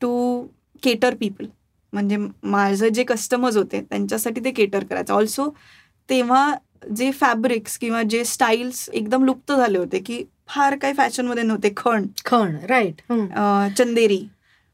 टू 0.00 0.42
केटर 0.82 1.14
पीपल 1.14 1.46
म्हणजे 1.92 2.16
माझं 2.42 2.88
जे 2.88 3.04
कस्टमर्स 3.04 3.56
होते 3.56 3.80
त्यांच्यासाठी 3.80 4.44
ते 4.44 4.50
केटर 4.50 4.84
करायचं. 4.84 5.14
ऑल्सो 5.14 5.48
तेव्हा 6.08 6.52
जे 6.96 7.10
फॅब्रिक्स 7.12 7.76
किंवा 7.78 8.02
जे 8.02 8.24
स्टाईल्स 8.24 8.88
एकदम 8.92 9.24
लुप्त 9.24 9.52
झाले 9.52 9.78
होते 9.78 9.98
की 9.98 10.22
फार 10.48 10.76
काही 10.76 10.94
फॅशनमध्ये 10.94 11.42
नव्हते. 11.42 11.72
खण. 11.76 12.06
खण 12.24 12.56
right 12.68 13.00
Chanderi. 13.78 14.24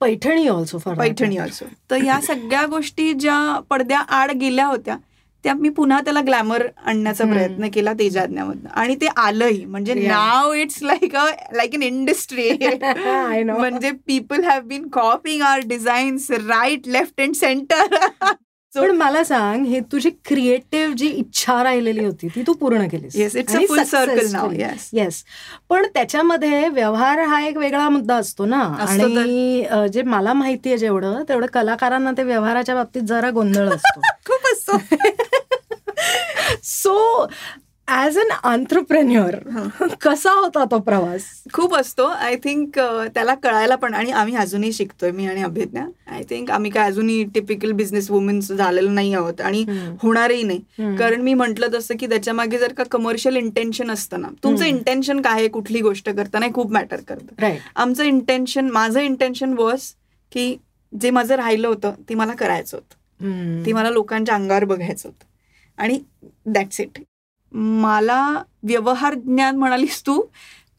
Paithani 0.00 0.46
also 0.48 0.78
for 0.78 0.94
Paithani 0.94 1.38
also 1.38 1.64
तर 1.90 1.96
ह्या 2.02 2.20
सगळ्या 2.22 2.64
गोष्टी 2.66 3.12
ज्या 3.12 3.38
पडद्या 3.70 3.98
आड 3.98 4.30
गेल्या 4.40 4.66
होत्या 4.66 4.96
त्या 5.44 5.54
मी 5.54 5.68
पुन्हा 5.68 6.00
त्याला 6.00 6.20
ग्लॅमर 6.20 6.66
आणण्याचा. 6.76 7.24
प्रयत्न 7.24 7.68
केला 7.74 7.92
तेजाज्ञामधनं. 7.92 8.68
आणि 8.70 8.94
ते 8.94 9.06
आलंही. 9.16 9.64
म्हणजे. 9.64 9.94
Now 9.94 10.52
it's 10.52 10.82
like 10.82 11.16
a 11.16 11.24
like 11.54 11.74
an 11.74 11.82
industry. 11.82 12.50
म्हणजे 13.44 13.90
people 14.06 14.44
have 14.44 14.60
been 14.62 14.88
copying 14.88 15.42
our 15.42 15.60
designs 15.66 16.30
right 16.30 16.88
left 16.88 17.20
and 17.20 17.34
centre 17.34 17.96
पण 18.72 18.90
मला 18.90 19.22
सांग 19.24 19.64
हे 19.66 19.78
तुझी 19.92 20.10
क्रिएटिव्ह 20.24 20.94
जी 20.94 21.06
इच्छा 21.08 21.62
राहिलेली 21.62 22.04
होती 22.04 22.28
ती 22.34 22.42
तू 22.46 22.52
पूर्ण 22.52 22.86
केलीस. 22.88 23.14
Yes 23.16 23.36
it's 23.36 23.54
a 23.56 23.60
full 23.68 23.82
circle 23.82 24.26
now 24.32 24.50
yes 24.92 25.22
पण 25.70 25.86
त्याच्यामध्ये 25.94 26.68
व्यवहार 26.68 27.20
हा 27.20 27.40
एक 27.46 27.56
वेगळा 27.56 27.88
मुद्दा 27.88 28.16
असतो 28.16 28.46
ना. 28.46 28.60
आणि 28.80 29.64
जे 29.92 30.02
मला 30.02 30.32
माहितीये 30.32 30.78
जेवढं 30.78 31.22
तेवढं 31.28 31.46
कलाकारांना 31.46 32.12
ते 32.12 32.22
व्यवहाराच्या 32.22 32.74
बाबतीत 32.74 33.02
जरा 33.02 33.30
गोंधळ 33.30 33.68
असतो. 33.68 34.00
खूप 34.26 34.46
असतो. 34.52 34.76
सो 36.64 37.26
ऍज 37.88 38.18
अन 38.18 38.30
आंतरप्रेन्युअर 38.44 39.36
कसा 40.00 40.30
होता 40.30 40.64
तो 40.70 40.78
प्रवास? 40.78 41.22
खूप 41.52 41.74
असतो. 41.76 42.04
आय 42.04 42.34
थिंक 42.36 42.78
त्याला 43.14 43.34
कळायला 43.34 43.74
पण 43.74 43.94
आणि 43.94 44.10
आम्ही 44.10 44.34
अजूनही 44.36 44.72
शिकतोय 44.72 45.10
मी 45.10 45.26
आणि 45.26 45.42
अभिज्ञा. 45.42 45.84
आय 46.06 46.22
थिंक 46.30 46.50
आम्ही 46.50 46.70
काय 46.70 46.86
अजूनही 46.86 47.22
टिपिकल 47.24 47.72
बिझनेस 47.72 48.10
वुमन्स 48.10 48.50
झालेलो 48.52 48.90
नाही 48.90 49.14
आहोत 49.14 49.40
आणि. 49.40 49.64
होणारही 50.02 50.42
नाही. 50.42 50.96
कारण 50.98 51.20
मी 51.20 51.34
म्हटलं 51.34 51.68
तसं 51.74 51.96
की 52.00 52.06
त्याच्यामागे 52.06 52.58
जर 52.58 52.72
का 52.72 52.84
कमर्शियल 52.90 53.36
इंटेन्शन 53.36 53.90
असतं 53.90 54.20
ना 54.20 54.28
तुमचं. 54.44 54.64
इंटेन्शन 54.64 55.20
काय 55.20 55.32
आहे 55.32 55.48
कुठली 55.48 55.80
गोष्ट 55.80 56.10
करताना 56.10 56.46
हे 56.46 56.52
खूप 56.52 56.72
मॅटर 56.72 57.00
करतं. 57.08 57.34
आमचं 57.76 58.04
इंटेन्शन 58.04 58.70
माझं 58.70 59.00
इंटेन्शन 59.00 59.52
वॉज 59.52 59.92
की 60.32 60.56
जे 60.92 61.10
माझं 61.10 61.34
राहिलं 61.34 61.68
होतं 61.68 61.92
ते 62.08 62.14
मला 62.14 62.34
करायचं 62.34 62.76
होतं. 62.76 63.64
ते 63.66 63.72
मला 63.72 63.90
लोकांच्या 63.90 64.34
अंगावर 64.34 64.64
बघायचं 64.64 65.08
होतं. 65.08 65.24
आणि 65.78 65.98
दॅट्स 66.46 66.80
इट 66.80 66.98
मला 67.52 68.22
व्यवहार 68.62 69.14
ज्ञान 69.14 69.56
म्हणालीस 69.56 70.02
तू 70.06 70.20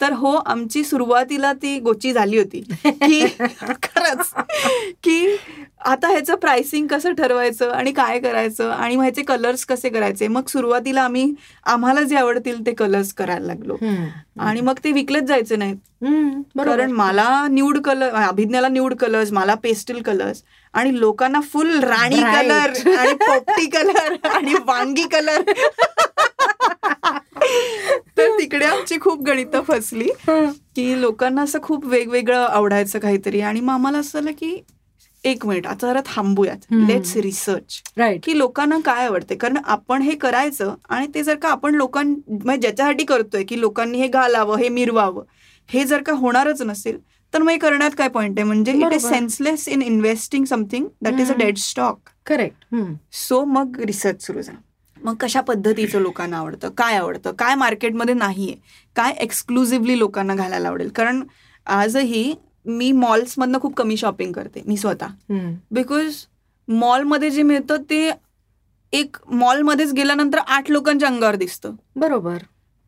तर 0.01 0.13
हो 0.13 0.31
आमची 0.35 0.83
सुरुवातीला 0.83 1.53
ती 1.53 1.79
गोची 1.79 2.13
झाली 2.13 2.37
होती. 2.37 2.61
की 2.85 3.25
खरंच 3.83 4.31
की 5.03 5.35
आता 5.85 6.07
ह्याचं 6.07 6.35
प्राइसिंग 6.35 6.87
कसं 6.87 7.13
ठरवायचं 7.13 7.71
आणि 7.71 7.91
काय 7.91 8.19
करायचं 8.19 8.69
आणि 8.71 8.95
मग 8.95 9.01
ह्याचे 9.01 9.21
कलर्स 9.21 9.65
कसे 9.65 9.89
करायचे? 9.89 10.27
मग 10.27 10.47
सुरुवातीला 10.47 11.01
आम्ही 11.01 11.33
आम्हाला 11.65 12.01
जे 12.01 12.15
आवडतील 12.15 12.65
ते 12.65 12.71
कलर्स 12.73 13.13
करायला 13.13 13.45
लागलो. 13.45 13.75
आणि 14.39 14.61
मग 14.61 14.79
ते 14.83 14.91
विकलेच 14.91 15.23
जायचे 15.23 15.55
नाहीत. 15.55 15.75
कारण 16.65 16.91
मला 16.91 17.47
न्यूड 17.49 17.77
कलर 17.79 18.13
अभिज्ञाला 18.15 18.67
न्यूड 18.67 18.93
कलर्स 18.93 19.31
मला 19.31 19.55
पेस्टल 19.55 20.01
कलर्स 20.01 20.41
आणि 20.73 20.99
लोकांना 20.99 21.39
फुल 21.53 21.79
राणी. 21.79 22.15
कलर 22.15 22.97
आणि 22.97 23.13
पोपटी 23.13 23.65
कलर 23.69 24.15
आणि 24.27 24.53
वांगी 24.65 25.03
कलर 25.11 25.41
तर 28.17 28.37
तिकडे 28.39 28.65
आमची 28.65 28.97
खूप 29.01 29.21
गणितं 29.23 29.61
फसली 29.67 30.07
की 30.75 30.99
लोकांना 31.01 31.41
असं 31.41 31.59
खूप 31.63 31.85
वेगवेगळं 31.85 32.45
आवडायचं 32.45 32.99
काहीतरी. 32.99 33.41
आणि 33.41 33.59
मग 33.59 33.73
आम्हाला 33.73 33.97
असं 33.97 34.19
झालं 34.19 34.31
की 34.39 34.55
एक 35.23 35.45
मिनिट 35.45 35.65
आता 35.67 35.87
जरा 35.87 36.01
थांबूयात. 36.05 36.57
लेट्स 36.87 37.15
रिसर्च 37.17 37.81
राईट 37.97 38.19
की 38.25 38.37
लोकांना 38.37 38.77
काय 38.85 39.05
आवडते? 39.05 39.35
कारण 39.35 39.57
आपण 39.65 40.01
हे 40.01 40.15
करायचं 40.15 40.73
आणि 40.89 41.07
ते 41.15 41.23
जर 41.23 41.35
का 41.35 41.49
आपण 41.49 41.75
लोकां 41.75 42.03
म्हणजे 42.05 42.59
ज्याच्यासाठी 42.61 43.05
करतोय 43.05 43.43
की 43.43 43.59
लोकांनी 43.61 43.97
हे 44.01 44.07
घालावं 44.07 44.57
हे 44.57 44.69
मिरवावं 44.69 45.23
हे 45.69 45.83
जर 45.85 46.01
का 46.03 46.13
होणारच 46.13 46.61
नसेल 46.61 46.97
तर 47.33 47.41
मग 47.41 47.49
हे 47.49 47.57
करण्यात 47.57 47.91
काय 47.97 48.07
पॉईंट 48.09 48.39
आहे? 48.39 48.45
म्हणजे 48.47 48.71
it 48.73 48.93
is. 48.93 49.05
Senseless 49.07 49.67
in 49.67 49.81
investing 49.81 50.45
something 50.45 50.87
that 51.01 51.19
is 51.19 51.31
a. 51.31 51.35
Dead 51.37 51.57
stock 51.57 52.09
correct 52.25 52.75
so 53.17 53.43
मग 53.45 53.79
रिसर्च 53.81 54.25
सुरू 54.25 54.41
झाला. 54.41 54.59
मग 55.03 55.15
कशा 55.19 55.41
पद्धतीचं 55.41 55.99
लोकांना 55.99 56.37
आवडतं? 56.37 56.69
काय 56.69 56.97
आवडतं? 56.97 57.31
काय 57.31 57.55
मार्केटमध्ये 57.55 58.13
नाहीये? 58.13 58.55
काय 58.95 59.13
एक्सक्लुझिव्हली 59.19 59.97
लोकांना 59.99 60.35
घालायला 60.35 60.67
आवडेल? 60.67 60.89
कारण 60.89 61.23
आजही 61.67 62.33
मी 62.65 62.91
मॉल्समधनं 62.91 63.59
खूप 63.61 63.75
कमी 63.75 63.97
शॉपिंग 63.97 64.31
करते 64.33 64.61
मी 64.65 64.77
स्वतः. 64.77 65.07
बिकॉज 65.71 66.15
मॉलमध्ये 66.67 67.29
जे 67.29 67.43
मिळतं 67.43 67.81
ते 67.89 68.09
एक 68.93 69.17
मॉलमध्येच 69.27 69.93
गेल्यानंतर 69.93 70.37
आठ 70.37 70.71
लोकांच्या 70.71 71.09
अंगावर 71.09 71.35
दिसतं. 71.35 71.75
बरोबर. 71.95 72.37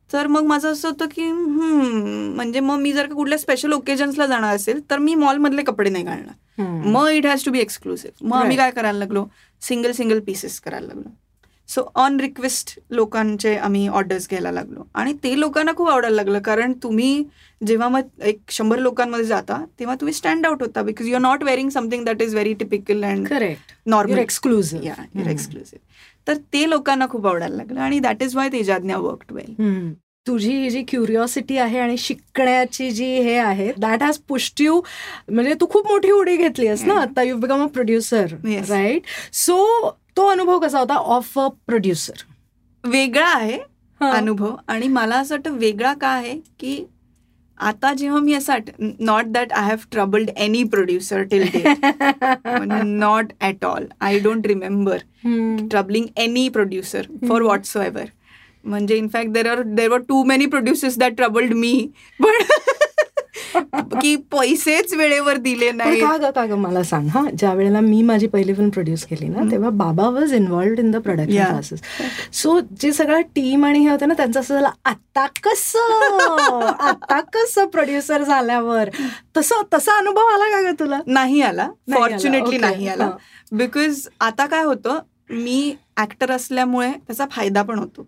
तर 0.10 0.28
मग 0.28 0.46
माझं 0.46 0.72
असं 0.72 0.90
होतं 0.90 1.06
की 1.06 1.32
म्हणजे 1.32 2.60
मग 2.60 2.80
मी 2.80 2.92
जर 2.94 3.08
का 3.08 3.16
कुठल्या 3.16 3.38
स्पेशल 3.38 3.72
ओकेजन्सला 3.72 4.26
जाणार 4.28 4.56
असेल 4.56 4.80
तर 4.90 4.98
मी 4.98 5.16
मॉलमधले 5.16 5.64
कपडे 5.64 5.90
नाही 5.90 6.04
घालणार. 6.04 6.64
मग 6.86 7.08
it 7.08 7.26
has 7.26 7.46
to 7.46 7.52
be 7.52 7.60
exclusive 7.60 8.28
मग 8.28 8.38
आम्ही. 8.38 8.58
काय 8.58 8.72
करायला 8.72 9.00
लागलो? 9.00 9.26
सिंगल 9.62 9.92
सिंगल 9.92 10.20
पीसेस 10.20 10.60
करायला 10.60 10.88
लागलो. 10.88 11.10
सो 11.72 11.82
ऑन 11.96 12.20
रिक्वेस्ट 12.20 12.80
लोकांचे 12.92 13.56
आम्ही 13.56 13.88
ऑर्डर्स 13.88 14.28
घ्यायला 14.30 14.52
लागलो. 14.52 14.84
आणि 14.94 15.14
ते 15.24 15.40
लोकांना 15.40 15.72
खूप 15.78 15.90
आवडायला 15.90 16.16
लागलं 16.16 16.40
कारण 16.46 16.74
तुम्ही 16.84 17.24
जेव्हा 17.62 17.88
मग 17.90 18.24
एक 18.26 18.40
शंभर 18.52 18.80
लोकांमध्ये 18.80 19.26
जाता 19.26 19.64
तेव्हा 19.80 19.96
तुम्ही 19.96 20.14
स्टँड 20.14 20.46
आउट 20.46 20.62
होता 20.64 20.82
because 20.84 21.08
you 21.08 21.16
are 21.16 21.22
not 21.22 21.44
wearing 21.44 21.70
something 21.70 22.04
that 22.06 22.22
is 22.22 22.34
very 22.34 22.54
typical 22.60 23.04
and 23.06 23.28
correct 23.28 23.74
normal 23.86 24.18
exclusive 24.20 24.86
या 24.86 24.96
युअर 25.16 25.30
एक्सक्लुसिव्ह 25.32 26.28
तर 26.28 26.38
ते 26.54 26.70
लोकांना 26.70 27.08
खूप 27.10 27.28
आवडायला 27.28 27.56
लागलं 27.56 27.80
आणि 27.82 28.00
that 28.00 28.24
is 28.24 28.36
why 28.36 28.50
Tejaajna 28.52 28.98
work 28.98 29.32
well 29.34 29.54
तुझी 30.28 30.52
ही 30.54 30.70
जी 30.70 30.84
क्युरिओसिटी 30.88 31.58
आहे 31.58 31.80
आणि 31.80 31.96
शिकण्याची 31.98 32.90
जी 32.92 33.06
हे 33.24 33.38
आहे 33.38 33.72
दॅट 33.78 34.04
हॅज 34.04 34.18
पुष्ट 34.28 34.62
यू 34.62 34.80
म्हणजे 35.32 35.54
तू 35.62 35.68
खूप 35.70 35.88
मोठी 35.88 36.12
उडी 36.12 36.36
घेतली 36.38 36.68
आहेस 36.68 36.84
ना 36.86 37.00
आता 37.02 37.24
you 37.24 37.38
become 37.38 37.64
a 37.64 37.68
producer. 37.68 38.36
Right 38.70 39.02
so 39.34 39.90
तो 40.18 40.26
अनुभव 40.28 40.60
कसा 40.60 40.80
होता 40.80 40.96
ऑफ़ 41.16 41.40
अ 41.40 41.48
प्रोड्युसर 41.68 42.24
वेगळा 42.84 43.28
आहे 43.36 43.60
अनुभव. 44.02 44.56
आणि 44.68 44.88
मला 44.88 45.16
असं 45.16 45.36
वाटतं 45.36 45.58
वेगळा 45.58 45.94
का 45.94 46.08
आहे 46.08 46.34
की 46.60 46.84
आता 47.58 47.94
जेव्हा 47.94 48.20
मी 48.20 48.34
असं 48.34 48.58
not 49.00 49.26
that 49.26 49.52
I 49.54 49.66
have 49.66 49.84
troubled 49.92 50.30
any 50.38 50.64
producer 50.64 51.22
till 51.32 51.44
not 52.84 53.34
at 53.42 53.66
all 53.66 53.86
I 54.00 54.20
don't 54.20 54.48
remember 54.48 54.98
troubling 55.72 56.06
any 56.16 56.48
producer 56.50 57.06
for 57.28 57.42
whatsoever 57.78 58.06
म्हणजे 58.64 58.98
in fact 58.98 59.32
there 59.32 59.50
are 59.50 59.62
there 59.66 59.90
were 59.90 60.00
too 60.00 60.24
many 60.24 60.46
producers 60.46 60.98
that 60.98 61.16
troubled 61.16 61.54
me 61.54 61.74
पण 62.20 62.42
की 64.02 64.16
पैसेच 64.32 64.94
वेळेवर 64.94 65.38
दिले 65.38 65.72
नाही 65.72 66.00
का 66.02 66.16
ग 66.18 66.30
का 66.36 66.46
ग 66.46 66.52
मला 66.52 66.84
सांग 66.84 67.08
हा 67.08 67.22
ज्या 67.40 67.54
वेळेला 67.54 67.80
मी 67.80 68.02
माझी 68.02 68.28
पहिली 68.28 68.54
फिल्म 68.54 68.70
प्रोड्यूस 68.70 69.04
केली 69.06 69.28
ना 69.28 69.50
तेव्हा 69.52 69.70
बाबा 69.70 70.08
was 70.10 70.34
involved 70.34 70.80
in 70.80 70.92
the 70.92 70.96
production. 70.96 71.44
Classes 71.44 71.82
so 72.34 72.60
जे 72.82 72.92
सगळं 72.94 73.22
टीम 73.36 73.66
आणि 73.66 73.80
हे 73.80 73.90
होतं 73.90 74.08
ना 74.08 74.14
त्यांचं 74.14 74.40
असं 74.40 74.54
झालं 74.54 74.70
आता 74.86 75.26
कसं? 75.44 76.66
आता 76.80 77.20
कसं 77.34 77.66
प्रोड्युसर 77.66 78.24
झाल्यावर? 78.24 78.90
तसं 79.38 79.62
तसा 79.74 79.98
अनुभव 79.98 80.34
आला 80.34 80.50
का 80.52 80.62
ग 80.70 80.74
तुला? 80.80 81.00
नाही 81.08 81.42
आला. 81.42 81.68
फॉर्च्युनेटली. 81.94 82.58
नाही 82.58 82.88
आला. 82.88 83.10
बिकॉज 83.52 84.08
आता 84.20 84.46
काय 84.46 84.64
होतं 84.64 85.00
मी 85.32 85.76
ऍक्टर 85.98 86.32
असल्यामुळे 86.32 86.92
त्याचा 86.92 87.26
फायदा 87.32 87.62
पण 87.62 87.80
होतो. 87.80 88.08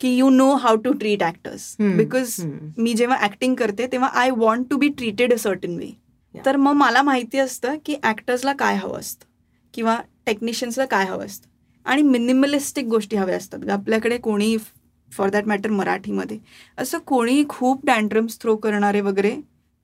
की 0.00 0.16
you 0.16 0.28
know 0.30 0.54
how 0.54 0.76
to 0.76 0.92
treat 0.92 1.22
actors 1.22 1.76
because. 1.96 2.34
मी 2.78 2.94
जेव्हा 2.94 3.18
ऍक्टिंग 3.22 3.54
करते 3.54 3.86
तेव्हा 3.86 4.08
I 4.08 4.30
want 4.30 4.66
to 4.70 4.76
be 4.76 4.88
treated 4.88 5.32
a 5.32 5.38
certain 5.38 5.76
way. 5.76 5.90
तर 6.46 6.56
मग 6.56 6.72
मला 6.72 7.02
माहिती 7.02 7.38
असतं 7.38 7.74
की 7.84 7.96
ऍक्टर्सला 8.04 8.52
काय 8.52 8.76
हवं 8.76 8.98
असतं. 8.98 9.26
किंवा 9.74 9.98
टेक्निशियन्सला 10.26 10.84
काय 10.84 11.04
हवं 11.04 11.24
असतं. 11.26 11.48
आणि 11.84 12.02
मिनिमलिस्टिक 12.02 12.86
गोष्टी 12.86 13.16
हव्या 13.16 13.36
असतात. 13.36 13.68
आपल्याकडे 13.68 14.18
कोणी 14.18 14.56
फॉर 15.12 15.30
दॅट 15.30 15.46
मॅटर 15.46 15.70
मराठीमध्ये. 15.70 16.38
असं 16.78 16.98
कोणी 16.98 17.44
खूप 17.48 17.86
टँट्रम्स 17.86 18.40
थ्रो 18.40 18.56
करणारे 18.56 19.00
वगैरे 19.00 19.36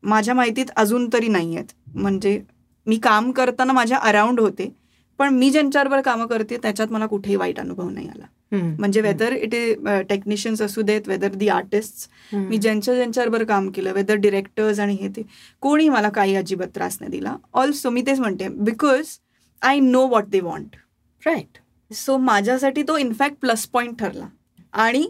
माझ्या 0.02 0.34
माहितीत 0.34 0.66
अजून 0.76 1.08
तरी 1.12 1.28
नाही 1.28 1.56
आहेत 1.56 1.72
म्हणजे 1.94 2.40
मी 2.86 2.96
काम 2.96 3.30
करताना 3.30 3.72
माझ्या 3.72 3.98
अराउंड 3.98 4.40
होते. 4.40 4.72
पण 5.20 5.34
मी 5.34 5.50
ज्यांच्याबरोबर 5.50 6.00
कामं 6.02 6.26
करते 6.26 6.56
त्याच्यात 6.56 6.92
मला 6.92 7.06
कुठेही 7.06 7.34
वाईट 7.36 7.58
अनुभव 7.60 7.88
नाही 7.88 8.08
आला. 8.08 8.24
म्हणजे 8.52 9.00
वेदर 9.00 9.32
इट 9.32 9.54
इज 9.54 9.86
टेक्निशियन्स 10.08 10.62
असू 10.62 10.82
देत 10.82 11.08
वेदर 11.08 11.34
दी 11.34 11.48
आर्टिस्ट 11.48 12.34
मी 12.34 12.58
ज्यांच्या 12.58 12.94
ज्यांच्याबरोबर 12.94 13.44
काम 13.44 13.68
केलं 13.70 13.92
वेदर 13.92 14.14
डिरेक्टर्स 14.16 14.80
आणि 14.80 14.94
हे 15.00 15.08
ते 15.16 15.22
कोणी 15.62 15.88
मला 15.88 16.08
काही 16.08 16.34
अजिबात 16.36 16.68
त्रास 16.74 16.96
नाही 17.00 17.10
दिला. 17.10 17.36
ऑल्सो 17.54 17.90
मी 17.90 18.02
तेच 18.06 18.20
म्हणते 18.20 18.48
because 18.48 19.16
I 19.62 19.80
know 19.80 20.06
what 20.08 20.28
they 20.30 20.40
want 20.40 20.76
right 21.22 21.58
so 21.90 22.16
माझ्यासाठी 22.18 22.82
तो 22.88 22.96
इनफॅक्ट 22.98 23.36
प्लस 23.40 23.66
पॉईंट 23.68 23.98
ठरला. 24.00 24.26
आणि 24.72 25.06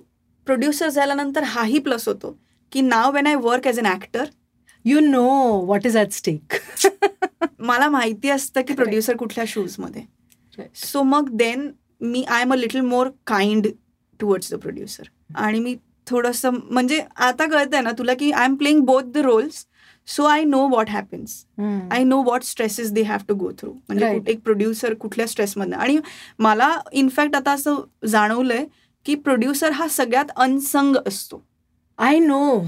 प्रोड्युसर 0.47 0.89
झाल्यानंतर 0.89 1.43
हाही 1.47 1.79
प्लस 1.79 2.09
होतो 2.09 2.37
की 2.73 2.81
now 2.81 3.13
when 3.15 3.27
I 3.27 3.35
work 3.43 3.67
as 3.67 3.79
an 3.79 3.87
actor 3.87 4.25
you 4.85 5.01
know 5.01 5.27
what 5.67 5.87
is 5.87 5.97
at 5.97 6.13
stake 6.13 6.55
मला 7.59 7.89
माहिती 7.89 8.31
असतं 8.31 8.63
की 8.69 8.75
प्रोड्युसर 8.75 9.17
कुठल्या 9.17 9.45
शूजमध्ये 9.49 10.03
सो 10.77 11.03
मग 11.03 11.29
then 11.37 11.71
me 12.01 12.23
I 12.29 12.43
am 12.43 12.53
a 12.53 12.57
little 12.57 12.81
more 12.81 13.09
kind 13.27 13.67
towards 14.21 14.53
the 14.53 14.57
producer 14.59 15.09
आणि 15.37 15.61
मी 15.61 15.75
थोडंसं 16.07 16.51
म्हणजे 16.71 17.03
आता 17.17 17.47
कळतंय 17.47 17.81
ना 17.81 17.91
तुला 17.99 18.15
की 18.15 18.31
I 18.31 18.45
am 18.45 18.55
playing 18.55 18.81
both 18.85 19.03
the 19.15 19.19
roles 19.25 19.65
so 20.09 20.25
I 20.25 20.45
know 20.45 20.67
what 20.69 20.89
happens. 20.91 21.45
I 21.91 22.05
know 22.05 22.23
what 22.23 22.43
stresses 22.45 22.91
they 22.93 23.03
have 23.03 23.19
to 23.29 23.35
go 23.35 23.51
through 23.59 23.73
म्हणजे 23.73 24.19
एक 24.27 24.41
प्रोड्युसर 24.45 24.95
कुठल्या 24.95 25.27
स्ट्रेसमधनं 25.27 25.77
आणि 25.77 25.99
मला 26.39 26.71
इनफॅक्ट 26.93 27.37
आता 27.37 27.53
असं 27.53 27.81
जाणवलंय 28.07 28.65
की 29.07 29.15
प्रोड्युसर 29.15 29.71
हा 29.73 29.89
सगळ्यात 29.89 30.31
अनसंग 30.37 30.97
असतो. 31.07 31.43
I 32.01 32.19
know 32.19 32.65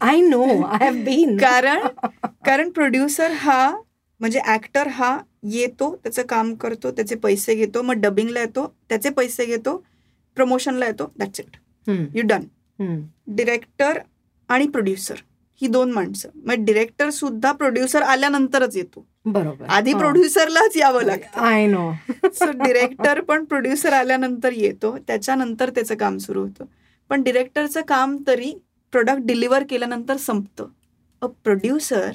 I 0.00 0.20
know 0.20 0.42
I 0.62 0.84
have 0.84 0.94
been 1.04 1.36
कारण 1.36 1.86
कारण 2.46 2.70
प्रोड्युसर 2.70 3.30
हा 3.30 3.76
म्हणजे 4.20 4.40
ऍक्टर 4.46 4.88
हा 4.88 5.18
येतो 5.42 5.94
त्याचं 5.96 6.22
काम 6.22 6.54
करतो 6.54 6.90
त्याचे 6.90 7.14
पैसे 7.14 7.54
घेतो 7.54 7.82
मग 7.82 7.94
डबिंगला 7.94 8.40
येतो 8.40 8.74
त्याचे 8.88 9.10
पैसे 9.10 9.46
घेतो 9.46 9.84
प्रमोशनला 10.34 10.86
येतो 10.86 11.12
that's 11.18 11.40
it 11.40 11.56
you 12.14 12.22
done 12.24 12.40
director 13.26 13.98
आणि 14.48 14.66
प्रोड्युसर 14.66 15.14
ही 15.62 15.66
दोन 15.66 15.90
माणसं. 15.92 16.28
मग 16.46 16.54
डिरेक्टर 16.58 17.10
सुद्धा 17.10 17.52
प्रोड्युसर 17.52 18.02
आल्यानंतरच 18.02 18.76
येतो. 18.76 19.06
बरोबर. 19.24 19.66
आधी 19.68 19.94
प्रोड्युसरलाच 19.94 20.76
यावं 20.76 21.02
लागतं. 21.02 21.40
आय 21.40 21.66
नो 21.66 21.92
सो 22.24 22.50
डिरेक्टर 22.64 23.20
पण 23.20 23.44
प्रोड्युसर 23.44 23.92
आल्यानंतर 23.92 24.52
येतो 24.52 24.96
त्याच्यानंतर 25.06 25.70
त्याचं 25.70 25.94
काम 25.94 26.18
सुरू 26.18 26.42
होतं. 26.42 26.64
पण 27.10 27.22
डिरेक्टरचं 27.22 27.80
काम 27.88 28.16
तरी 28.26 28.52
प्रोडक्ट 28.92 29.22
डिलिव्हर 29.26 29.64
केल्यानंतर 29.70 30.16
संपतं. 30.16 30.66
अ 31.22 31.26
प्रोड्युसर 31.44 32.10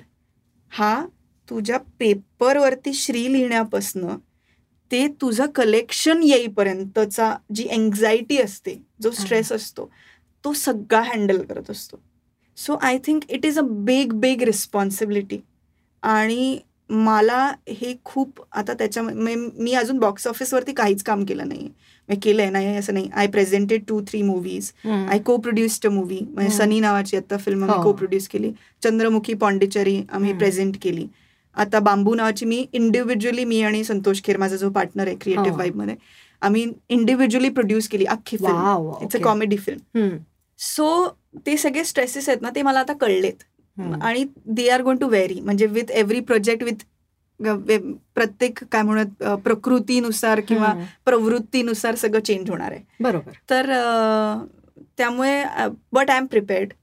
हा 0.72 1.06
तुझ्या 1.48 1.78
पेपरवरती 2.00 2.94
श्री 2.94 3.32
लिहिण्यापासनं 3.34 4.18
ते 4.92 5.08
तुझं 5.22 5.46
कलेक्शन 5.56 6.22
येईपर्यंतचा 6.24 7.36
जी 7.56 7.68
एन्झायटी 7.72 8.38
असते 8.38 8.76
जो 9.02 9.12
स्ट्रेस 9.12 9.52
असतो 9.52 9.90
तो 10.44 10.54
सगळा 10.54 11.02
हँडल 11.02 11.42
करत 11.44 11.70
असतो. 11.72 11.98
So 12.58 12.76
I 12.82 12.98
think 13.06 13.24
it 13.30 13.46
is 13.46 13.60
a 13.60 13.62
big 13.62 14.14
big 14.14 14.44
responsibility 14.44 15.40
आणि 16.04 16.58
मला 16.90 17.40
हे 17.70 17.94
खूप 18.06 18.42
आता 18.52 18.74
त्याच्या 18.74 19.04
मी 19.04 19.74
अजून 19.76 20.00
बॉक्स 20.00 20.28
ऑफिसवरती 20.28 20.74
काहीच 20.74 21.04
काम 21.04 21.24
केलं 21.26 21.48
नाही 21.48 21.70
मी 22.10 22.16
केलंय 22.24 22.50
नाही 22.50 22.76
असं 22.78 22.94
नाही. 22.94 23.10
I 23.14 23.28
presented 23.28 23.84
two 23.88 24.00
three 24.08 24.22
movies 24.22 24.72
I 24.86 25.20
co 25.26 25.38
produced 25.38 25.88
a 25.88 25.90
movie 25.90 26.20
म्हणजे. 26.24 26.56
सनी 26.56 26.80
नावाची 26.80 27.18
आता 27.18 27.38
फिल्म 27.38 27.64
हो. 27.64 27.72
आम्ही 27.72 27.84
को 27.84 27.94
प्रोड्यूस 27.94 28.28
केली. 28.28 28.52
चंद्रमुखी 28.84 29.34
पॉंडिचेरी 29.34 30.02
आम्ही. 30.10 30.34
प्रेझेंट 30.34 30.78
केली. 30.82 31.08
आता 31.58 31.80
बांबू 31.80 32.14
नावाची 32.16 32.46
मी 32.46 32.66
इंडिव्हिज्युअली 32.74 33.46
मी 33.46 33.62
आणि 33.62 33.84
संतोष 33.84 34.22
खेर 34.24 34.38
माझा 34.38 34.56
जो 34.56 34.70
पार्टनर 34.70 35.08
आहे 35.08 35.16
क्रिएटिव्ह 35.16 35.50
हो. 35.50 35.58
वाईबमध्ये 35.58 35.96
आम्ही 36.42 36.66
इंडिव्हिज्युअली 36.90 37.50
प्रोड्यूस 37.50 37.88
केली 37.88 38.06
अख्खी 38.06 38.38
film 38.38 39.04
it's 39.04 39.16
a 39.16 39.20
comedy 39.24 39.58
film 39.58 40.08
so 40.60 41.08
ते 41.46 41.58
सगळे 41.58 41.84
स्ट्रेसेस 41.84 42.30
आहेत 42.30 42.42
ना 42.42 42.50
ते 42.56 42.62
मला 42.62 42.80
आता 42.80 42.94
कळलेत. 43.02 43.44
आणि 43.78 44.26
they 44.48 44.68
are 44.70 44.82
going 44.82 45.00
to 45.00 45.08
very 45.10 45.40
म्हणजे 45.40 45.66
विथ 45.66 45.92
एव्हरी 45.92 46.20
प्रोजेक्ट 46.22 46.64
विथ 46.64 46.84
प्रत्येक 48.16 48.64
काय 48.64 48.82
म्हणत 48.82 49.24
प्रकृतीनुसार 49.44 50.40
किंवा 50.40 50.74
प्रवृत्तीनुसार 51.06 51.96
सगळं 51.96 52.20
चेंज 52.20 52.50
होणार 52.50 52.72
आहे. 52.72 52.84
बरोबर. 53.00 53.32
तर 53.50 53.72
त्यामुळे 54.98 55.44
बट 55.94 56.10
आय 56.10 56.18
एम 56.18 56.26
प्रिपेअर्ड 56.26 56.74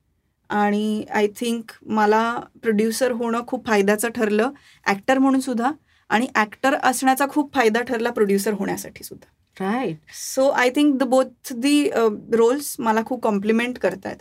आणि 0.50 1.04
आय 1.10 1.26
थिंक 1.36 1.72
मला 1.88 2.22
प्रोड्युसर 2.62 3.12
होणं 3.12 3.46
खूप 3.46 3.66
फायद्याचं 3.66 4.08
ठरलं 4.14 4.50
ॲक्टर 4.86 5.18
म्हणून 5.18 5.40
सुद्धा. 5.40 5.70
आणि 6.10 6.26
ॲक्टर 6.34 6.74
असण्याचा 6.82 7.26
खूप 7.30 7.54
फायदा 7.54 7.82
ठरला 7.82 8.10
प्रोड्युसर 8.10 8.52
होण्यासाठी 8.52 9.04
सुद्धा. 9.04 9.26
Right 9.60 9.96
so 10.14 10.48
I 10.48 10.70
think 10.70 10.94
the 10.98 11.02
both 11.02 11.52
the 11.52 11.88
roles 12.32 12.74
मला 12.78 13.02
खूप 13.06 13.22
कॉम्प्लिमेंट 13.22 13.78
करतात 13.78 14.16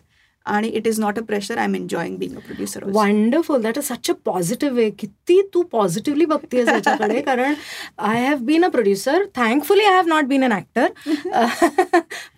आणि 0.45 0.67
it 0.67 0.87
is 0.87 0.99
not 0.99 1.19
a 1.19 1.21
pressure 1.23 1.57
I 1.57 1.65
am 1.65 1.75
enjoying 1.75 2.17
being 2.17 2.35
a 2.35 2.39
producer 2.39 2.83
wonderful 2.93 3.61
that 3.61 3.77
is 3.77 3.83
such 3.83 4.09
a 4.09 4.13
positive 4.25 4.75
way 4.75 4.89
किती 4.99 5.41
तू 5.53 5.61
पॉझिटिव्हली 5.71 6.25
बघतेस 6.25 6.67
याच्याकडे. 6.67 7.21
कारण 7.25 7.53
I 7.97 8.25
have 8.25 8.37
been 8.45 8.65
a 8.65 8.67
producer 8.69 9.23
thankfully 9.35 9.83
I 9.83 9.93
have 9.95 10.07
not 10.07 10.25
been 10.25 10.43
an 10.43 10.51
actor 10.51 10.87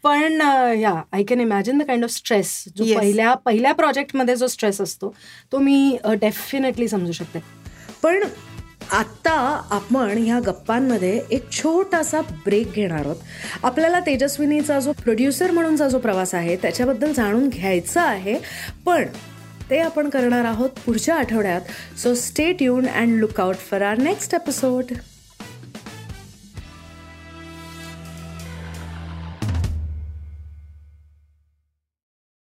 पण 0.04 0.42
या 0.80 0.94
I 1.14 1.24
can 1.24 1.42
imagine 1.42 1.78
the 1.78 1.84
kind 1.84 2.04
of 2.04 2.10
stress 2.12 2.64
जो. 2.78 2.84
पहिल्या 2.96 3.34
पहिल्या 3.46 3.72
प्रोजेक्टमध्ये 3.74 4.36
जो 4.36 4.48
स्ट्रेस 4.48 4.82
असतो 4.82 5.14
तो 5.52 5.60
मी 5.60 5.98
डेफिनेटली 6.22 6.88
समजू 6.88 7.12
शकते. 7.12 7.40
पण 8.04 8.24
आत्ता 8.92 9.68
आपण 9.72 10.18
ह्या 10.18 10.40
गप्पांमध्ये 10.40 11.22
एक 11.32 11.52
छोटासा 11.52 12.22
ब्रेक 12.22 12.72
घेणार 12.72 13.00
आहोत. 13.00 13.16
आपल्याला 13.64 14.00
तेजस्विनीचा 14.00 14.80
जो 14.80 14.92
प्रोड्युसर 14.92 15.52
म्हणूनचा 15.52 15.88
जो 15.88 16.00
प्रवास 16.00 16.36
आहे 16.36 16.56
त्याच्याबद्दल 16.56 17.14
जाणून 17.14 17.50
घ्यायचं 17.50 18.02
आहे. 18.02 18.40
पण 18.86 19.06
ते 19.70 19.80
आपण 19.80 20.10
करणार 20.10 20.46
आहोत 20.46 20.70
पुढच्या 20.86 21.16
आठवड्यात. 21.16 21.62
So 21.98 22.16
stay 22.16 22.54
tune 22.54 22.88
and 22.88 23.20
look 23.20 23.42
out 23.42 23.56
for 23.56 23.82
our 23.82 23.98
next 23.98 24.36
episode 24.36 24.84